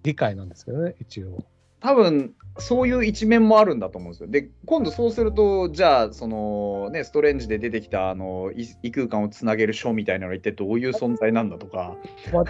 [0.03, 1.43] 理解なんですけどね、一応。
[1.83, 4.29] 多分そういう一面もあるんだと思うんですよ。
[4.29, 11.95] で今度そうするとじゃあそのねストレンジで出てきたあのい異空間をつなげる書みたいなのは一体どういう存在なんだとか
[12.31, 12.45] 困っ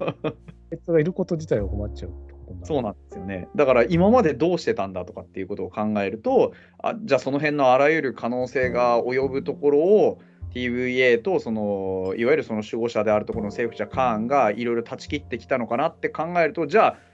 [0.00, 0.32] あ
[0.70, 3.48] いつがいること自体は困っちゃうってことになるそうなんですよね。
[3.56, 10.18] だから今までどうしてたんだとかっていうことを考えるとあじゃあその辺のあらゆる可能性が及ぶところを
[10.52, 17.13] TVA とそのいわゆるその守護者であるところの政府者カーンがいろいろ断ち切ってきたのかなって考えるとじゃあ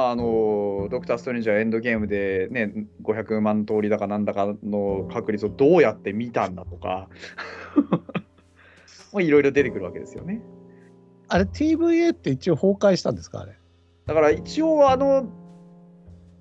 [0.00, 7.08] あのドクター・ストレンジはエンドゲームで、ね、500万通りだかなんだかの確率をどうやって見たんだとか
[9.12, 10.40] まあいろいろ出てくるわけですよね。
[11.26, 13.58] あれ TVA って一応崩壊したんですかあれ？
[14.06, 15.26] だから一応あの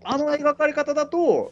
[0.03, 1.51] あの描かれ方だと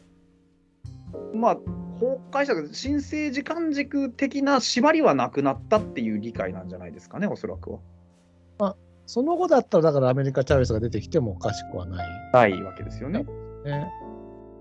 [1.34, 7.80] まあ崩壊したけど新生時間軸的な縛りはなくなったっていう理解なんじゃないですかねおそらくは。
[9.06, 12.08] その後だったらだからアメリカ・チャベスが出てきてもおかしくはない。
[12.34, 13.26] ないわけですよね。
[13.64, 13.92] ね、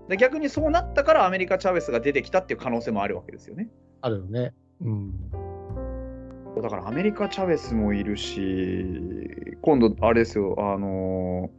[0.09, 3.69] で逆にそうなったからアメリカ・チャベスが出てきたっていう可能性もあるわけですよね。
[4.01, 4.53] あるよね。
[4.81, 5.31] うん。
[6.61, 8.85] だからアメリカ・チャベスもいるし
[9.61, 11.49] 今度あれですよあの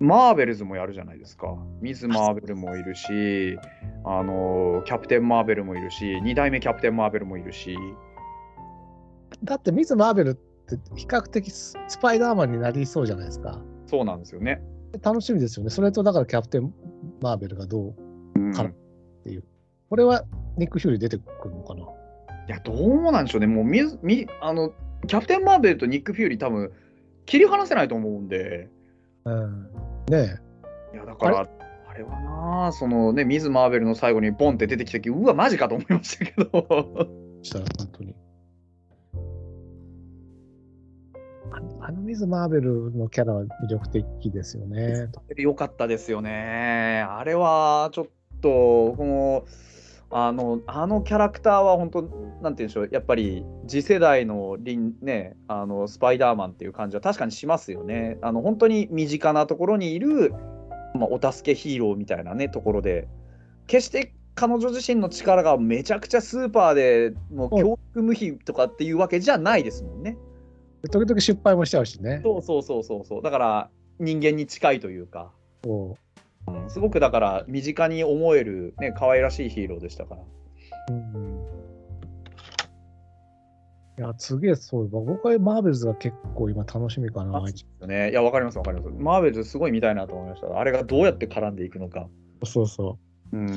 [0.00, 1.56] マーベルズもやるじゃないですか。
[1.80, 3.56] ミズ・マーベルもいるし、
[4.04, 7.78] あのキャプテン・マーベルもいるし、2代目キャプテン・マーベルもいるし、
[9.44, 10.51] だってミズ・マーベルって
[10.96, 13.60] 比較的ススパイダーマンになりそうじゃないですか。
[13.86, 14.62] そうなんですよね。
[15.02, 15.70] 楽しみですよね。
[15.70, 16.72] それとだからキャプテン・
[17.20, 17.94] マーベルがどう
[18.36, 18.70] うんから
[19.88, 20.24] これは
[20.56, 21.86] ニック・ヒューリー出てくるのかない
[22.48, 23.46] や、どうなんでしょうね。
[23.46, 24.72] もうみずみあの、
[25.06, 26.72] キャプテン・マーベルとニック・フューリー、多分
[27.26, 28.68] 切り離せないと思うんで、
[29.24, 29.68] うん。
[30.08, 30.40] ね
[30.94, 31.48] いや、だから、
[31.88, 32.20] あれは
[32.66, 37.08] な、そのね、ミズ・マーベルの最後にボンって出てきた時、うわ、マジかと思いましたけど。
[37.42, 38.14] え、したら本当に。
[41.80, 45.08] あのミズ・マーベルのキャラは魅力的ですよね。
[45.36, 47.04] よかったですよね。
[47.08, 48.06] あれはちょっ
[48.40, 49.44] と、この、
[50.14, 58.18] あのあのキャラクターは本当、なんて言うんでしょう、やっぱり次世代のリン、ね、あのスパイダーマンっていう感じは確かにしますよね。
[58.20, 60.34] あの本当に身近なところにいる、
[60.94, 63.08] まあ、お助けヒーローみたいなね、ところで、
[63.66, 70.16] 決して彼女自身の力がめちゃくちゃスーパーでもう教育無比とかっていうわけじゃないですもんね。
[70.90, 72.20] 時々失敗もしちゃうしね。
[72.22, 73.22] そうそうそうそうそう。
[73.22, 75.32] だから人間に近いというか。
[75.64, 75.96] そ
[76.48, 80.22] うんすごくだから身近に思える、ね、可愛らしいヒーローでしたから。
[80.22, 80.26] う。
[80.92, 81.46] うん、
[83.98, 84.88] いや、すげえそう。
[84.88, 87.40] 僕はマーベルズが結構今楽しみかな。
[87.86, 88.96] ね、いや、わかります、わかります。
[88.98, 90.58] マーベルズすごい見たいなと思いました。
[90.58, 92.08] あれがどうやって絡んでいくのか。
[92.44, 92.98] そうそ
[93.32, 93.48] うん。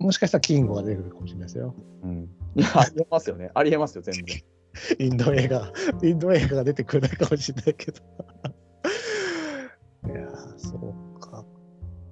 [0.00, 0.04] う。
[0.04, 1.74] もしかしたらキングが出てくるかもしれないですよ。
[2.02, 3.50] うん、いや、ありえますよね。
[3.54, 4.24] ありえますよ、全然。
[4.98, 5.72] インド映画、
[6.02, 8.00] インド映画が出てくれないかもしれないけど。
[10.06, 10.76] いや、そ
[11.16, 11.44] うか。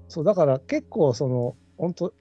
[0.09, 2.15] そう、だから結構その、本当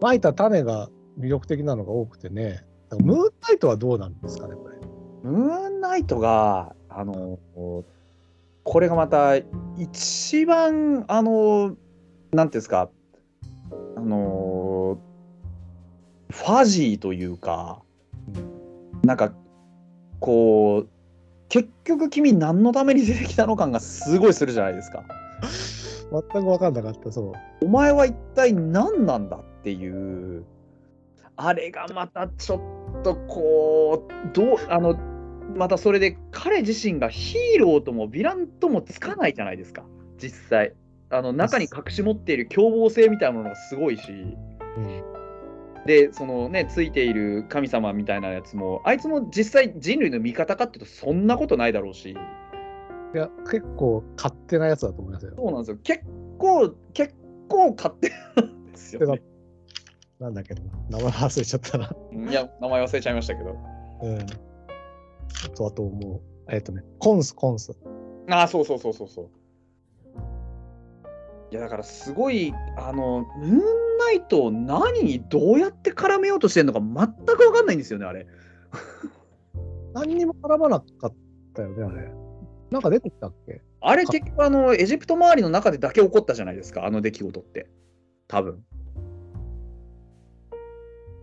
[0.00, 2.64] まいた種が魅力的なのが多くてね。
[3.00, 4.76] ムーンナイトはどうなんですかね、これ。
[5.22, 7.38] ムーンナイトが、あの、
[8.64, 9.36] これがまた
[9.76, 11.76] 一番、あの、
[12.32, 12.90] なんていうんですか、
[13.96, 14.98] あの、
[16.30, 17.82] ファジーというか、
[19.04, 19.32] なんか、
[20.24, 20.88] こう、
[21.50, 25.04] 結局君何のために出てきたの感がすごいするじゃないですか。
[26.10, 27.32] 全く分かんなかった、そう。
[27.62, 30.46] お前は一体何なんだっていう、
[31.36, 32.56] あれがまたちょ
[33.00, 34.98] っとこう、どう、あの、
[35.54, 39.84] またそれで彼自身がヒーローともヴィランともつかないじゃないですか、
[40.16, 40.72] 実際。
[41.10, 45.13] あの中に隠し持っている凶暴性みたいなものがすごいし、うん
[45.86, 55.32] で、そのね、ついている神様みたいなやつも、あいつも実際人類の味方かっていうとそんなことないだろうし、いや、結構勝手なやつだと思いますよ。
[55.36, 55.78] そうなんですよ。
[55.82, 56.00] 結
[56.38, 57.14] 構、結
[57.48, 59.22] 構勝手なんですよ、ね。
[60.18, 61.90] なんだけどな、名前忘れちゃったな。
[62.30, 63.56] いや、名前忘れちゃいましたけど。
[64.02, 64.18] うん。
[64.18, 64.24] あ
[65.54, 67.76] と、あともう、えっ、とね、コンス、コンス。
[68.30, 69.28] ああ、そうそうそうそうそう。
[71.50, 78.26] いや、だからすごい、あの、ムーンナイトを何にどうやって絡めようとしてるのか全く分かんないんですよね、あれ。
[79.94, 81.14] 何にも絡まなかっ
[81.54, 82.12] たよね、あれ。
[82.70, 83.62] なんか出てきたっけ？
[83.80, 87.68] あれ、結局、あの、エジプト周りの中でだけ起こったじゃないですか、あの出来事って。
[88.26, 88.64] 多分。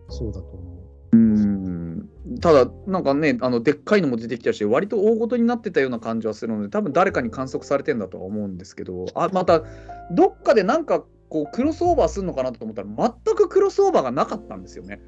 [0.09, 0.81] そうだと思
[1.13, 2.09] うん。
[2.39, 9.63] ただ、なんかね、あの、でっかいのも出てきたし、割と大ごとになってたような感じはするので、多分誰かに観測されてんだとは思うんですけど、あ、また、
[10.11, 12.87] どっかでなんか、こう、クロスオーバーするのかなと思ったら、
[13.25, 14.99] 全くクロスオーバーがなかったんですよね。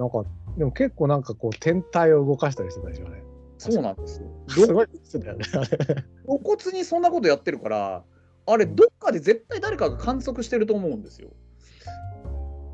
[0.00, 0.02] う。
[0.02, 0.24] なんか、
[0.58, 3.22] でも結構なんかこう、天体を動かしたりしてたでしょ、あれ。
[3.58, 4.26] そうなんですよ。
[4.48, 5.24] すごいですね。
[6.26, 8.04] 露骨にそんなことやってるから、
[8.46, 11.28] あれ、どっかで絶対誰かが観測してると思うんですよ。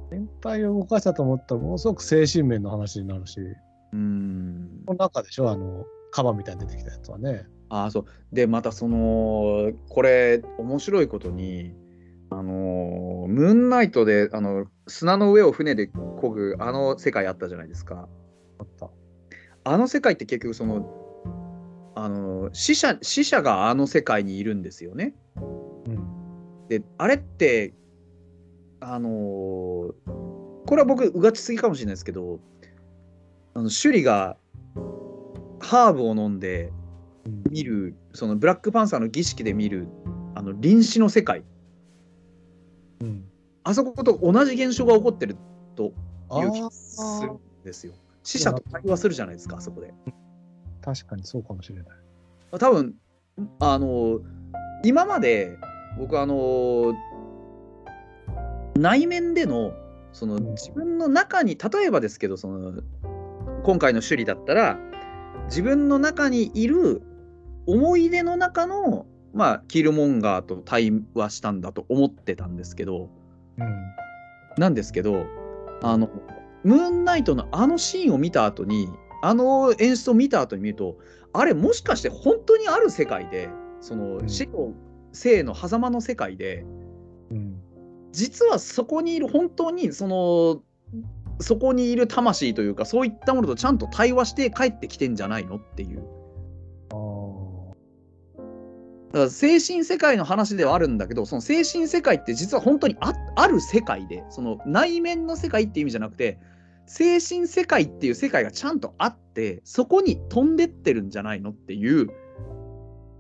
[0.09, 3.39] 天体を動かしたと思ったら、ものすごく精神面の話になるし、
[3.93, 4.85] うん。
[4.87, 7.47] この中でしょ、あの、カバみたいに出てきたやつはね。
[7.71, 11.75] ああそうでまたそのこれ面白いことに
[12.31, 18.09] あのムーンナイトであの砂の上を船で漕ぐあの世界あったじゃないですか
[18.59, 18.91] あった。
[19.65, 20.89] あの世界って結局その
[21.95, 26.69] あの死者死者があの世界にいるんですよねうん。
[26.69, 27.75] であれって
[28.81, 29.95] あの
[30.67, 32.41] これは僕うがちすぎかもしれないですけど
[33.55, 34.37] あの首里が
[35.61, 36.73] ハーブを飲んで
[37.27, 39.89] うん見るそのブラックパンサーの儀式で見る
[40.35, 41.43] あの臨死の世界
[43.01, 43.25] うん。
[43.65, 45.37] あそこと同じ現象が起こってる
[45.77, 45.93] と
[46.31, 47.93] あいう気がするんですよ。
[48.23, 49.93] 死者と対話するじゃないですかあそこで。
[50.07, 50.11] あ、
[50.85, 51.87] 確かにそうかもしれない。
[52.59, 52.95] 多分
[53.61, 54.21] あの
[54.85, 55.59] 今まで
[55.99, 56.95] 僕あの
[58.77, 59.73] 内面での
[60.13, 62.83] そのうん自分の中に例えばですけどその
[63.65, 64.79] 今回の首里だったら
[65.47, 67.03] 自分の中にいる
[67.67, 73.11] 思い出の中のまあキルモンガーと対話したんだと思ってたんですけど
[73.59, 73.95] うん。
[74.59, 75.27] なんですけど
[75.83, 76.11] あの
[76.65, 78.89] ムーンナイトのあのシーンを見た後に
[79.23, 80.99] あの演出を見た後に見ると
[81.33, 83.51] あれもしかして本当にある世界で
[83.81, 84.73] そのうん死と
[85.13, 86.65] 生の狭間の世界で
[87.31, 87.61] うん。
[88.13, 90.63] 実はそこにいる本当にその
[91.41, 96.03] そこにいる魂というかそういったものとちゃんと対話して帰ってきてんじゃないのっていう。
[99.09, 106.39] だから精神世界の話ではあるんだけどその精神世界って実は本当にあある世界でその内面の世界っていう意味じゃなくて
[106.87, 112.11] 精神世界っていう世界がちゃんとあってそこに飛んでってるんじゃないのっていう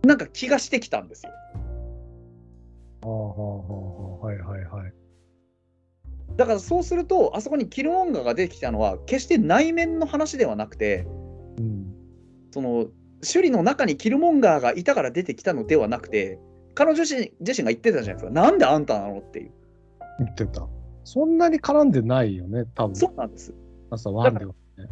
[0.04, 1.32] なんか気がしてきたんですよ。
[3.02, 4.92] ああ、はあ、はあ、はいはいはい。
[6.36, 11.06] だからそうするとあそこにキルモンガーが出てきたのは決して内面の話ではなくて
[11.58, 11.94] うん。
[12.50, 12.86] その
[13.22, 16.38] 首里の中にキルモンガーがいたから出てきたのではなくて
[16.74, 19.52] 彼女自身自身が言ってたじゃないですかなんであんたなのっていう
[20.18, 20.66] 言ってた。
[21.04, 22.94] そんなに絡んでないよね、多分。
[22.94, 23.54] そうなんです
[23.90, 24.88] 朝ワンではね。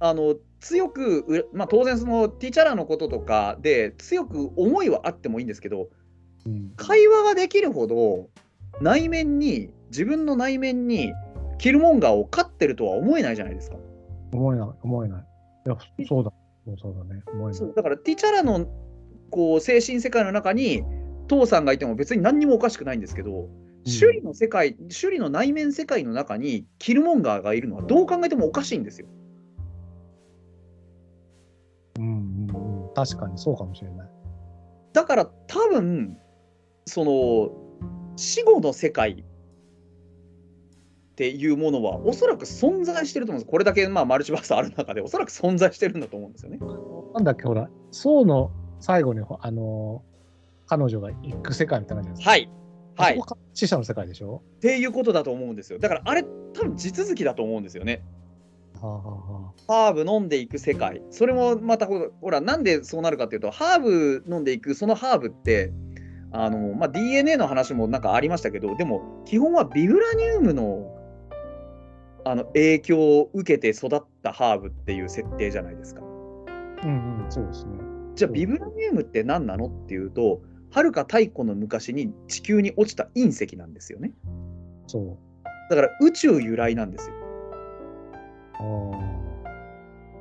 [0.00, 5.88] あの強くう、まあ、当然そのティチャラのこととかで強く思いはあってもいいんですけど
[6.46, 6.72] うん。
[6.76, 8.28] 会話ができるほど
[8.80, 11.12] 内面に自分の内面に
[11.58, 13.76] キルモンガーを飼ってるとは思えないじゃないですか。
[14.32, 15.26] 思えない、思えない。
[15.66, 15.76] いや、
[16.08, 16.32] そうだ。
[16.64, 17.22] そうそうだね。
[17.52, 18.66] そうだからティチャラの
[19.30, 20.82] こう精神世界の中に
[21.28, 23.48] 父さんがいても別に何にもおかしくないんですけど、
[23.84, 29.08] 首里の世界首里の内面世界の中にキルモンガーがいるのはどう考えてもおかしいんですよ。
[31.98, 32.94] うんうんうん。
[32.94, 34.08] 確かにそうかもしれない。
[34.92, 36.16] だから多分
[36.86, 37.50] その
[38.16, 39.24] 死後の世界
[41.14, 46.58] っていうものはおそらく存在してると思うんですこれだけまあマルチバースある中でおそらく存在してるんだと思うんですよね。
[47.14, 48.50] なんだっけ、ほら、宋の
[48.80, 50.02] 最後に、あの
[50.66, 52.30] 彼女が行く世界みたいなじゃないですか。
[52.30, 52.50] はい、
[52.96, 53.20] はい、
[53.52, 54.42] 死者の世界でしょ？
[54.56, 55.78] っていうことだと思うんですよ。
[55.78, 58.02] だからあれ多分地続きだと思うんですよね。
[58.82, 59.02] はあ、は
[59.68, 65.72] あはハーブ飲んでいく世界それもまたほらほらなんでそうなるかっていうとハーブ飲んでいくそのハーブって
[66.32, 70.90] あの、まあ、DNA の話もなんかありましたけどでも基本はビブラニウムの
[72.24, 76.02] あの影響を受けて育ったハーブっていう設定じゃないですか。
[76.02, 77.72] あ、うんうん、そうですね。
[78.14, 80.40] じゃあビブラニウムって何なのっていうと
[80.70, 84.12] はるか太古の昔に地球に落ちた隕石なんですよね。
[84.86, 85.18] そう。
[85.70, 87.14] だから宇宙由来なんですよ。
[88.54, 88.62] ああ、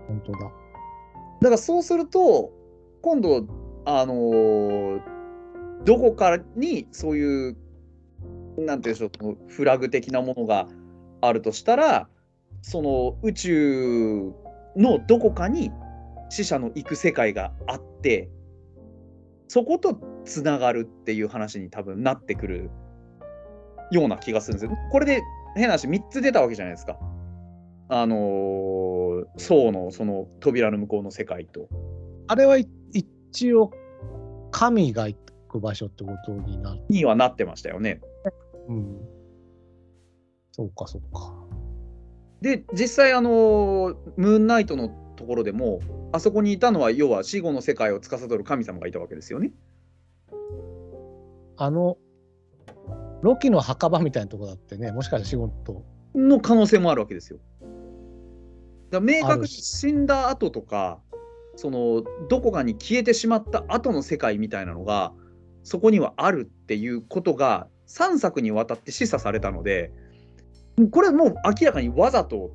[0.07, 0.39] 本当だ。
[0.39, 2.51] だからそうすると
[3.01, 3.45] 今度
[3.85, 5.13] あのー
[5.85, 7.57] どこかにそういう
[8.57, 10.67] なんていうんでしょうフラグ的なものが
[11.27, 12.07] あるとしたら
[12.61, 14.33] その宇宙
[14.75, 15.71] のどこかに
[16.29, 18.29] 死者の行く世界があって
[19.47, 22.69] そことつながるっていう話に多分なってくる
[23.91, 24.77] ような気がするんですよ。
[24.91, 25.21] これで
[25.55, 26.97] 変な話3つ出たわけじゃないですか。
[27.89, 31.67] あのー、宋のその扉の向こうの世界と。
[32.27, 33.71] あれはい一応、
[34.51, 35.17] 神が行
[35.47, 36.81] く場所ってことになる。
[36.89, 37.99] にはなってましたよね。
[38.69, 38.97] うん。
[40.53, 41.33] そうか、そうか。
[42.41, 45.79] で実際あのムーンナイトのところでも
[46.11, 49.51] あそこにいたのは要は死後の世界を司る神様がいたわけですよね。
[51.57, 51.97] あの、
[53.21, 55.83] ロキの墓場みたいなとこだってね、もしかしたら仕事。
[56.15, 57.39] の可能性もあるわけですよ。
[58.91, 60.99] だから明確に死んだ後とか
[61.55, 65.13] そのどこかに消えてしまった後の世界みたいなのが
[65.63, 69.91] そこにはあるっていうことが3作にわたって示唆されたので
[70.91, 72.51] これもう明らかにわざと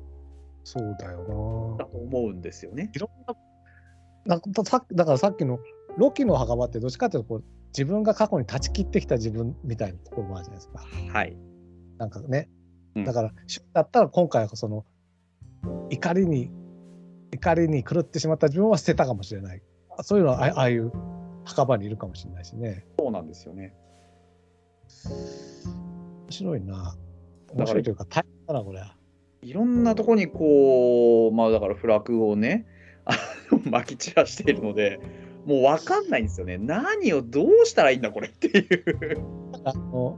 [0.63, 2.91] そうだよだと思うんですよね。
[2.93, 3.35] いろんな
[4.25, 5.59] なんかさだからさっきの
[5.97, 11.17] ロキの墓場ってどっちかっていうとこう自分が過去に断ち切ってきた自分みたいなところもあるじゃないですか。
[11.17, 11.37] はい、
[11.97, 12.49] なんかね。
[12.95, 13.05] うん。
[13.05, 13.31] だから、
[13.73, 14.85] だったら今回はその
[15.89, 16.51] 怒りに
[17.31, 19.61] 怒りに狂ってしまった自分は捨てたかもしれない。
[20.01, 20.91] そういうのはあああいう
[21.45, 22.85] 墓場にいるかもしれないしね。
[22.97, 23.75] そうなんですよね。
[26.25, 26.95] 面白いな
[27.53, 28.83] 面白いというか大変だなこれ
[29.41, 32.65] いろんなとこにこうまあだからフラグをね
[33.05, 33.13] あ
[33.51, 34.99] の撒き散らしているので
[35.45, 36.57] もう分かんないんですよね。
[36.57, 39.25] 何をどうしたらいいんだこれっていう。
[39.63, 40.17] あの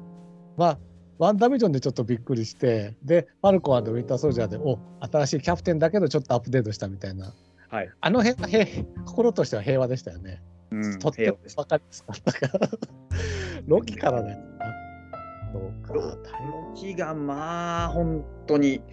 [0.57, 0.79] まあ
[1.19, 7.33] ワンダービジョンでちょっとびっくりしてでファルコンウィンターソルジャーでお新しいキャプテンだけどちょっとアップデートしたみたいな。
[7.69, 7.89] はい。
[8.01, 10.41] あの辺は平心としては平和でしたよね、
[10.71, 12.69] うんとっても分かりやすかったから。
[13.67, 14.80] ロキからだよな
[15.51, 16.01] そうかロ
[16.75, 18.81] キがまあ本当に。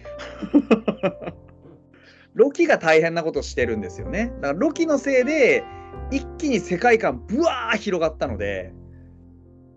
[2.33, 4.31] ロキが大変なことしてるんですよね。
[4.41, 5.63] だからロキのせいで
[6.11, 8.73] 一気に世界観ブワー広がったので。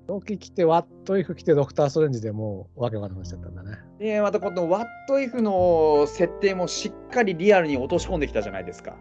[0.09, 3.79] ロキ来てワットイフ来てドクター・ストレンジでもうわけわかんなくなっちゃったんだね。
[3.99, 8.97] でまたこのワットイフの設定もしっかりリアルに落とし込んできたじゃないですか。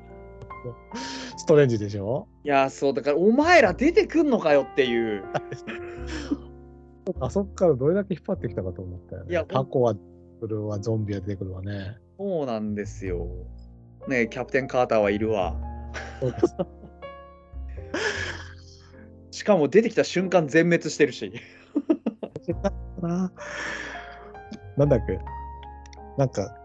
[1.38, 2.28] ストレンジでしょ？
[2.44, 5.24] いやそうだからお前ら出てくんのかよっていう
[7.20, 9.32] あそっからどれだけ引っ張ってきたかと思ったよね。
[9.32, 11.98] いや過去は来るわゾンビは出てくるわね。
[12.18, 13.28] そうなんですよ。
[14.08, 15.56] ねキャプテン・カーターはいるわ。
[19.32, 21.32] しかも出てきた瞬間全滅してるし。
[23.02, 23.32] な
[24.78, 25.20] なんだっけ？
[26.18, 26.56] なんか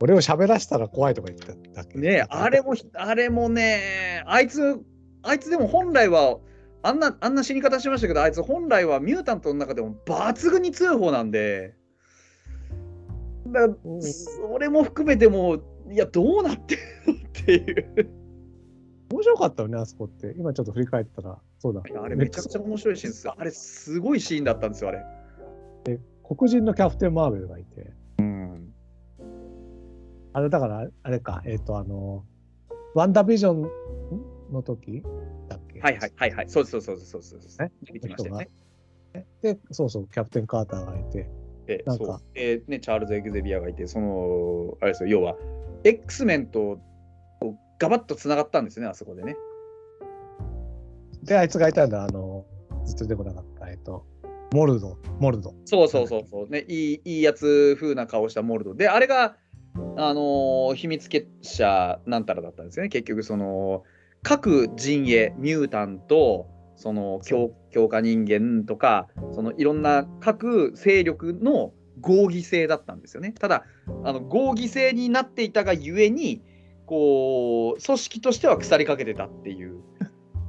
[0.00, 1.98] 俺を喋らせたら怖いとか言ったんだっけ？
[1.98, 4.80] ねあれもひ、あれもね、あいつ、
[5.22, 6.38] あいつでも本来は、
[6.82, 11.74] あんな、あんな死に方しましたけど、あいつ本来はミュータントの中でも抜群に強い方なんで、
[13.46, 15.58] だうんそれも含めても、
[15.90, 18.22] いや、どうなってるのっていう。
[19.12, 23.28] 面白かったよねあそこって今ちょっと振り返ったらそうだあれめちゃくちゃ面白いシーンです。
[23.28, 25.04] あれ、すごいシーンだったんですよ、あれ。
[26.24, 28.72] 黒人のキャプテン・マーベルがいてうん。
[30.32, 32.24] あれだからあれかえっ、とあの
[32.94, 33.70] ワンダービジョン
[34.50, 35.02] の時
[35.48, 36.48] だっけはいはいはいはい。
[36.48, 37.58] そうそうそうですそうです。
[37.60, 38.48] え出てきましたよね。
[39.42, 41.28] でそうそうキャプテン・カーターがいて。
[41.66, 42.04] で、なんか。
[42.04, 42.20] そう。
[42.34, 45.36] でね、チャールズ・エグゼビアがいて、その、あれですよ、要は、
[45.84, 46.78] X メンと
[47.78, 49.36] ガバッとつながったんですよね、あそこでね。
[51.24, 52.04] であいつがいたんだ。
[52.04, 52.44] あの
[52.84, 53.68] ずっと出てこなかった。
[53.68, 54.06] えっ、と
[54.52, 54.98] モルド。
[55.18, 55.54] モルド。
[55.64, 58.74] そうそうそうそう、ね、いいいいやつ風な顔したモルド。
[58.74, 59.36] で、あれが、
[59.96, 63.84] あのー秘密結社なんたらだったんですよね、結局、その、
[64.22, 73.32] 各陣営、ミュータンと、その強強化人間とか、そのいろんな各勢力の合議制だったんですよね。
[73.32, 73.64] ただ、
[74.04, 76.42] あの合議制になっていたがゆえに、
[76.86, 79.80] こう、組織としては腐りかけてたっていう、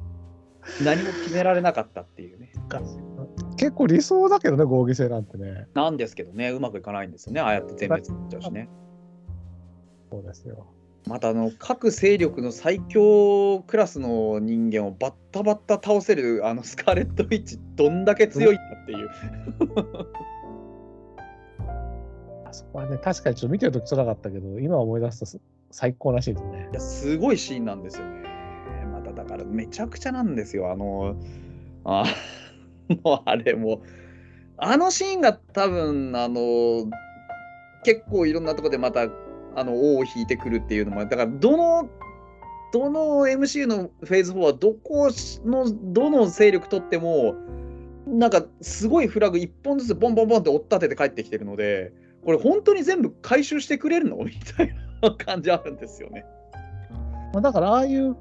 [0.84, 2.52] 何も決められなかったっていうね。
[3.58, 8.70] 結構理想だけどね合議制なんてねなんですけどね、うまくいかないんですよね、ああやって全滅になっちゃうしね。
[10.12, 10.68] そうですよ
[11.08, 19.10] またあの各勢力の最強クラスの人間をバッタバッタ倒せるあのスカーレット・ウィッチどんだけ強いんだっていう。
[22.46, 25.40] あそこはね確かにちょっと見てると辛かったけど今思い出すとす
[25.72, 28.24] 最高らしいですねいやすごいシーンなんですよね。
[28.92, 30.72] まただからめちゃくちゃなんですよ。
[30.72, 31.16] あの
[31.84, 32.06] あ
[33.04, 33.82] もうあれも
[34.58, 36.90] あのシーンが多分あの
[37.84, 39.10] 結構いろんなところでまた
[39.56, 41.90] あの尾を引いてくるっていうのもだからどの
[42.72, 45.10] どの MCU のフェーズ4はどこ
[45.46, 47.36] のどの勢力とっても
[48.08, 51.94] なんかすごいフラグ1本ずつボンボンボンって追っ立てて帰ってきてるので
[52.26, 54.18] これ本当に全部回収してくれるの？
[54.26, 56.26] みたいな感じあるんですよね。
[57.34, 58.16] まあ、だからああいう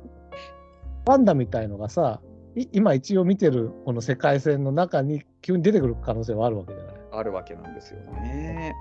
[1.05, 2.21] パンダみたいのがさ
[2.55, 6.95] い今一応見てるこの世界線の中に急に出てくる可能性はあるわけじゃない？
[7.13, 8.75] あるわけなんですよね。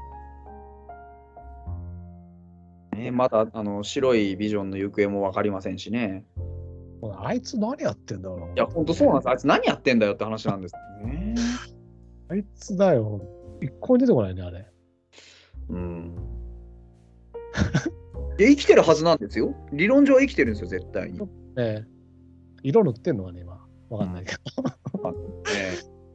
[2.95, 6.25] ねまだあの白いビジョンの行方も分かりませんしね。
[7.19, 9.29] あいつ何やってんだろういや、本当そうなんです。
[9.29, 11.35] あいつ何やってんだよって話なんですよね。
[12.29, 13.21] あいつだよ
[13.61, 14.67] 一向に出てこないねあれ
[15.69, 16.15] うん。
[18.39, 19.55] いや生きてるはずなんですよ。
[19.73, 21.19] 理論上は生きてるんですよ、絶対に。
[21.55, 21.85] ね
[22.63, 23.59] 色塗ってんのかね今
[23.89, 24.39] わかんないけど、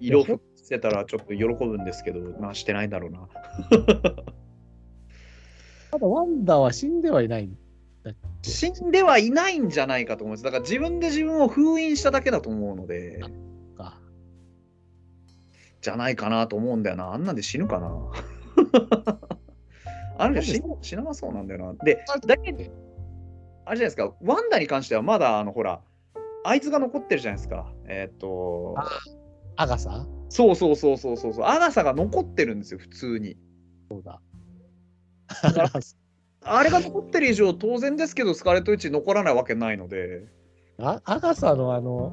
[0.00, 0.38] 色振っ
[0.68, 3.28] てたらちょっと喜ぶんですけど、まあしてないだろうな。
[5.96, 7.56] ただワンダは死んではいないん
[8.42, 10.44] 死んではいないんじゃないかと思うんです。
[10.44, 13.18] だから自分で自分を封印しただけだと思うので、
[13.78, 13.98] か。
[15.80, 17.14] じゃないかなと思うんだよな。
[17.14, 18.12] あんなんで死ぬかな。
[20.18, 21.84] あれ死ぬ死ななそうなんだよな。
[21.84, 22.70] で、だけど、あれじゃ
[23.70, 25.80] ないですか、ワンダに関してはまだ、あの、ほら、
[26.44, 27.72] あいつが残ってるじゃないですか。
[27.86, 28.86] えーっと、あ
[29.56, 30.06] アガサ？
[30.28, 33.36] そうそうそうそうそうそう、アガサが残ってるんですよ、普通に。
[33.88, 34.20] そうだ。
[35.54, 35.70] ら
[36.48, 40.24] あれが残ってる以上、当然ですけど、スカーレット・ウィッチ残らないわけないので、
[40.78, 42.12] あアガサのあの、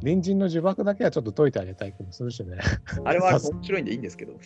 [0.00, 2.58] 隣人の呪縛だけはちょっと解いてあげたい気もするしね。
[3.04, 4.38] あれは面白いんでいいんですけど。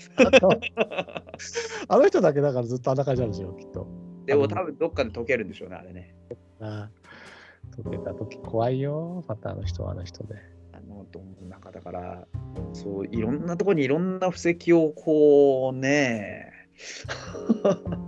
[1.88, 3.86] あの 人だけだからずっとあんな感じなんでしょう、きっと。
[4.26, 6.14] でも多分どっかで解けるんでしょうね、あれね。
[6.60, 10.34] ああ解けた時怖いよ、またあの人はあの人で。
[10.72, 12.26] あのどんなんかだから、
[12.72, 16.51] そういろんなところにいろんな布石をこうね、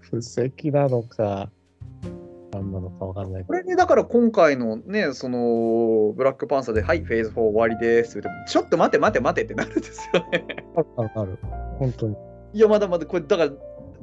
[0.00, 1.50] 布石なのか、
[2.52, 10.46] 何なのかわかんないけこれでだから今回のね、そのブラックパンサーで、はい、フェーズ4終わりですってちょっと待て待て待てってなるんですよね。
[10.74, 10.86] ど。
[10.96, 11.38] あるある。
[11.78, 12.16] 本当に。
[12.54, 13.50] いや、まだまだこれ、だから、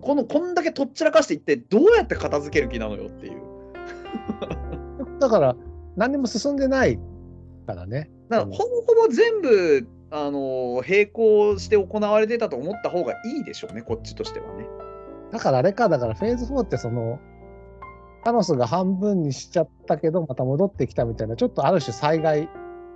[0.01, 3.41] このこんだけとっちらかしていって、どうやって片付ける気なのよっていう。
[5.19, 5.55] だから、
[5.95, 6.99] 何にも進んでない
[7.65, 8.11] からね。
[8.29, 14.67] だから、ほぼほぼ全部、あの並行して行われてたと思った方がいいでしょうね、こっちとしてはね。
[15.31, 17.19] だからあれか、だからフェーズ4ってその、
[18.23, 22.49] タノスが半分にしちゃったけど、また戻ってきたみたいな、ちょっとある種災害、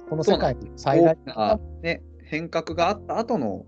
[0.10, 3.66] この世界に災害大きな、ね、変革があった後の、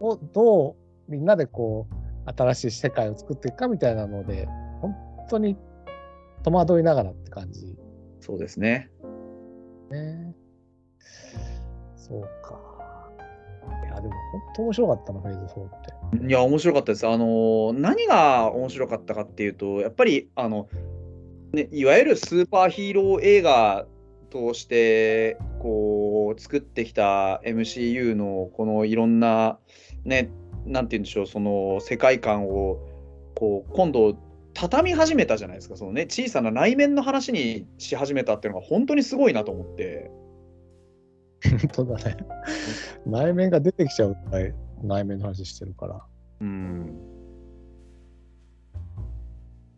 [0.00, 4.46] をどうみんなでこう、新しい世界を作っていくかみたいなので、
[4.80, 4.94] 本
[5.28, 5.56] 当に
[6.42, 7.76] 戸惑いながらって感じ
[8.20, 8.90] そうですね。
[9.90, 10.34] ね。
[12.08, 12.68] そうか。
[13.84, 16.26] いや、でも本当面白かったな、フェーズ4って。
[16.26, 17.06] いや、面白かったです。
[17.06, 20.68] あの何が面白かったかっていうと、やっぱり、あの、
[21.52, 23.86] ね、いわゆるスーパーヒーロー映画
[24.30, 29.58] として、こう、作ってきた MCU の、このいろんな、
[30.04, 30.30] ね、
[30.66, 32.78] なんて言うんでしょう、その世界観を、
[33.34, 34.16] こう、今度、
[34.54, 40.10] 畳み始めたじゃないですか、そのね、小さな内面の話にし始めたっていうのが本当にすごいなと思って。
[41.44, 42.16] 本当だね。
[43.06, 46.00] 内面が出てきちゃうぐらい内面の話してるから。
[46.40, 46.98] うん。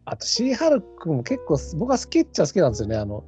[0.06, 2.96] あと、シーハルクも結構僕は好きっちゃ好きなんですよね。
[2.96, 3.24] あの、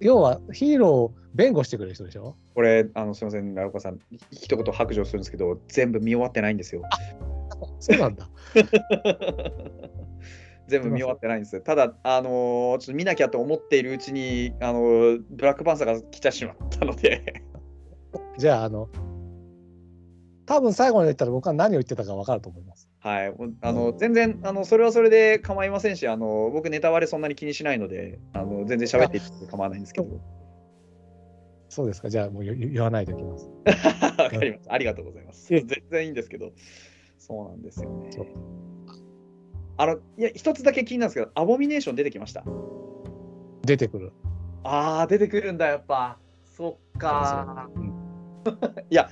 [0.00, 2.36] 要はヒーローを弁護してくれる人でしょ？
[2.54, 3.98] これ、あのすみません、奈良岡さん、
[4.30, 6.82] 一言白状するんですけど、全部見終わってないんですよ。
[7.80, 8.28] そうなんだ。
[10.66, 11.60] 全部見終わってないんです。
[11.60, 17.42] ただ、あのーちょっと見なきゃと思っているうちに、あのーブラックパンサーが来てしまったので、
[18.38, 18.88] じゃあ、あの、
[20.46, 22.88] 多分最後まで言ったら僕は何を言ってたか分かると思います。
[23.00, 30.20] はい、あの全然あの、それはそれで構いませんし、あの僕、ネタバレそんなに気にしないので、あの全然喋っていって構わないんですけど、
[31.68, 32.10] そうですか。
[32.10, 33.50] じゃあもう言言わないでおきます。
[34.20, 34.68] わかります。
[34.68, 35.48] ありがとうございます。
[35.48, 36.52] 全然いいんですけど、
[37.18, 38.10] そうなんですよね。
[39.76, 42.44] あのいや、一つだけ気になるんですけど、アボミネーション出てきました。
[43.62, 44.12] 出てくる。
[44.62, 46.18] ああ、出てくるんだ、やっぱ。
[46.44, 47.68] そっか。
[47.74, 48.03] うん
[48.90, 49.08] いや、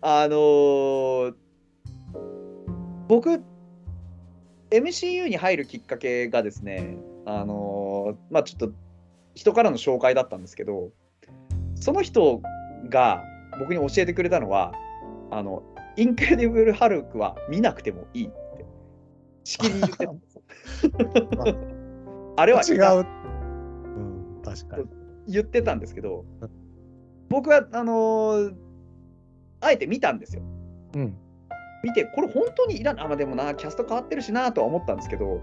[0.00, 1.34] あのー
[3.06, 3.42] 僕、
[4.70, 6.96] MCU に入るきっかけがですね、
[7.26, 8.72] あのーまあちょっと
[9.34, 10.90] 人からの紹介だったんですけど、
[11.74, 12.40] その人
[12.88, 13.22] が
[13.58, 14.72] 僕に教えてくれたのは、
[15.30, 15.62] あの、
[15.96, 18.64] インクレディブル・ハルクは見なくてもいいって、
[19.44, 20.42] しきりに言ってたんですよ。
[22.36, 23.06] あれは違う。
[23.96, 24.84] うん、確かに。
[25.26, 26.24] 言ってたんですけど、
[27.28, 28.54] 僕はあのー
[29.64, 30.42] あえて見たんですよ。
[30.94, 31.16] うん。
[31.82, 35.40] 見て、これ本当にいらん、あ、まあ、でもな、キャスト変わってるしなとは思ったんですけど、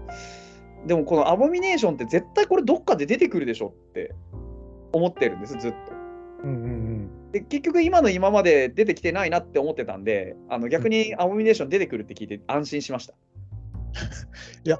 [0.86, 4.14] でもこのアボミネーションって絶対これどっかで出てくるでしょって
[4.92, 5.92] 思ってるんです、ずっと。
[6.44, 7.32] うんうんうん。
[7.32, 13.14] で、結局今の今まで出てきてないなって思ってたんで、あの逆にアボミネーション出てくるって聞いて安心しました。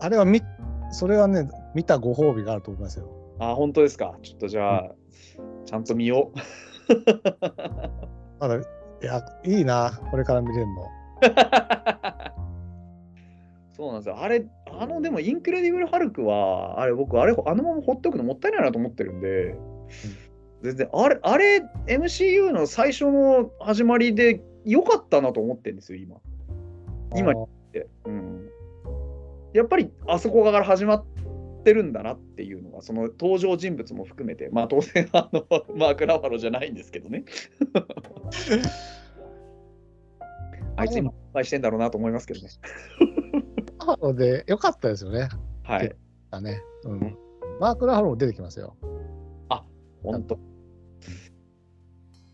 [0.00, 0.42] あれはみ、
[0.90, 3.08] それはね、見たご褒美があると思いますよ。
[3.38, 4.16] あ、本当ですか。
[4.22, 4.94] ちょっとじゃあ、
[5.64, 6.38] ちゃんと見よう。
[8.40, 8.60] まだ、い
[9.02, 10.86] や、いいな、これから見れるの。
[13.72, 14.18] そうなんですよ。
[14.20, 14.46] あれ、
[14.78, 19.56] あの、でも、インクレディブル・ハルクは、あれ、僕、あれ、あのまま放っておくのもったいないなと思ってるんで、
[20.62, 26.16] 全然、あれ、あれ、MCU の最初の始まりで良かったなと思ってるんですよ、今。
[27.16, 28.48] 今ってうん。
[29.52, 31.04] やっぱり、あそこから始まっ
[31.64, 35.44] てるんだなっていうのは、その登場人物も含めて、まあ、当然、あの、
[35.76, 37.24] マーク・ラファロじゃないんですけどね。
[40.76, 42.48] あいつ今、失敗してんだろうなと思いますけどね。
[43.78, 45.28] ラファローでよかったですよね。
[45.62, 45.94] はい。
[46.30, 46.60] だね。
[46.84, 47.18] ううんん。
[47.60, 48.76] マーク・ラファローも出てきますよ。
[50.04, 50.38] 本当。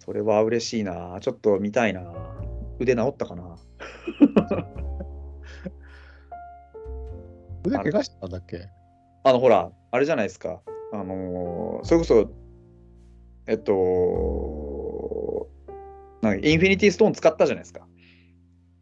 [0.01, 1.19] それは嬉しいな。
[1.21, 2.03] ちょっと見たいな。
[2.81, 3.57] 腕治ったかな。
[7.65, 8.69] 腕怪我したんだっけ？
[9.23, 10.63] あの、ほら、あれじゃないですか。
[10.93, 12.31] あのーそれこそ、
[13.47, 15.49] えっと、
[16.23, 17.87] なんかインフィニティストーン使ったじゃないですか。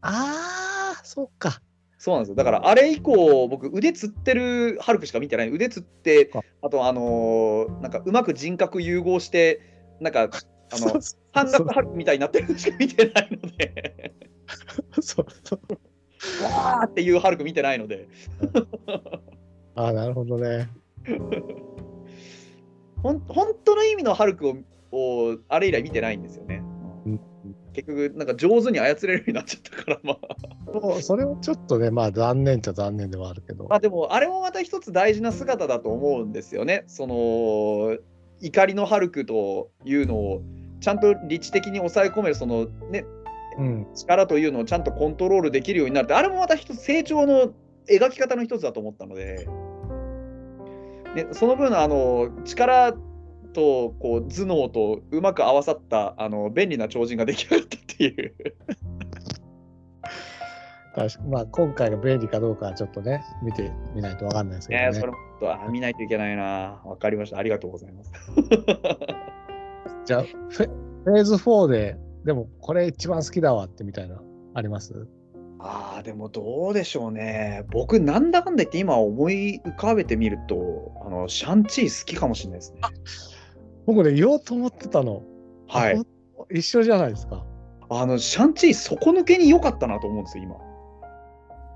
[0.03, 1.61] ああ、そっか。
[1.99, 2.35] そうなんですよ。
[2.37, 5.51] だから、あれ以降、僕、腕つってるハルクしか見てない。
[5.51, 9.61] 腕つってあ、あと、あのーなんか、うまく人格融合して、
[10.01, 11.01] なんか、あの、
[11.33, 14.15] 半額ハルクみたいになってるのしか見てないので、
[15.01, 16.45] そうそう。
[16.45, 18.09] わーっていうハルク見てないので、
[19.79, 20.69] ああ、なるほどね。
[23.01, 24.57] ほん本当の意味のハルクを
[24.91, 26.63] をあれ以来見てないんですよね。
[27.07, 27.21] うん
[27.75, 30.19] 結局、なんか上手に操れるようになっちゃったから、まあ。
[30.73, 33.69] そうそれはちょっとね、まあ残念っちゃ残念ではあるけど。
[33.69, 36.83] まあでも、あれもまた一つ大事な姿だと思うんですよね。
[36.89, 37.97] その、
[38.41, 40.43] 怒りのハルクというのを、
[40.81, 43.05] ちゃんと理知的に抑え込める、そのね、
[43.59, 43.87] うん。
[43.95, 47.53] 力というのをちゃんとコントロールできるようになるって、あれもまた一つ成長の
[47.89, 49.47] 描き方の一つだと思ったので、
[51.15, 52.93] でその分、あの力
[53.53, 58.35] とこう頭脳とうまく合わさったあの便利な超人が出来上がったっていう。
[60.95, 64.87] 確かまあ今回が便利かどうかはちょっとね、見てみないとわかんないですけどね。
[64.89, 66.81] ねそれもとあ見ないといけないな。
[66.85, 67.39] わかりました。
[67.39, 68.13] ありがとうございます。
[70.05, 70.69] じゃあフェ、
[71.05, 74.21] フェーズ4で、でもこれ一番好きだわってみたいな、
[74.55, 75.07] あります？
[75.61, 77.65] ああ、でもどうでしょうね。
[77.71, 82.81] 僕、なんだかんだ言って今思い浮かべてみると、あのシャンチー好きかもしれないですね。
[83.87, 85.23] 僕ね、言おうと思ってたの。
[85.67, 86.03] はいあ。
[86.51, 87.45] 一緒じゃないですか。
[87.91, 90.57] あの、シャンチー底抜けに良かったなと思うんですよ、今。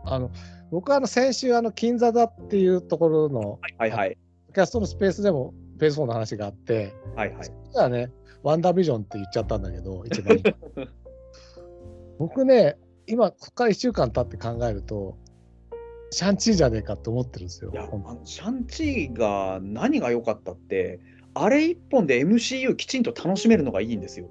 [0.04, 0.30] あの
[0.70, 4.16] 僕はあの先週、あの金座だっていうところのはいはい。
[4.54, 7.52] キャストのスペースでもフェーズ4の話があって、はいはいそ。
[7.78, 8.10] れはね、
[8.42, 10.38] ワンダービジョンって言っちゃったんだけど、一番
[12.18, 12.76] 僕ね、
[13.06, 15.16] 今、ここから1週間経って考えると、
[16.10, 17.70] シャンチーじゃねえかって思ってるんですよ。
[17.72, 21.00] いや、あのシャンチーが何が良かったって、
[21.34, 24.28] あれ一本で MCU きちんと楽しめるのがいいんですよ。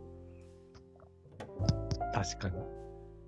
[2.14, 2.56] 確かに。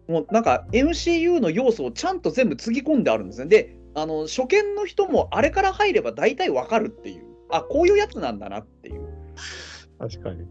[0.07, 3.47] もうなんか MCU の要素をちゃんと全部つぎ込んであるんですね。
[3.47, 9.07] で、あの初見の人もあれから入れば大体わかるっていう、あこういうやつなんだなっていう。
[9.97, 10.43] 確かに。
[10.43, 10.45] い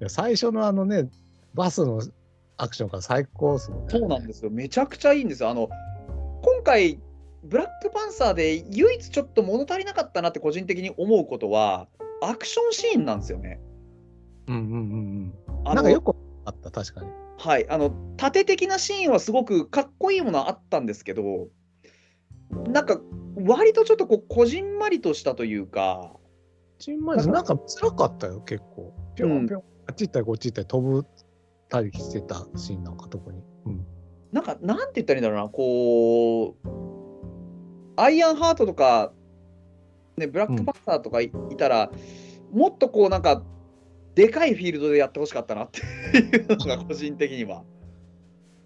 [0.00, 1.10] や最初のあのね、
[1.52, 2.00] バスの
[2.56, 3.86] アクションが最高ですもんね。
[3.88, 4.50] そうなんですよ。
[4.50, 5.50] めちゃくちゃいいんですよ。
[5.50, 5.68] あの
[6.42, 7.00] 今回、
[7.42, 11.88] ブラックパンサーで唯一ちょっと物足りなかったなって個人的に思うことは、
[12.22, 13.60] アクションシーンなんですよね。
[14.46, 15.34] うんうんうん
[15.66, 15.74] うん。
[15.74, 16.14] なんかよく
[16.44, 17.10] あった、確かに。
[17.38, 21.48] はい、あの縦的なシーンはすごくかっこいいものはあったんですけど、
[22.68, 23.00] なんか
[23.34, 26.12] 割とちょっとこうこじんまりとしたというか、
[26.78, 28.94] チンマイズなんか辛かったよ、結構。
[29.16, 31.06] ぴょんぴょん、あっち行ったりこっち行ったり飛ぶ
[31.74, 33.42] たりしてたシーンなんか特に。
[33.66, 33.86] うん。
[34.32, 36.68] なんかなんて言ったらいいんだろうな、こう、
[37.96, 39.12] アイアンハートとか、
[40.16, 41.90] ね、ブラックパンサーとかい,、たら、
[42.52, 43.42] もっとこうなんか、
[44.14, 45.80] でかいフィールドでやってほしかったなって
[46.18, 47.64] いうのが 個人的には。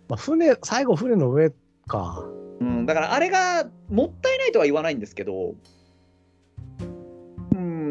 [0.09, 1.51] まあ、船、最後船の上
[1.87, 2.23] か。
[2.61, 5.57] うん、だからあれがもったいないとは言わないんですけど、うん、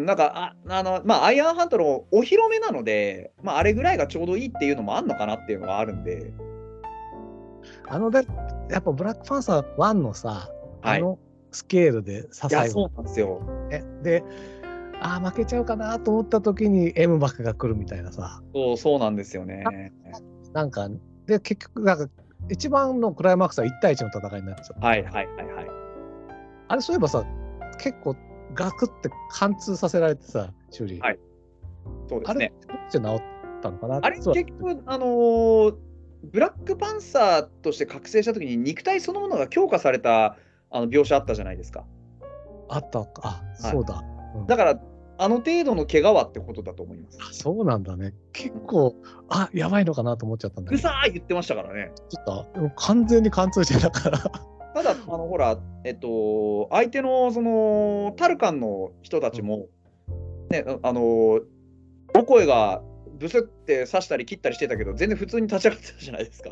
[0.07, 6.31] なんかああの、まあ、アイアンハントのお披露目なので、まあ、あれぐらいがちょうどいいっていうのもあるのかなっていうのはあるんで、
[7.89, 8.25] あので、
[8.69, 10.49] やっぱブラックパンサー1のさ、
[10.81, 11.19] はいあの
[11.51, 13.41] スケールでさ、いや、最後そうなんですよ。
[13.69, 13.84] ね。
[14.01, 14.23] で、
[15.01, 18.41] ああ、負けちゃうかなと思った時に M バックが来るみたいなさ。
[18.53, 19.91] そうそうなんですよね。
[20.53, 20.89] なんか、
[21.25, 22.07] で、結局、なんか、
[22.49, 24.85] 一番のクライマックスは1対1の戦いになっちゃう。
[24.85, 25.67] はいはいはいはい。
[26.67, 27.25] あれ、そういえばさ、
[27.79, 28.15] 結構
[28.53, 30.99] ガクって貫通させられてさ、修理。
[30.99, 31.19] はい
[32.09, 32.53] そうですあれ、ね。
[32.67, 33.23] どっちで治っ
[33.61, 33.99] たのかな？
[34.01, 35.75] あれ結局、あのー
[36.23, 40.35] ブラックパンサーとして覚醒したときに肉体そのものが強化された
[40.71, 41.85] あの描写あったじゃないですか。
[42.69, 43.21] あったか。
[43.23, 44.03] あ、はいそうだ。
[44.35, 44.79] うんだから、
[45.19, 47.17] あの程度の怪我はってことだと思います。
[47.21, 48.13] あそうなんだね。
[48.33, 48.95] 結構、
[49.29, 50.81] あ、やばいのかなと思っちゃったんだけど。
[50.81, 51.91] ぐさー言ってましたからね。
[52.09, 54.31] ちょっと、完全に貫通してたから。
[54.77, 59.65] ただ、あのほら、えっと、相手のそのタルカンの人たちも、
[60.51, 61.41] ね、あの、
[62.13, 62.83] お声が
[63.17, 66.51] ブスって刺したり切ったりしてたけど、全然普通に立ち上がってたじゃないですか。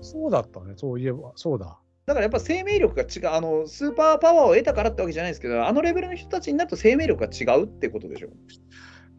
[0.00, 0.72] そうだったね。
[0.76, 1.78] そういえば、そうだ。
[2.06, 8.30] だからやっぱ生命力が違う、あのスーパーパワーを得たからってわけじゃないですけど、あのレベルの人たちになると生命力が違うってことでしょ。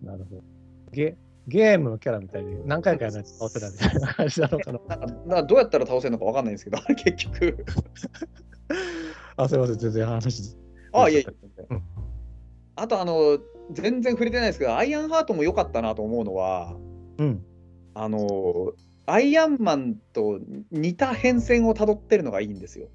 [0.01, 0.41] なるほど。
[1.47, 4.80] ゲゲームのキャラみたいに何回かやらないと倒せないみたいな感じなのかな。
[4.97, 7.65] なんかどうやったら倒せるのかわかんないんですけど、あれ結局。
[9.38, 10.57] あ、すいません、全然話。
[10.93, 11.84] あ、いえいえうん。
[12.76, 13.39] あと、あの、
[13.72, 16.76] 全然触れてないですけど、アイアンハートも良かったなと思うのは、
[17.18, 17.43] うん。
[17.93, 18.73] あの、
[19.05, 20.39] アイアンマンと
[20.72, 22.88] 似た変遷をたどってるのがいいんですよ。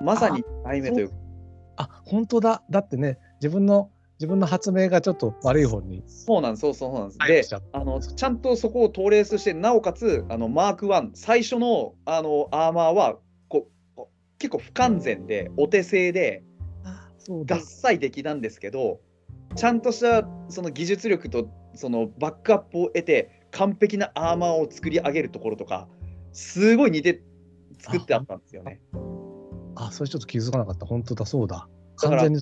[0.00, 1.14] まさに題名というか、
[1.76, 2.62] あ、本当だ。
[2.70, 3.90] だってね、自分の、
[4.24, 6.02] 自分の発明がちょっと悪い方に。
[6.06, 7.50] そうなんです、そうそうそうなんです。
[7.50, 13.18] であの、ちゃんとそこをトーレースして、なおかつ、あのマーク1、最初のあのアーマーは
[13.48, 16.42] ここ結構不完全で、お手製で、
[16.84, 17.64] あそうだダッ。
[17.64, 19.00] サい出来なんですけど、
[19.56, 25.86] ちゃんとしたその技術力とそのバックアップを得て、完璧なアーマーを作り上げるところとか、
[26.32, 27.22] すごい似て
[27.78, 28.80] 作ってあったんですよね。
[29.76, 30.86] あ、それちょっと気づかなかった。
[30.86, 31.68] 本当だ、そうだ。
[31.96, 32.40] 完全に。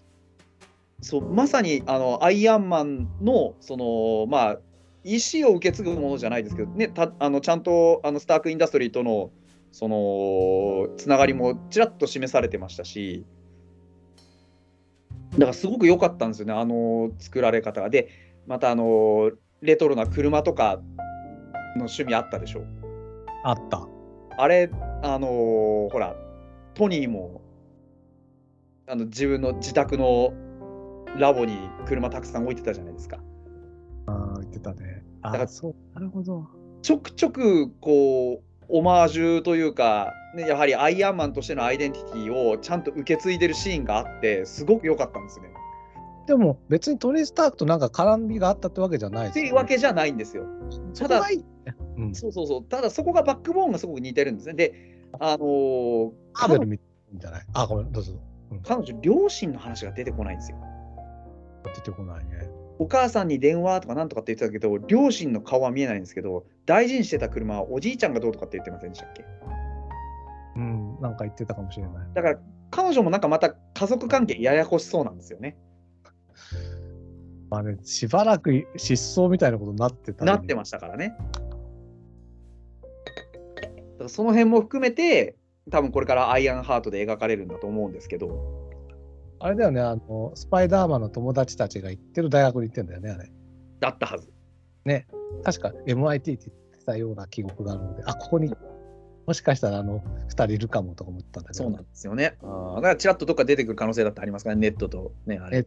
[1.02, 4.58] そうまさにあのアイアンマンのそのまあ
[5.04, 9.30] 意思を受け継ぐものじゃないですけど、ね、たあのちゃんとあのスターク・インダストリーとの
[9.72, 13.24] そのつながりもちらっと示されてましたし
[15.32, 17.90] だからすごく良かったんですよねあの作られ方が。
[17.90, 18.08] で
[18.46, 20.76] またあのレトロな車とか
[21.76, 22.62] の趣味あったでしょ
[23.44, 23.88] あった。
[24.38, 24.70] あれ
[25.02, 25.26] あの
[25.90, 26.14] ほら
[26.74, 27.42] トニーも
[28.86, 30.32] あの自分の自宅の
[31.18, 31.56] ラボに
[31.86, 33.18] 車たくさん置いてたじゃないですか。
[34.06, 35.04] ああ、言ってたね。
[35.22, 35.74] あだからあ、そう。
[35.94, 36.48] なるほど。
[36.82, 45.50] ちょくちょくこうオマージュというか、ね、やはりアイアンマンとしてのアイデンティティをちゃんと受け継いでるシーンがあってすごく良かったんですよね。
[46.26, 50.46] でも別にトニー・スタークとなんか絡みがあったってわけじゃないってですよねいうわけじゃないんですよ。
[50.94, 51.44] そこがいいね。
[51.98, 52.14] うん。
[52.14, 52.64] そうそうそう。
[52.64, 54.54] ただそこがバックボーンがすごく似てるんですね。
[54.54, 54.74] で、
[55.20, 56.80] あのー彼女マーベル
[57.12, 57.42] みたいない？
[57.52, 58.14] あ、ごめん、どうぞ。
[58.64, 60.58] 彼女両親の話が出てこないんですよ。
[61.70, 62.48] 出てこないね。
[62.78, 69.24] お母さんに電話とかなんとかって言ってたけど、両親の顔は見えないんですけど、大事にしてた車はおじいちゃんがどうとかって言ってませんでしたっけ？
[70.56, 71.92] うん、なんか言ってたかもしれない。
[72.14, 72.38] だから
[72.70, 75.56] 彼女もなんかまた家族関係ややこしそうなんですよね。
[77.50, 81.14] まあね、しばらく失踪みたいなことになってたなってましたからね。
[82.80, 85.36] だからその辺も含めて、
[85.70, 88.61] 多分これからアイアンハートで描かれるんだと思うんですけど、
[89.42, 93.32] あれだよね、あの、スパイダーマンの友達たちが行ってる大学に行ってんだよね、あれ。
[93.80, 94.32] だったはず。
[95.44, 98.52] 確か MIT って言ってたような記憶があるので、あ、ここに
[99.26, 102.36] もしかしたらあの2人いるかもとか思ったんだけど、そうなんですよね。
[102.42, 105.66] あーだからちらっとどっか出てくる可能性だってありますからね、ネットとね、あれ。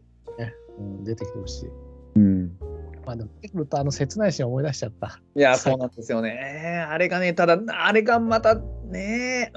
[0.78, 1.70] うん、出てきてほしい。
[2.16, 2.58] うん
[3.06, 5.20] まあでも出てくるとあの切ないシーン思い出しちゃった。
[5.34, 6.84] いや、そうなんですよね。
[6.88, 9.52] あれがね、ただ、あれがまたね。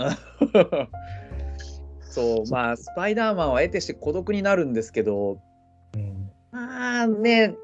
[2.20, 5.41] そう、まあ、スパイダーマンは得てして孤独になるんですけど、
[5.96, 7.56] うん、まあね、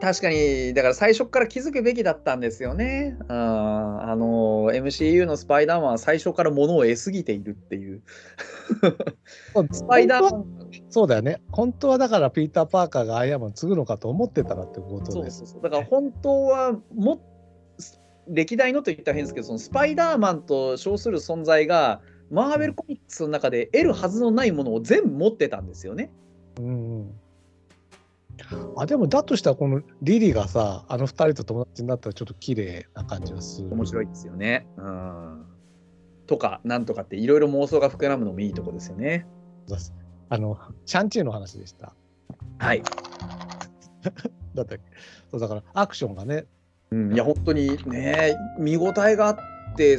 [0.00, 3.16] 確かに、だから最初から気づくべきだったんですよね。
[3.28, 8.02] ああの、MCU のスパイダーマンは最初から物を得すぎているっていう。
[9.72, 10.46] スパイダーマン、
[10.88, 11.40] そうだよね。
[11.50, 15.12] 本当はだからピーター・パーカーがアイアンマン継ぐのかと思ってたらってことです。
[15.12, 15.62] そうそうそう。
[15.62, 17.20] だから本当はも
[18.28, 22.00] 歴代のと言ったら変ですけど、そのスパイダーマンと称する存在が、
[22.30, 26.10] マーベルコミックスの中で得るはずのないものを全部持ってたんですよね。
[26.58, 27.14] うんうん
[28.76, 33.72] あでもだとしたらこのリリーがさあの二人と友達になったらちょっと綺麗な感じがする。
[33.72, 34.66] 面白いですよね。
[34.76, 35.46] うん。
[36.26, 39.26] とか、なんとかっていろいろ妄想が膨らむのもいいとこですよね。
[40.30, 41.94] あのシャンチーの話でした。
[42.58, 42.82] はい。
[44.54, 44.76] だった
[45.30, 46.46] そうだからアクションがね
[46.90, 49.42] うん、いや、本当にね、見応えがあって、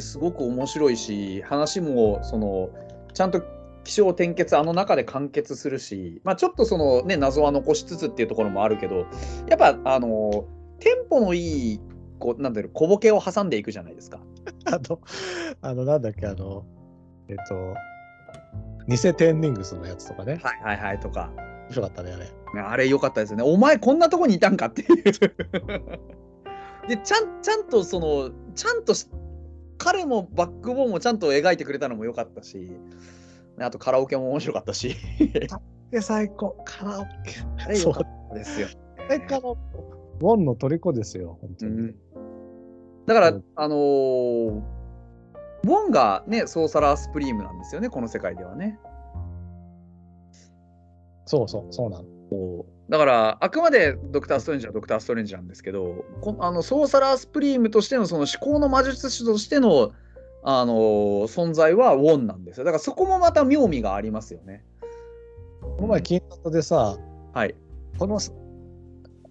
[0.00, 2.70] すごく面白いし、話も、その、
[3.14, 3.42] ちゃんと
[3.84, 9.06] 起承転結、あの中で完結するし、まあ、ちょっとそのね、謎は残しつつっていうところもあるけど、
[9.48, 10.46] やっぱ、あの、
[10.80, 11.80] テンポのいい、
[12.18, 14.20] こう、なんだろう、小ボケを挟んでいくじゃないですか。
[14.64, 15.00] あの
[15.62, 16.64] あのなんだっけあの
[17.28, 17.74] えっと
[18.88, 21.32] 偽テンニングスのやつとかねはいはいはいとか。
[21.66, 22.24] 面白かったねあれ。
[22.24, 22.30] ね
[22.60, 23.42] あれ良かったですよね。
[23.44, 25.02] お前こんなとこにいたんかっていう。
[26.88, 29.08] で、ちゃん、ちゃんとその、ちゃんとし
[29.78, 32.56] 彼もバックボーンもちゃんと描いてくれたのも良かったし、
[33.56, 34.96] ねあとカラオケも面白かったし、
[35.90, 37.08] で最高カラオケ。
[37.58, 38.68] あれ良かったですよ。
[39.08, 39.60] でカラオケ
[40.20, 41.72] ウォンの虜ですよ本当に。
[41.72, 41.94] うん
[43.06, 44.76] だから、うんあのー
[45.64, 48.78] ウォンがね、ソーサラースプリームなんですよね、この世界ではね。
[51.24, 52.04] そうそうそうなの。
[52.88, 59.92] だから、あくまでドクター・ストレンジはドクター・ストレンジなんですけど、こあのソーサラースプリームとしてのその思考の魔術師としての、
[60.48, 60.74] あの
[61.26, 62.64] 存在はウォンなんですよ。
[62.64, 64.64] だからそこもまた妙味がありますよね。
[65.60, 66.96] この前金額でさ
[67.34, 67.54] はい。
[67.98, 68.20] この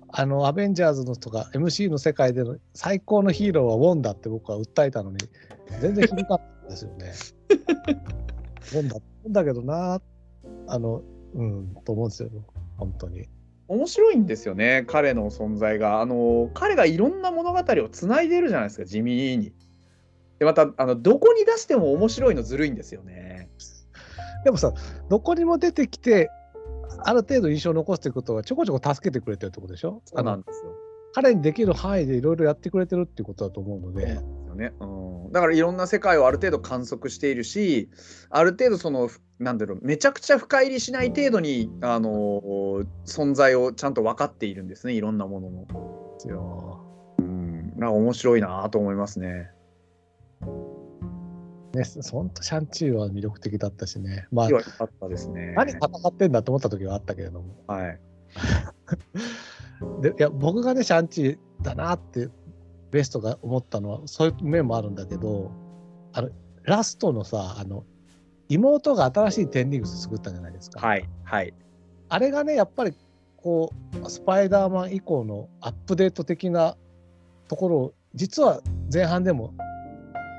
[0.09, 5.17] あのアベンジャーズのとか MC の世界での最高のヒーローはウォンだって僕は訴えたのに
[5.79, 7.13] 全然響かったですよね。
[8.73, 10.01] もんだんだけどな、
[10.67, 11.01] あの、
[11.33, 12.29] うん、と思うんですよ、
[12.77, 13.27] 本当に。
[13.67, 16.01] 面白いんですよね彼の存在が。
[16.01, 19.53] あの彼がいろんな物語をつないでるじゃないですか地味に。
[20.39, 23.49] でまたあのどこに出しても面白いのずるいんですよね。
[24.43, 24.73] でもさ、
[25.09, 26.29] どこにも出てきて、
[26.99, 30.03] ある程度印象を残すってことは、ちょこちょこ助けてくれてるってことでしょ？
[30.05, 30.71] そうなんですよ。
[31.15, 34.21] 彼にできる範囲でいろいろやってくれてるっていうことだと思うので、
[34.55, 34.85] ね、う
[35.29, 37.89] ん、だからいろんな世界をある程度観測しているし
[38.29, 45.65] ある程度そのふなんだろうめちゃくちゃ深入りしない程度にあの存在をちゃんと分かっているんですねいろんなものの。
[46.15, 46.79] ですよ。
[47.19, 49.51] うん、なんか面白いなと思いますね。
[51.73, 54.27] ね、本当シャンチーは魅力的だったしね。
[54.31, 55.53] まあ良、かったですね。
[55.57, 57.53] 何戦ってんだと思った時はあったけれども。
[57.67, 57.99] はい。
[60.01, 62.29] でいや僕がねシャンチーだなって
[62.91, 65.51] ベストが思ったのはそういう面もあるんだけど
[66.13, 66.29] あの
[66.63, 67.83] ラストのさあの
[68.49, 71.09] 妹が新しいテンリングス作ったじゃないですか、はい。
[71.23, 71.53] はい。
[72.09, 72.93] あれがねやっぱり
[73.37, 73.71] こ
[74.03, 76.75] うスパイダーマン以降のアップデート的な
[77.47, 78.61] ところを実は
[78.93, 79.53] 前半でも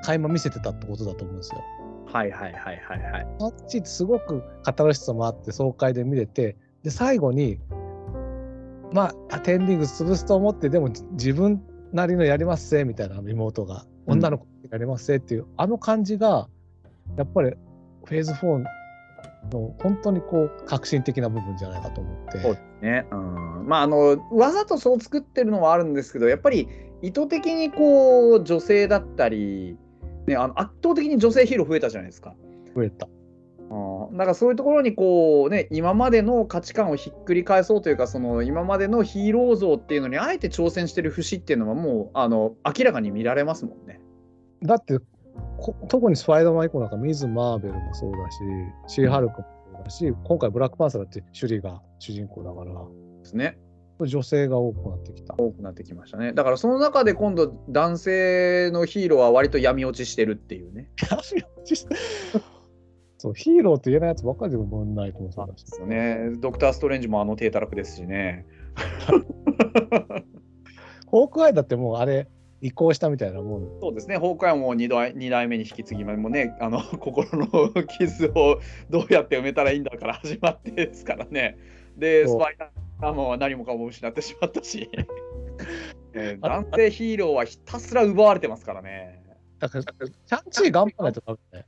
[0.03, 1.63] 垣間見せてたってことだと思うんですよ。
[2.05, 3.27] はいはいはいはいはい。
[3.39, 7.59] タッチってすごくカタルシスもあって爽快で見れてで最後に
[8.93, 11.61] まあテンディング潰すと思ってでもじ自分
[11.91, 16.47] なりのやりますせみたいな妹がうん女の子やりますせっていう、あの感じが
[17.17, 17.53] やっぱり
[18.07, 18.63] フェーズ4
[19.51, 23.05] の本当にこう革新的な部分じゃないかと思ってそうですね。
[23.11, 23.67] うん。
[23.67, 26.67] まああのわざとそう作ってるのはあるんですけど、やっぱり
[27.01, 29.77] 意図的にこう女性だったり、
[30.25, 32.33] ね、あの圧倒的に女性ヒーロー増えたじゃないですか。
[32.75, 33.07] 増えた。
[33.07, 33.17] うん
[34.17, 43.99] だからそういうところにこうね今までの価値観をひっくり返そうというかその今までのヒーロー像っていうのにあえて挑戦してる節っていうのはもうあの明らかに見られますもんね。
[44.63, 45.05] だってこ
[45.87, 48.39] 特にスパイダーマン以降なんかミズ・マーベルもそうだし
[48.87, 53.57] シー・ハルクもそうだし今回ブラックパンサーだってシュリーが主人公だからですね。
[54.05, 55.33] 女性が多くなってきた。
[55.37, 56.33] 多くなってきましたね。
[56.33, 60.91] だからその中で今度男性のヒーローは割と闇落ちしてるっていうね。
[63.17, 65.65] そうヒーローって言えないやつばっかりでも問題ともそうだし。
[65.65, 66.33] ですよね。
[66.37, 68.45] ドクター・ストレンジもあの低たらくですしね。
[71.07, 72.27] ホークアイだってもうあれ
[72.61, 73.79] 移行したみたいなもん。
[73.79, 74.15] そうですね。
[74.15, 78.59] 崩壊も2代 ,2 代目に引き継ぎもね、あの 心の傷を
[78.89, 81.57] どうやって埋めたらいいんだから始まってですからね。
[81.97, 84.89] で、スパイダーマンは何もかも失ってしまったし、
[86.13, 89.23] えー男性ヒーローはひたすら奪われてますからね。
[89.59, 91.65] だから、シャンチー頑張らないとダメだね。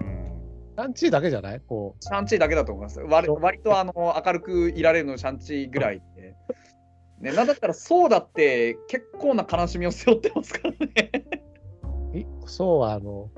[0.00, 0.24] うん
[0.76, 1.60] シャンチーだけじゃない？
[1.60, 2.98] こシャンチーだけだと思います。
[3.00, 3.92] 割割とあの
[4.24, 6.33] 明るくいられるのシャンチーぐらいで。
[7.20, 11.12] ね、なんだったらそうだって結構な悲しみを背負ってますからね。
[12.14, 12.18] う。
[12.18, 13.30] いそうは、あの、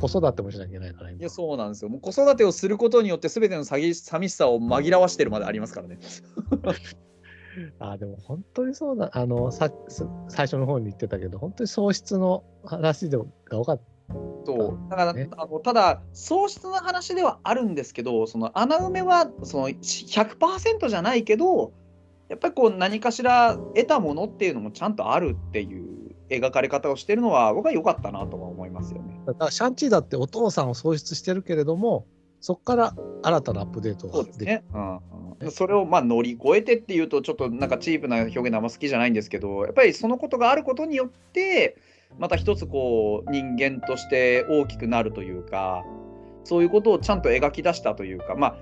[0.00, 1.88] 子育てもしなきゃいけないから、今いやそうなんですよ。
[1.88, 5.98] もう子育てをすることによって全ての寂寂しさを紛らわしてるまでありますからね。
[7.78, 9.10] あでも本当にそうだ。
[9.12, 13.24] あの、さす最初の方に言ってたけど、本当に喪失の話でが
[13.60, 13.84] 多かった。
[14.44, 21.72] そうだから、ねあのただ喪失な話ではあるんですけどその穴埋めはその100%じゃないけど
[22.34, 29.20] やっぱりこう何かしら得たものっていうのもちゃんとあるっていう描かれ方をしてるのは僕は良かったなとは思いますよね。
[29.24, 32.06] だからシャンチーだってお父さんを喪失してるけれども、
[32.40, 34.64] そこから新たなアップデートがそうですね。
[34.74, 34.96] うん
[35.42, 41.76] うん、それをまあ乗り越えてっていうとちょっとなんかチープな表現あんま好きじゃないんですけどやっぱりそのことがあることによって
[42.18, 45.84] また一つこう人間として大きくなるというか
[46.42, 48.56] そういうことをちゃんと描き出したというかまあ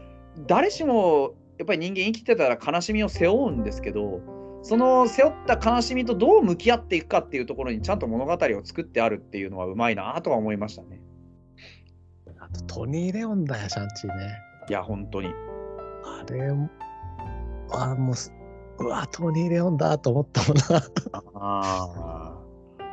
[0.47, 4.21] 誰しもやっぱり人間生きてたら悲しみを背負うんですけど
[4.63, 11.01] その背負った悲しみとどう向き合っていくかっていうところにちゃんと物語を作ってあるっていうのはうまいなとは思いましたね。
[12.41, 14.39] あとトニー・レオンだよ、シャンチーね。
[14.69, 15.29] いや本当に。
[15.29, 16.51] あれ、
[17.73, 18.33] あもうす、
[18.79, 20.65] うわ、トニー・レオンだと思ったもんな。
[21.35, 22.32] あ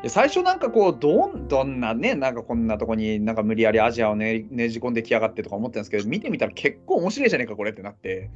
[0.01, 8.29] で最初なんかこうどんどんなねなんかこんなとこになんか無理やりアジアをねねじ込んできやがってとか思ってたんですけど見てみたら結構面白いじゃねえかこれってなって、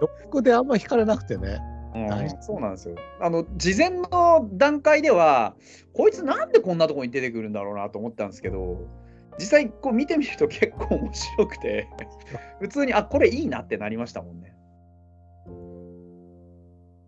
[0.00, 1.58] ロックであんま惹かれなくてね。
[1.94, 5.54] うんはいそうなんですよあの事前の段階では
[5.94, 8.86] こいつなんでこんなとこに出てくるんだろうなと思ったんですけど
[9.38, 11.88] 実際こう見てみると結構面白くて
[12.60, 14.54] 普通にあこれいいなってなりましたもんね。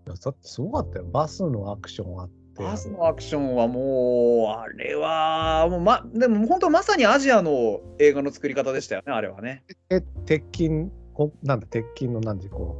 [0.07, 1.05] だってすごかったよ。
[1.05, 2.64] バスのアクションあって。
[2.64, 9.64] バスのアクションはもう、あれは、もうま、でも本当まさにアジアの映画の作り方でしたよね、あれはね。
[9.89, 12.76] で鉄筋、こなんだ、鉄筋のなんでこ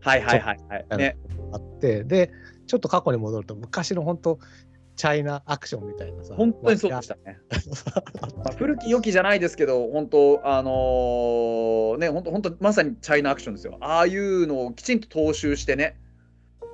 [0.00, 0.98] はいはいはいはい。
[0.98, 1.16] ね。
[1.38, 2.30] う、あって、で、
[2.66, 4.38] ちょっと過去に戻ると、昔の本当、
[4.96, 6.34] チャイナアクションみたいなさ。
[6.36, 7.38] 本当にそうでしたね。
[8.36, 13.76] まあ、古き良きじゃないですけど、本当、あのーね、本当、本当、まさにチャイナアクションですよ。
[13.80, 15.96] ああいうのをきちんと踏襲してね。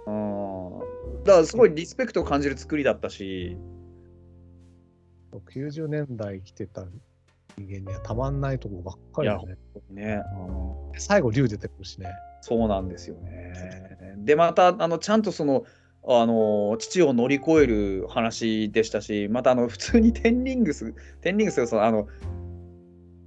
[0.07, 0.81] うん。
[1.25, 3.57] だから、すごいリスペクトを感じる作りだったし、
[5.55, 6.85] 90年代来てた
[7.57, 9.57] 人間にはたまんないとこばっかりだね。
[9.91, 10.23] ね。
[10.93, 12.11] うん最後、竜出てくるしね。
[12.41, 14.17] そうなんですよね。
[14.19, 15.65] で、また、あの、ちゃんとその、
[16.07, 22.09] あの、父を乗り越える話でしたし、また、あの、普通にテンリングス、テンリングスがその、あの、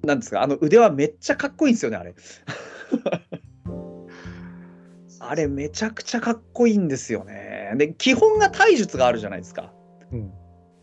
[0.03, 2.13] なんですか、あの腕はめっちゃかっこいいんですよね、あれ。
[5.19, 7.52] あれ、めちゃくちゃかっこいいんですよね。
[7.77, 9.73] で、基本が体術があるじゃないですか。
[10.11, 10.31] うん。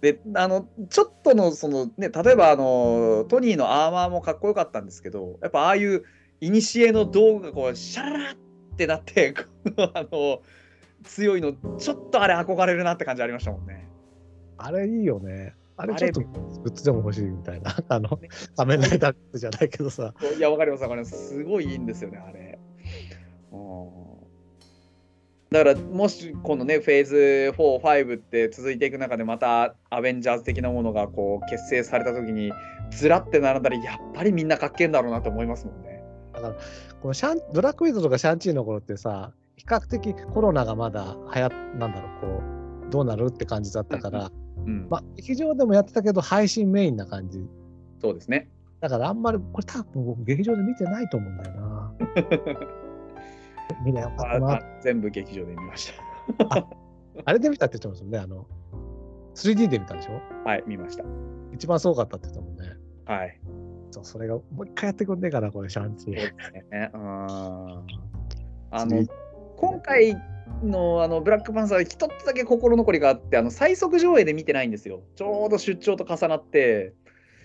[0.01, 6.05] で、あの、ちょっとの、そのね、例えば、あの、トニーのアーマーもかっこよかったんですけど、やっぱああいう、
[6.41, 8.35] いにしえの道具がこう、シャララっ
[8.77, 9.45] てなって、 こ
[9.77, 10.43] のあの、
[11.05, 13.89] 強いの、ちょっとあれ憧れるなって感じありましたもんね。
[14.57, 15.55] あれいいよね。
[15.77, 16.27] あれちょっとグ
[16.69, 17.75] ッズでも欲しいみたいな。
[17.89, 18.21] あの、
[18.57, 20.15] 仮面ライダーじゃないけどさ。
[20.37, 21.29] いや、わかります、わかります。
[21.29, 22.59] すごいいいんですよね、あれ。
[23.53, 24.10] うん
[25.51, 32.53] だから、もしこのね、フェーズ4、5って続いていく中で、またアベンジャーズ的なものがこう結成されたときに、
[32.91, 36.03] ずらって並んだら、やっぱりみんなかっけえんだろうなと思いますもんね。
[37.03, 42.43] このシャンブラックウィドウとかシャンチーの頃ってさ、比較的コロナがまだ流行っなんだろう、こ
[42.89, 44.31] う、どうなるって感じだったから、
[44.67, 47.45] うん、まあ、劇場でもやってたけど、配信メインな感じ。
[48.01, 48.49] そうですね。
[48.81, 51.93] だからあんまり、これ多分僕劇場で見てないと思うんだよな。
[53.85, 55.93] みんなよかった全部劇場で見まし
[56.39, 56.67] た。
[57.25, 58.19] あれで見たって言ってますもんね。
[58.19, 58.47] あの、
[59.35, 60.21] 3D で見たでしょ？
[60.45, 61.05] はい、見ました。
[61.53, 62.77] 一番すごかったって言ったもんね。
[63.05, 63.41] はい。
[63.91, 66.07] そう、それがもう一回やってくんねえかな、これ、シャンチー。
[66.07, 66.91] そうですね。
[66.95, 67.01] うん
[68.73, 69.05] あの、
[69.57, 70.17] 今回
[70.63, 75.03] のあのブラックパンサー、一つだけ心残りがあって、あの最速上映で見てないんですよ。
[75.17, 76.95] ちょうど出張と重なって。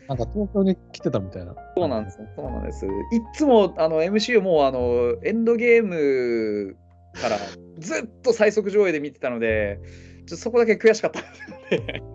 [0.08, 1.56] なんか東京に来てたみたいな。
[1.76, 2.20] そうなんです。
[2.36, 2.86] そうなんです。
[2.86, 2.92] いっ
[3.34, 6.76] つもあの MCU もうあのエンドゲーム
[7.20, 7.38] から
[7.80, 9.80] ずっと最速上映で見てたので、
[10.28, 12.04] ちょっとそこだけ悔しかったですね。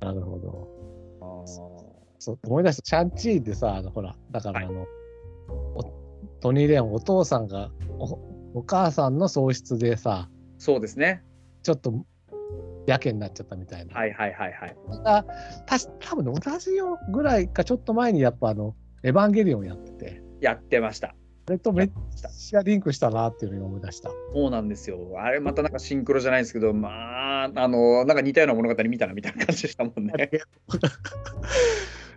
[0.00, 0.76] なるほど。
[2.18, 4.86] そう思い出した、シャンチーでさ、あのほら、だからはいあの、
[5.76, 5.82] お
[6.40, 8.04] トニー・レオン、お父さんがお、
[8.54, 10.28] お母さんの喪失でさ、
[10.58, 11.22] そうですね。
[11.62, 12.04] ちょっと
[12.86, 13.94] やけになっちゃったみたいな。
[13.94, 14.76] はいはいはいはい。
[15.04, 15.24] が
[15.66, 21.14] たし多分ね同じよぐらいかちょっと前にやっぱあのエヴァンゲリオンやっててやってました。
[21.46, 21.90] それとめっ
[22.40, 24.10] ちゃリンクしたなっていうのを思い出した。
[24.34, 24.98] そうなんですよ。
[25.16, 30.12] あれまたなんかシンクロじゃないですけど、まあ、あの、なんか似たような物語見たなみたいな感じでしたもんね。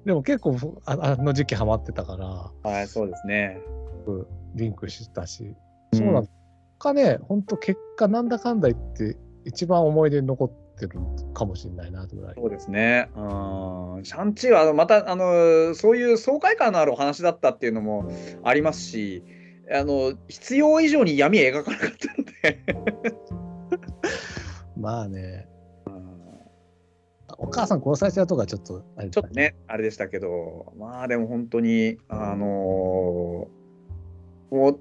[0.03, 3.61] でも結構ああの時期ハマってたからはい、そうですね。
[4.55, 5.55] リンクしたし、
[5.93, 6.29] そうなんだ。
[6.79, 9.15] かね、本当結果なんだかんだ言って
[9.49, 10.99] 一番思い出に残ってる
[11.33, 12.35] かもしれないなぐらい。
[12.35, 13.09] そうですね。
[13.15, 14.05] うん。
[14.05, 18.11] シャンチーはまたあのそういう爽快感のあるお話だったっていうのも
[18.43, 19.23] ありますし、
[19.71, 22.63] あの必要以上に闇描かなかったので。
[24.77, 25.47] まあね、
[25.87, 26.19] うん
[27.37, 33.59] お母さん殺されちゃうとかちょっとあれちょっとね、あれでしたけど、まあでも本当に、あのー
[34.51, 34.79] もう、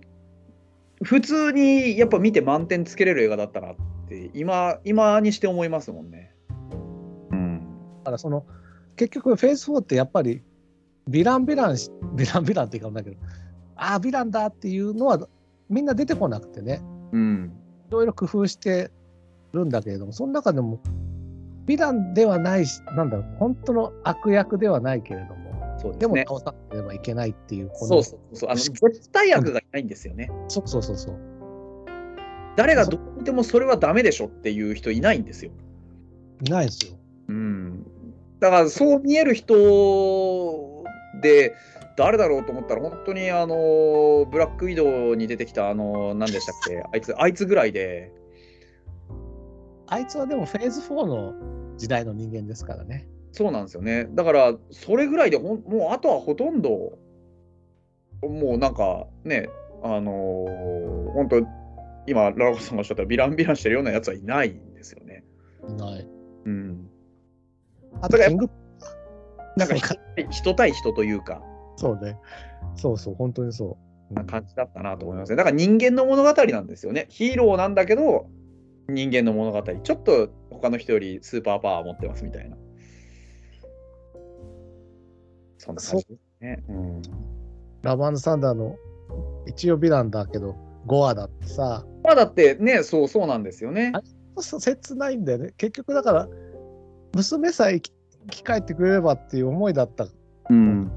[1.04, 3.76] 普通にやっぱ見て満点つけれる映画だったなっ
[4.08, 6.34] て、今、今にして思いますもんね。
[7.30, 7.60] うん。
[7.98, 8.46] だからその
[8.96, 10.42] 結局フェーズ4ってやっぱり
[11.08, 13.16] ヴィランヴィランしヴィランヴィランって言うかもだけど
[13.76, 15.28] ああヴィランだっていうのは
[15.68, 16.82] みんな出てこなくてね
[17.12, 17.52] うん。
[17.88, 18.90] いろいろ工夫して
[19.52, 20.80] るんだけれどもその中でも
[21.66, 25.48] ヴィランではないしなんだろう本当の悪役ではないけれども
[25.78, 26.24] そうでね。
[26.24, 28.50] ですも倒さなければいけないっていうこのそうそうそう。
[28.50, 30.30] あの、絶対悪がいないんですよね。
[30.48, 31.37] そうそうそうそう
[32.58, 35.52] 誰がどう見てもそれはダメでしょっていう人いないんですよ。
[36.42, 36.98] いないですよ。
[37.28, 37.86] うん。
[38.40, 40.82] だからそう見える人
[41.22, 41.54] で
[41.96, 46.82] 誰だろうと思ったら本当にあのブラックウィドウに出てきたあの何でしたっけ。
[46.92, 48.10] あいつあいつぐらいで。
[49.86, 51.34] あいつはでもフェーズ4の
[51.76, 53.06] 時代の人間ですからね。
[53.30, 54.08] そうなんですよね。
[54.14, 56.98] だからそれぐらいでほんもうあとはほとんど
[58.20, 59.48] もうなんかね
[59.84, 60.12] あの
[61.14, 61.57] 本当
[62.08, 65.24] 今ララコさんがおっしゃったビランビランしてるようなやつはいないんですよね。
[65.68, 66.08] いない
[66.46, 66.88] うん。
[68.00, 68.48] あとキング
[69.56, 69.96] なんか人
[70.30, 71.42] 人対人というか。
[71.76, 72.16] そうね
[72.74, 73.78] そうそう本当にそ
[74.10, 75.36] うな感じだったなと思いますね。
[75.36, 77.06] だから人間の物語なんですよね。
[77.10, 78.28] ヒーローなんだけど、
[78.88, 79.62] 人間の物語。
[79.62, 82.56] ちょっと他の人よりスーパーパワー持ってますみたいな。
[85.58, 86.64] そんな感じですね。
[86.68, 87.02] うん、
[87.82, 88.76] ラバンド・サンダーの
[89.46, 90.56] 一応ヴィランだけど
[90.88, 93.92] ゴアだってさまあだってね、そうそうなんですよね。
[94.40, 95.52] 切ないんだよね。
[95.56, 96.28] 結局だから、
[97.14, 97.92] 娘さえ生き
[98.30, 100.06] 生き返ってくれればっていう思いだった。
[100.50, 100.90] うん。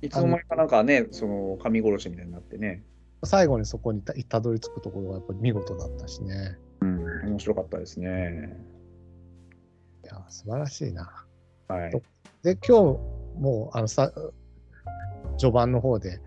[0.00, 2.82] いつの間にかなんかね、その神殺しみたいになってね。
[3.24, 6.56] 最後にそこにたたどり着くところがやっぱり見事だったしね。
[6.80, 8.56] うん、面白かったですね。
[10.04, 11.26] いや、素晴らしいな。
[11.66, 11.90] はい。
[12.42, 13.00] で、今日
[13.40, 14.12] もうあのさ、
[15.36, 16.20] 序盤の方で、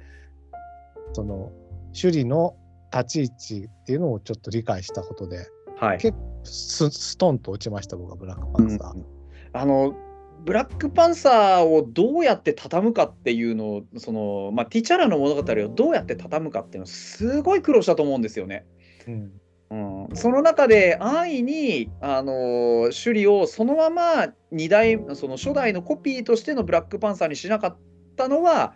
[1.13, 1.51] その、
[1.93, 2.55] 首里の
[2.93, 5.47] 立ち位置っていうのをちょっと理解したことで、
[5.77, 5.97] はい。
[5.97, 8.93] 結スストンと落ちました、僕はブラックパンサー。
[8.95, 9.05] うん
[9.53, 9.95] あの
[10.43, 18.65] ブラックパンサーをどうやって畳むかっていうのをその、まあ、ティチャラの物語をどうやって畳むかっていうのすごい苦労したと思うんですよね。
[19.07, 19.31] うん
[19.71, 27.77] うん、その中で安易にあの首里をそのまま二代その初代のコピーとしてのブラックパンサーにしなかっ
[28.17, 28.73] たのは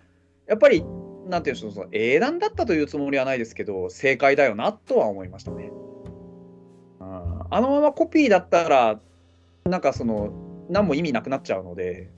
[0.48, 0.86] やっぱり
[1.26, 5.72] なんていうんでしょうその英断だったというつもりはないですけど正解だよなとは思いましたね。
[7.00, 7.06] うん
[7.50, 9.00] あのままコピーだったら
[9.66, 10.32] なんかその
[10.70, 12.10] 何も意味なくなっちゃうので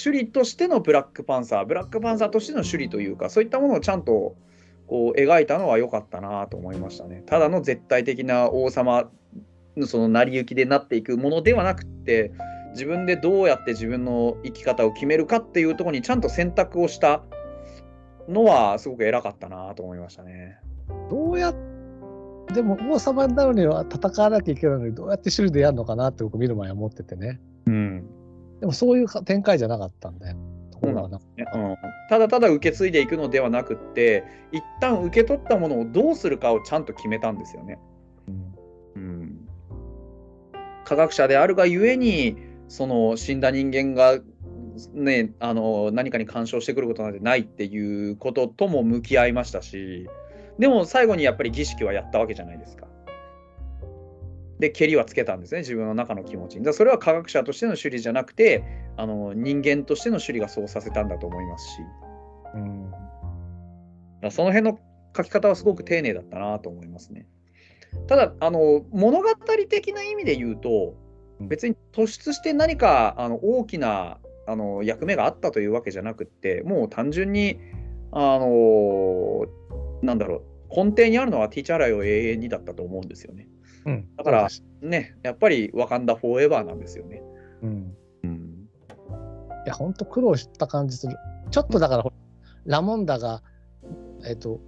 [0.00, 4.36] 首里としてのブラックパンサーブラックパンサーとしての首里というかそういったものをちゃんと
[4.86, 7.22] こう描いたのは良かったなと思いましたね。
[7.26, 9.10] ただの絶対的な王様
[9.76, 12.32] のその成り行きでなっていくものではなくて
[12.72, 17.22] 自分でどうやって自分の生き方を決めるかっていうとこにちゃんと選択をした
[18.28, 20.58] のはすごく偉かったなと思いましたね。
[21.08, 21.54] どうやっ
[22.52, 27.40] でも王様になるには戦わなきゃいけないのにどうやって首里でやるのかなって僕見る前は思っててね。
[27.66, 28.04] うん
[28.60, 30.36] でもそういうか展開じゃなかったんだよ。
[30.70, 31.76] ところがなねうん、
[32.08, 37.78] ただただ受け継いでいくのではなくって一旦受け取ったものをどうするかをちゃんと決めたんですよね。
[38.28, 38.54] うん
[38.96, 39.48] うん、
[40.84, 42.36] 科学者であるがゆえに
[42.68, 44.18] その死んだ人間が、
[44.88, 50.08] ね、あの何かに干渉してくることなんてないっていうこととも向き合いましたし
[50.58, 52.86] でも最後にやっぱり儀式はやったわけじゃないですか。
[54.58, 56.64] で蹴りはつけたんですね自分の中の気持ちに。
[56.64, 58.62] だそれは科学者としての首里じゃなくて
[58.98, 61.78] あの人間としての首里がそうさせたんだと思いますし
[62.54, 62.90] うん
[64.20, 64.78] らその辺の
[65.16, 67.26] 書き方はすごく丁寧だったなと思いますね。
[68.06, 69.28] ただあの物語
[69.68, 70.94] 的な意味で言うと
[71.40, 74.18] うん別に突出して何かあの大きな
[74.50, 77.60] あの役目があったというわけじゃなくってもう単純に
[78.12, 79.46] あの
[80.02, 83.48] なんだろう根底にあるのはティーチャーライを永遠にだったと思うんですよね。
[83.86, 84.48] うんだから
[84.82, 87.22] ねやっぱりワカンダフォーエバーなんですよね。
[87.62, 87.94] うん
[88.24, 88.68] うん、
[89.64, 91.16] いや、本当苦労した感じする。
[91.50, 92.04] ちょっとだから、
[92.64, 93.42] ラモンダが、
[94.26, 94.60] えっ、と、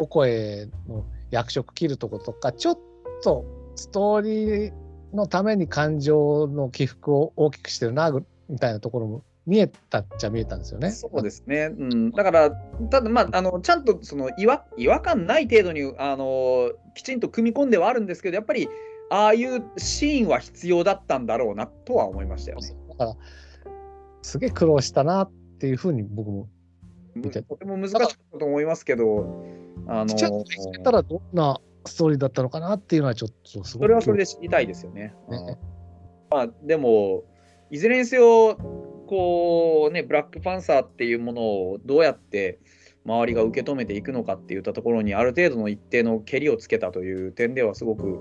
[0.00, 2.78] オコエの役職切るとことか、ちょっ
[3.22, 3.44] と
[3.74, 4.72] ストーリー
[5.12, 10.90] のために感情の起伏を大きくしてるな、ぐみたいなところも見えたっちゃ見えたんですよね。
[10.90, 12.50] そうですね、うん、だから、
[12.90, 18.68] ただ、まあ、あのちゃんとその違和違和感ない程度にあのきちんと組み込んではあるんですけど、やっぱり
[19.10, 22.74] ああいうシーンは必要だったんだろうなとは思いましたよね。
[22.90, 23.16] だから、
[24.22, 25.30] すげえ苦労したなっ
[25.60, 26.48] ていうふうに僕も、
[27.14, 29.44] 見てとても難しかったと思いますけど、
[29.86, 35.14] あのちゃんとしてたらどんなストーリーだったのかなっていうのはちょっとすごくそれはそれで知りたいですよね。
[35.30, 35.78] ねうん
[36.30, 37.24] まあ、でも、
[37.70, 38.56] いずれにせよ、
[39.06, 42.58] こうね、ブラックパンサーっていうものをどうやって
[43.04, 48.20] 周りが受け止めていくのかっていったところに、ある程度の一定のけりをつけたという点では、すごく、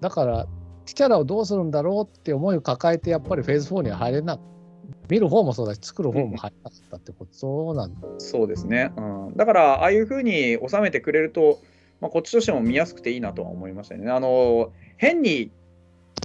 [0.00, 0.46] だから、
[0.86, 4.38] ティチャラをどうするんだろうって思いを抱えて、やっぱりフェーズ4には入れな
[5.08, 8.08] 見る方もそうだし、作る方も入れなかったってこと、そうなんだ。
[8.18, 8.92] そうですね。
[8.96, 9.00] う
[9.32, 11.58] ん、だから、ああいうふうに収めてくれると、
[12.00, 14.10] まあ、こっちとしても見やすくていいなとは思いましたね。
[14.10, 15.50] あの変に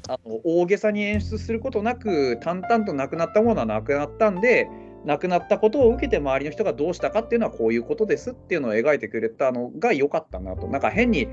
[0.07, 4.69] あの大げさに演出することなく、淡々となくなったものはなくなったんで、
[5.05, 10.67] なくなったことを受けて周りの人がどうしたかっていうのはこういうことですっていうのを描いてくれたのが良かったなと。
[10.67, 11.27] なんか変に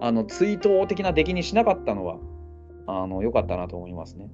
[0.00, 2.18] あの追悼的な出来にしなかったのは
[2.86, 4.30] あの良かったなと思いますね。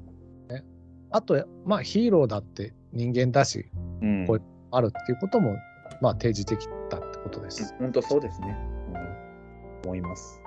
[1.12, 3.66] あと、まあ、ヒーローだって人間だし、
[4.00, 5.56] うん、こうあるっていうことも、
[6.00, 7.74] まあ、提示できたってことです。
[7.78, 8.56] 本当そうですね。
[9.82, 10.40] うん、思います。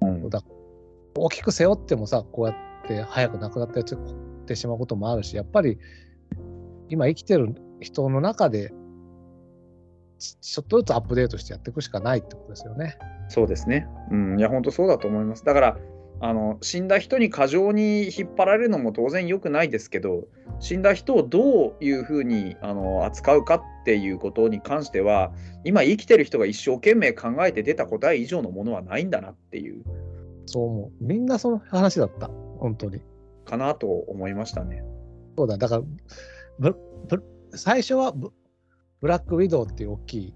[0.00, 0.42] うんだ
[1.16, 3.98] 大きく背負ってもさ、こうやって早く亡くなったやつっ
[4.46, 5.78] てしまうこともあるし、やっぱり
[6.88, 8.72] 今生きてる人の中で、
[10.18, 12.98] ちちょっとずつアップデートしてやっていくしかないってことですよね。
[13.28, 13.86] そうですね。
[14.10, 15.44] うん、いや、本当そうだと思います。
[15.44, 15.78] だから、
[16.20, 20.24] あの死んだ人に過剰に引っ張られるのも当然良くないですけど、
[20.60, 25.32] 死んだ人をどういうふうにあの扱うかっていうことに関しては、
[25.64, 29.82] 今生きてる人が一生懸命考えて出た答え以上のものはないんだなっていう、
[30.46, 31.04] そう思う。
[31.04, 32.28] みんなその話だった。
[32.58, 33.00] 本当に。
[33.44, 34.82] かなと思いましたね。
[35.36, 35.58] そうだ。
[35.58, 35.82] だから、
[36.58, 36.76] ブ
[37.08, 38.32] ブ最初はブ
[39.00, 40.34] ブラックウィドウっていう大きい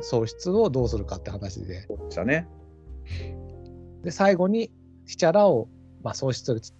[0.00, 2.48] 喪失をどうするかって話で、そうでしたね。
[4.02, 4.70] で、最後に、
[5.06, 5.68] チチャラを、
[6.02, 6.74] まあ、喪失チ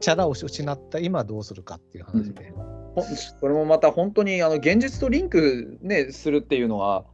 [0.00, 2.52] チャラを失った今どうするかっていう話で。
[2.94, 7.04] ほんそれもまた本当にあの現実とリンク、ね、するっていうのは、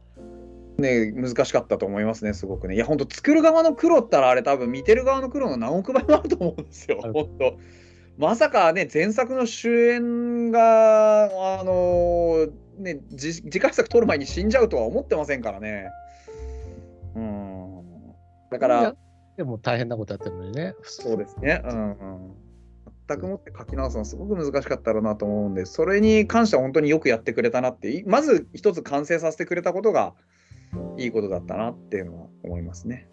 [0.77, 2.75] ね、難しかったと思いますね、すごくね。
[2.75, 7.57] いや、本当、作る側の苦労ったら、あれ、多分見てる側の苦労の何億倍もあると思うんですよ、本当。
[8.17, 11.25] まさかね、前作の主演が、
[11.59, 12.47] あの
[12.77, 15.89] ね、じ次回作撮る前に死んじゃうとは思ってませんからね。
[17.15, 17.83] うん。
[18.51, 18.95] だから、
[19.37, 20.75] でも大変なことやってるのにね。
[20.83, 21.61] そうですね。
[21.65, 21.93] うんう
[22.29, 22.35] ん。
[23.07, 30.13] 全くもって書き直すのはすごく難しかったろうなと思うんで、それに関しては本当によくやってくれたなって、いまず一つ完成させてくれたことが
[30.97, 33.07] いいことだったなっていうのは思いますね。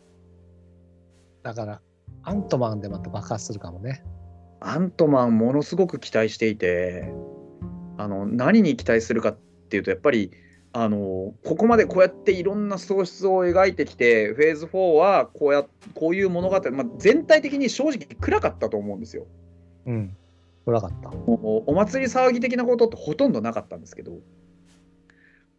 [1.42, 1.80] だから、
[2.22, 4.04] アントマンでまた爆発するかもね。
[4.60, 7.12] アントマン、ものすごく期待していて、
[7.98, 9.36] あの何に期待するかっ
[9.68, 10.30] ていうと、やっぱり
[10.72, 15.64] あのここまでこうやっていろんな喪失を描いてきて、フェーズ4はこうや
[15.94, 19.26] こういう物語、まあ、全体的に正直暗かったと思うんですよ。
[19.86, 20.16] うん。
[20.64, 21.10] 暗かった。
[21.10, 24.12] もうお祭り騒ぎ的なことってほとんどなかったんですけど、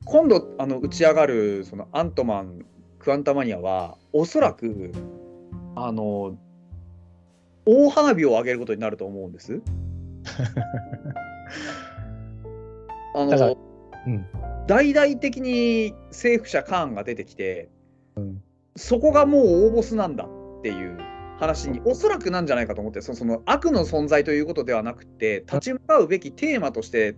[0.05, 2.65] 今度あの打ち上がるそのアントマン、
[2.99, 4.91] クアンタマニアは、おそらく
[5.75, 6.37] あの
[7.65, 9.61] 大花火を上げることになると思うんです。
[13.15, 13.57] あの
[14.07, 14.25] うん。
[14.67, 17.69] 大々的に政府者カーンが出てきて、
[18.15, 18.43] うん
[18.75, 20.97] そこがもう大ボスなんだっていう
[21.39, 27.15] 話におそらくなんじゃないかと思ってそのその悪の存在ということではなくて立ち向かうべきテーマとして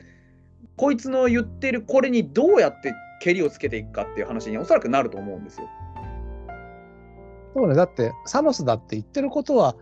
[0.78, 5.70] こいつの言ってるこれにどうやってけりをつけていくかっていう話におそらくなると思うんですよ。
[7.54, 7.76] そうね。
[7.76, 9.76] だって、サノスだって言ってることは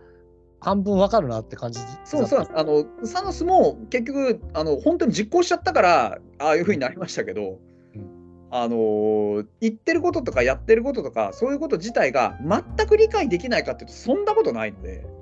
[0.64, 7.58] 半分わかるなって感じそうそうあのサノスも結局あの本当に実行しちゃったからああいうふうになりましたけど、
[7.94, 8.10] うん
[8.50, 15.13] あのー言ってることとかやってることとかそういうこと自体が全く理解できないかっていうとそんなことないので、はい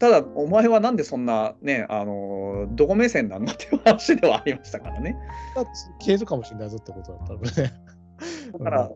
[0.00, 5.14] ただお前はなんでそんなね、あのーどこ目線なんだっていう話ではありましたからね。
[6.00, 7.72] 消えるかもしれないぞってことだったのね。
[8.52, 8.90] だから、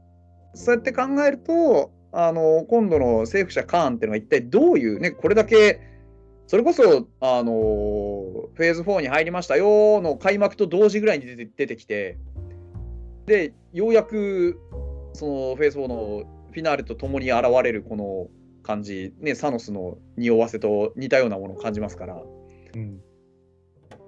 [0.55, 5.81] そうやって考えると、あの今度の政府者カーンっていうのは一体どういうね、これだけ、
[6.47, 7.53] それこそ、あの
[8.55, 12.17] フェーズ4に入りましたよの開幕と同時ぐらいに出て出てきて、
[13.27, 14.59] で、ようやく、
[15.13, 18.29] そのフェーズ4のフィナーレとともに現れるこの
[18.65, 22.23] 感じ、ね、サノスの匂わせと似たようなものを感じますから、
[22.75, 23.01] うん。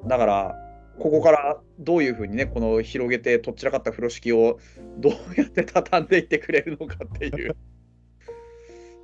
[0.08, 0.56] だから、
[0.98, 4.58] ここからどういうふうにね、この広げてとっちらかった風呂敷を
[4.98, 7.56] どうやって畳んでいってくれるのかっていう。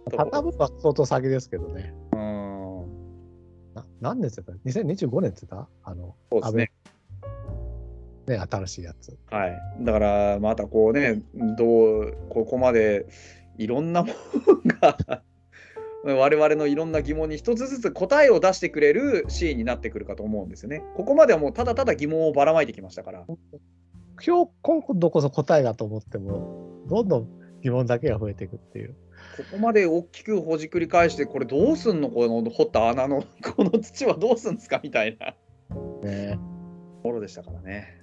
[0.10, 1.94] 畳むのは相当先ですけどね。
[2.12, 2.22] うん
[3.74, 5.68] な何年って言った ?2025 年って言った？
[5.84, 6.72] あの、そうですね。
[8.26, 9.18] ね、新しいやつ。
[9.30, 9.58] はい。
[9.80, 11.22] だから、またこうね、
[11.58, 11.64] ど
[12.00, 13.06] う、ここまで
[13.58, 14.12] いろんなも
[14.64, 15.22] のが、
[16.04, 20.82] 我々のいろんな疑問に一つずつ答えを出してくれるシーンになってくるかと思うんですよね。
[20.96, 23.24] ここまではもうただただ疑問をばらまいてきましたから。
[24.24, 27.28] 今日、今度こそ答えがと思っても、どんどん
[27.62, 28.94] 疑問だけが増えていくっていう。
[29.36, 32.10] ここまで大きくほじくり返して、これどうすんの？
[32.10, 33.22] この掘った穴の、
[33.54, 34.80] この土はどうすんですか？
[34.82, 35.34] みたいな
[36.02, 36.38] ね。
[36.96, 38.00] ところでしたからね。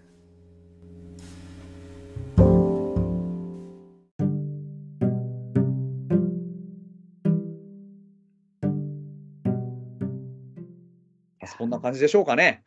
[11.59, 12.63] そんな感じでしょうかね。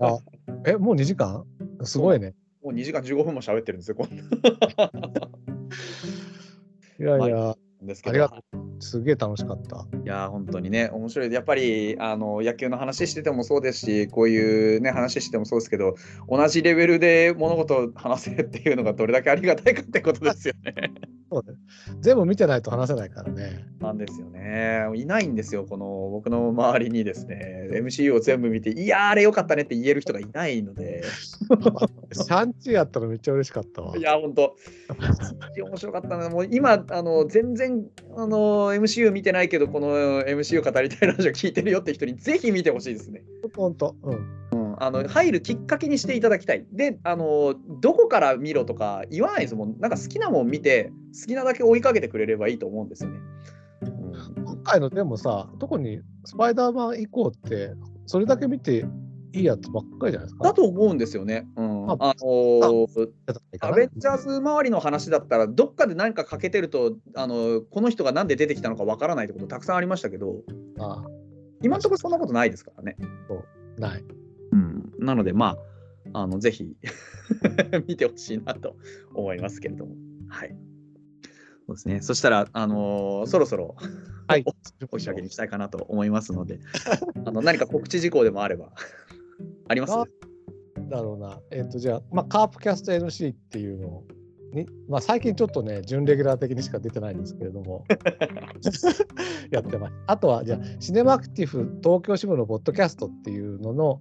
[0.00, 0.18] あ、
[0.66, 1.44] え、もう2時間？
[1.84, 2.34] すごいね。
[2.62, 4.18] もう2時間15分も喋ってるんですよ、こんい
[6.98, 7.54] やいや、な
[7.84, 8.10] んですけど。
[8.10, 8.42] ありがとう。
[8.80, 9.86] すげえ楽しかった。
[10.02, 15.94] いやー本当にね面白いやっぱりあの野球の話しててもそうですしこういうね話しててもそうですけど
[16.28, 20.92] 同じレベルで物事を話せるっていうのがどれだけありがたいかってことですよね。
[21.30, 21.58] そうね。
[22.00, 23.64] 全部見てないと話せないからね。
[23.80, 24.86] なんですよね。
[24.94, 31.02] いないんですよこの僕の周りにですね MCU を全部見ていやーあれよかったねって言える人がいないので
[32.12, 34.02] シャンチーやったらめっちゃ嬉しかったわい。
[34.02, 34.56] や本当
[35.56, 37.84] 面白かったなもう今あの全然
[38.16, 43.22] あの MCU 見てないけどこの MCU 語りたいラジオ聞いてるよって人にぜひ見てほしいですね。
[43.54, 43.94] ほんと。
[44.02, 44.57] うん。
[44.80, 46.66] あの入るきっかけにしていただきたい。
[46.72, 49.76] で、あのどこから見ろとか言わないですもん。
[49.78, 53.18] なんか好きなもん見て、好きなだけ追いかけてくれればいいと思うんですよね。
[53.82, 53.98] うん
[54.44, 57.74] 今回のでもさ、特にスパイダーマン以降って、
[58.06, 58.84] それだけ見て
[59.32, 60.44] いいやつばっかりじゃないですか？
[60.44, 61.46] だと思うんですよね。
[61.56, 62.88] うん、まあの
[63.60, 70.42] アアベンジャーズ周りの話だったら、どっかで何か欠けてると、あのこの人がなんで出てきたのかわからないってことたくさんありましたけど、
[70.80, 71.04] あ
[71.62, 72.96] 今のところそんなことないですからね。
[73.78, 74.04] ない。
[74.52, 75.56] うん、なので、ま
[76.12, 76.64] あ、あのぜひ
[77.86, 78.76] 見てほしいなと
[79.14, 79.94] 思いますけれども。
[80.28, 80.56] はい。
[81.66, 82.00] そうですね。
[82.00, 83.76] そしたら、あのーそろそろ
[84.26, 84.44] はい。
[84.90, 86.60] お仕上げにしたいかなと思いますので、
[87.24, 88.72] あの何か告知事項でもあれば、
[89.68, 89.92] あります？
[89.92, 90.04] あ
[90.88, 91.40] だろうな。
[91.50, 94.06] えっ、と、じゃあ、まあ、カープキャスト NC っていうのを
[94.52, 97.84] に、まあ、最近ちょっとね、準レギュラー的にしか出てないんですけれども、
[99.50, 99.94] やってます。
[100.06, 104.00] あとは、じゃあ、シネマアクティブ東京支部のポッドキャストっていうのの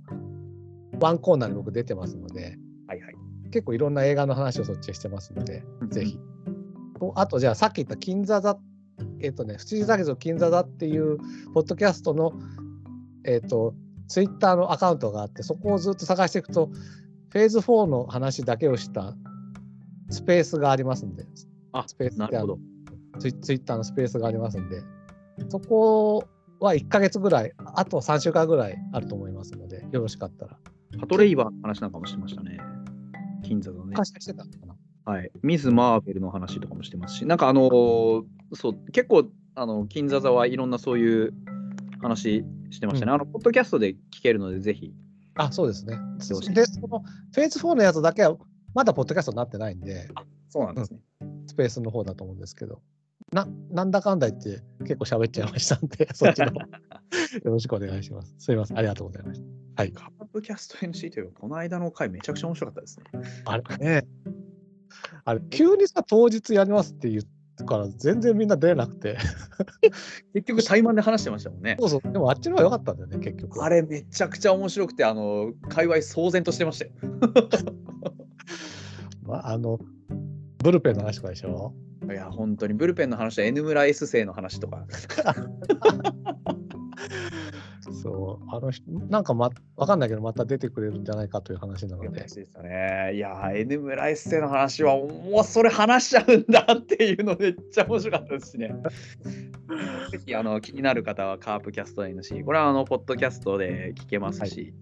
[0.99, 2.57] ワンコーナーに僕出てますので、
[2.87, 3.15] はいはい。
[3.51, 6.19] 結構いろんな映画の話をそっちでしてますので、ぜひ。
[6.99, 8.57] とあと、じゃあ、さっき言った金座座、
[9.19, 11.17] えっ、とね、不思議だけど金座座っていう
[11.53, 12.33] ポッドキャストの、
[13.23, 13.73] えっ、と、
[14.07, 16.69] ツイッターのアカウントがあって、そこをずっと探していくと、
[17.29, 19.15] フェーズ4の話だけをした
[20.09, 21.25] スペースがありますんで、
[21.73, 22.59] あスペースなるほど。
[23.19, 24.81] ツイツイッターのスペースがありますんで、
[25.49, 26.23] そこ
[26.59, 30.57] は1ヶ月ぐらい、あと3週間ぐらいあると思いますので、よろしかったら。
[30.99, 32.59] パトレイバーの話なんかもしてましたね。
[33.43, 33.91] 金座のね。
[33.91, 34.76] 昔してたのかな
[35.14, 35.31] はい。
[35.41, 38.23] ミズ・マーベルの話とかもしてますし、なんかあのー
[38.53, 41.34] そう、結構、あの、金座座はいろんなそういう
[42.01, 43.09] 話してましたね。
[43.11, 44.93] うんあの、ポッドキャストで聞けるので、ぜひ。
[45.35, 45.97] あ、そうですね。
[46.53, 46.99] で、その
[47.31, 48.38] フェーズ4のやつだけは、
[48.73, 50.07] まだポッドキャストになってないんで、
[50.49, 50.99] そうなんですね。
[51.47, 52.81] スペースの方だと思うんですけど、
[53.34, 56.65] ななんだかんだ言って結構喋っちゃいましたんで、 そっちの方よ
[57.44, 58.34] ろしくお願いします。
[58.38, 59.41] すいません、ありがとうございまし
[59.76, 59.84] た。
[59.84, 59.91] はい。
[59.91, 63.06] カープキャスト NC というか、この間の回めちゃくちゃ面白かったですね。
[63.45, 64.07] あれね、
[65.26, 67.22] あれ、急にさ、当日やりますって言
[67.60, 69.18] うから、全然みんな出なくて、
[70.34, 71.76] 結局、対マンで話してましたもんね。
[71.80, 73.61] そうそう、でもあっちの方が良かったんだよね、結局。
[73.64, 76.91] あれめちゃくちゃ面白くて、あの、界隈騒然としてましたよ。
[79.23, 79.80] まあ、あの、
[80.64, 81.73] ブルペンの話とかでしょ？
[82.09, 84.85] いや、本当にブルペンの話と N 村 S 生の話とか。
[88.01, 93.11] そう、あの人、なんか、ま、わかんないけど、また出てくれるんじゃないかという話なので話、ですよね。
[93.15, 98.73] いや、N 村 S 生の話は、もうそれ話しちゃうんだっていうのめっちゃ面白かったですしね。
[100.11, 104.73] ぜひあの気になる方はカープキャスト NC、これはあのポッドキャストで聞けますし、はい、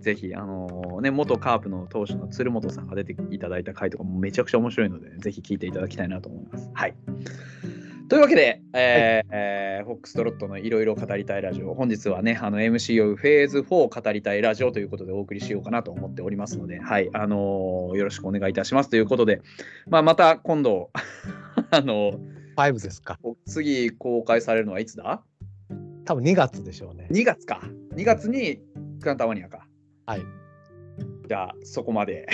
[0.00, 6.70] ぜひあの、ね、元カープの投手の鶴本さんが出ていただいた回とかもめちゃくちゃ面白いので、ぜひ聞いていただきたいなと思います。
[6.72, 6.94] はい。
[8.08, 19.42] というわけで、えーえーフォックストロットのいろいろ語りたいラジオ、本日はね、あの MCO フェーズ4語りたいラジオということでお送りしようかなと思っておりますので、はい、あのーよろしくお願いいたしますということで、
[19.88, 20.90] まあ、また今度、
[21.70, 22.18] あの
[22.56, 23.18] 5ですか。
[23.46, 25.22] 次公開されるのはいつだ？
[26.04, 27.08] 多分2月でしょうね。
[27.10, 27.60] 2月か。
[27.94, 28.60] 2月に
[29.00, 29.65] クランタマニアか。
[30.06, 30.24] はい。
[31.28, 32.28] じゃあ、そこまで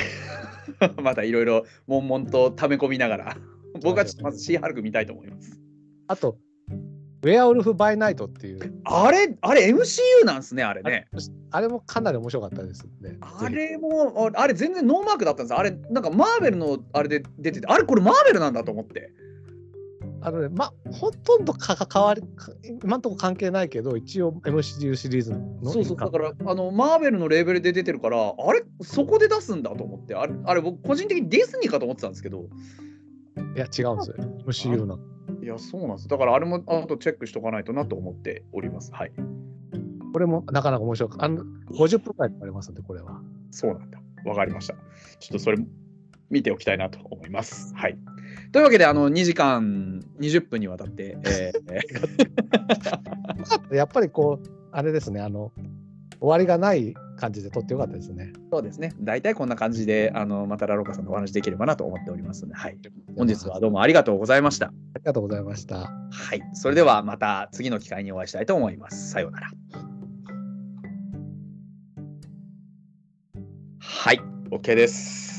[1.02, 3.36] またいろいろ悶々と溜め込みながら、
[3.82, 5.58] 僕はちょっとまずシーハルク見たいと思います。
[6.08, 6.36] あと、
[7.22, 11.08] ウェアウルフ・バイ・ナイトっていう、あれ、あれ MCU なんすね、あれね。
[11.50, 13.16] あれもかなり面白かったですね。
[13.20, 19.12] あれも、ああれ全然ノーマークだったんですあれ、なんかマーベルのあれで出てて、あれこれマーベルなんだと思って。
[20.24, 22.52] あのね、ま、ほとんどか関わり、か
[22.84, 32.48] 今んとこ関係ないけど、一応 MCU シリーズのそうそう、だから、あの、マーベルのレーベルで出てるから、あれ、そこで出すんだと思って、あれ、あれ僕、個人的にディズニーかと思ってたんですけど、
[33.56, 34.16] いや、違うんですよ。
[34.46, 34.98] MCU の。
[35.42, 36.08] いや、そうなんです。
[36.08, 38.92] だから、あれも、あとチェックしとかないとなと思っております。
[38.92, 39.12] はい。
[40.12, 41.42] これもなかなか面白かあの、
[41.72, 43.20] 50分くらいかかりますんで、これは。
[43.50, 43.98] そうなんだ。
[44.24, 44.74] わかりました。
[45.18, 45.58] ちょっとそれ、
[46.30, 47.74] 見ておきたいなと思います。
[47.74, 47.98] はい。
[48.52, 55.52] というわけで、あの、2時間20分にわたって、えー やっぱりこう、あれですね、あの、
[56.20, 58.32] 終わりがない感じで撮ってよかったですね。
[58.52, 58.92] そうですね。
[59.00, 62.78] 大体こんな感じで、あの、またラロカさんとお話できればなと思っておりますので、はい。
[63.16, 64.66] 本日はどうもありがとうございました。
[64.66, 65.90] ありがとうございました。
[66.10, 66.42] はい。
[66.52, 69.10] それではまた次の機会にお会いしたいと思います。
[69.10, 69.48] さようなら。
[73.80, 74.20] はい。
[74.50, 75.31] OK です。